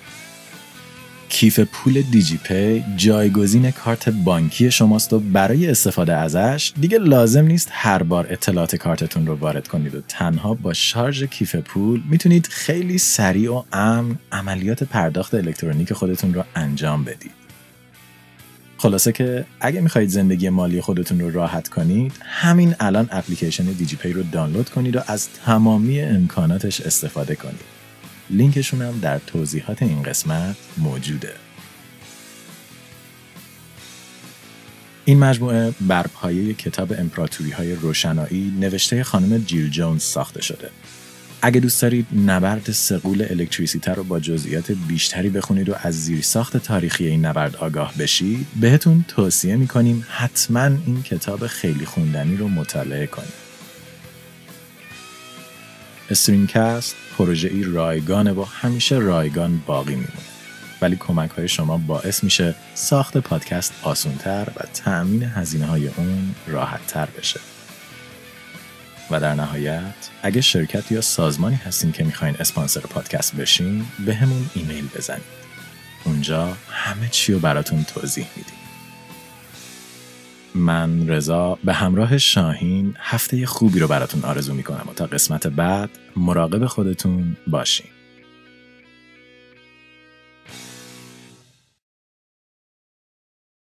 کیف 1.32 1.60
پول 1.60 2.02
دیجی 2.02 2.36
پی 2.36 2.84
جایگزین 2.96 3.70
کارت 3.70 4.08
بانکی 4.08 4.70
شماست 4.70 5.12
و 5.12 5.20
برای 5.20 5.70
استفاده 5.70 6.14
ازش 6.14 6.72
دیگه 6.80 6.98
لازم 6.98 7.44
نیست 7.44 7.68
هر 7.70 8.02
بار 8.02 8.26
اطلاعات 8.30 8.76
کارتتون 8.76 9.26
رو 9.26 9.34
وارد 9.34 9.68
کنید 9.68 9.94
و 9.94 10.00
تنها 10.08 10.54
با 10.54 10.72
شارژ 10.72 11.24
کیف 11.24 11.56
پول 11.56 12.02
می‌تونید 12.10 12.46
خیلی 12.46 12.98
سریع 12.98 13.52
و 13.52 13.62
امن 13.72 14.18
عملیات 14.32 14.84
پرداخت 14.84 15.34
الکترونیک 15.34 15.92
خودتون 15.92 16.34
رو 16.34 16.44
انجام 16.54 17.04
بدید. 17.04 17.32
خلاصه 18.78 19.12
که 19.12 19.44
اگه 19.60 19.80
می‌خواهید 19.80 20.10
زندگی 20.10 20.48
مالی 20.48 20.80
خودتون 20.80 21.20
رو 21.20 21.30
راحت 21.30 21.68
کنید 21.68 22.12
همین 22.22 22.74
الان 22.80 23.08
اپلیکیشن 23.12 23.64
دیجی 23.64 23.96
پی 23.96 24.12
رو 24.12 24.22
دانلود 24.22 24.68
کنید 24.68 24.96
و 24.96 25.00
از 25.06 25.28
تمامی 25.28 26.00
امکاناتش 26.00 26.80
استفاده 26.80 27.34
کنید. 27.34 27.81
لینکشون 28.32 28.82
هم 28.82 28.98
در 28.98 29.18
توضیحات 29.18 29.82
این 29.82 30.02
قسمت 30.02 30.56
موجوده 30.78 31.32
این 35.04 35.18
مجموعه 35.18 35.74
بر 35.80 36.06
پایه 36.06 36.54
کتاب 36.54 36.92
امپراتوری 36.98 37.50
های 37.50 37.74
روشنایی 37.74 38.52
نوشته 38.60 39.04
خانم 39.04 39.38
جیل 39.38 39.70
جونز 39.70 40.02
ساخته 40.02 40.42
شده. 40.42 40.70
اگه 41.42 41.60
دوست 41.60 41.82
دارید 41.82 42.06
نبرد 42.26 42.70
سقول 42.70 43.26
الکتریسیته 43.30 43.94
رو 43.94 44.04
با 44.04 44.20
جزئیات 44.20 44.72
بیشتری 44.72 45.30
بخونید 45.30 45.68
و 45.68 45.74
از 45.82 46.04
زیرساخت 46.04 46.56
تاریخی 46.56 47.06
این 47.06 47.24
نبرد 47.24 47.56
آگاه 47.56 47.94
بشید، 47.98 48.46
بهتون 48.60 49.04
توصیه 49.08 49.56
می‌کنیم 49.56 50.06
حتما 50.08 50.64
این 50.64 51.02
کتاب 51.02 51.46
خیلی 51.46 51.84
خوندنی 51.84 52.36
رو 52.36 52.48
مطالعه 52.48 53.06
کنید. 53.06 53.41
استرینکست 56.12 56.96
پروژه 57.18 57.48
ای 57.48 57.64
رایگانه 57.64 58.32
و 58.32 58.44
همیشه 58.44 58.96
رایگان 58.96 59.62
باقی 59.66 59.94
میمونه. 59.94 60.12
ولی 60.82 60.96
کمک 60.96 61.30
های 61.30 61.48
شما 61.48 61.78
باعث 61.78 62.24
میشه 62.24 62.54
ساخت 62.74 63.18
پادکست 63.18 63.74
آسونتر 63.82 64.48
و 64.56 64.60
تأمین 64.74 65.22
هزینه 65.22 65.66
های 65.66 65.88
اون 65.88 66.34
راحت 66.46 66.86
تر 66.86 67.08
بشه. 67.18 67.40
و 69.10 69.20
در 69.20 69.34
نهایت 69.34 69.94
اگه 70.22 70.40
شرکت 70.40 70.92
یا 70.92 71.00
سازمانی 71.00 71.56
هستین 71.56 71.92
که 71.92 72.04
می‌خواین 72.04 72.36
اسپانسر 72.40 72.80
پادکست 72.80 73.36
بشین 73.36 73.84
به 74.06 74.14
همون 74.14 74.50
ایمیل 74.54 74.88
بزنید. 74.96 75.42
اونجا 76.04 76.56
همه 76.70 77.08
چی 77.10 77.32
رو 77.32 77.38
براتون 77.38 77.84
توضیح 77.84 78.26
میدیم. 78.36 78.61
من 80.54 81.08
رضا 81.08 81.58
به 81.64 81.72
همراه 81.72 82.18
شاهین 82.18 82.94
هفته 82.98 83.46
خوبی 83.46 83.78
رو 83.78 83.88
براتون 83.88 84.24
آرزو 84.24 84.54
می‌کنم 84.54 84.84
و 84.90 84.94
تا 84.94 85.06
قسمت 85.06 85.46
بعد 85.46 85.90
مراقب 86.16 86.66
خودتون 86.66 87.36
باشین. 87.46 87.86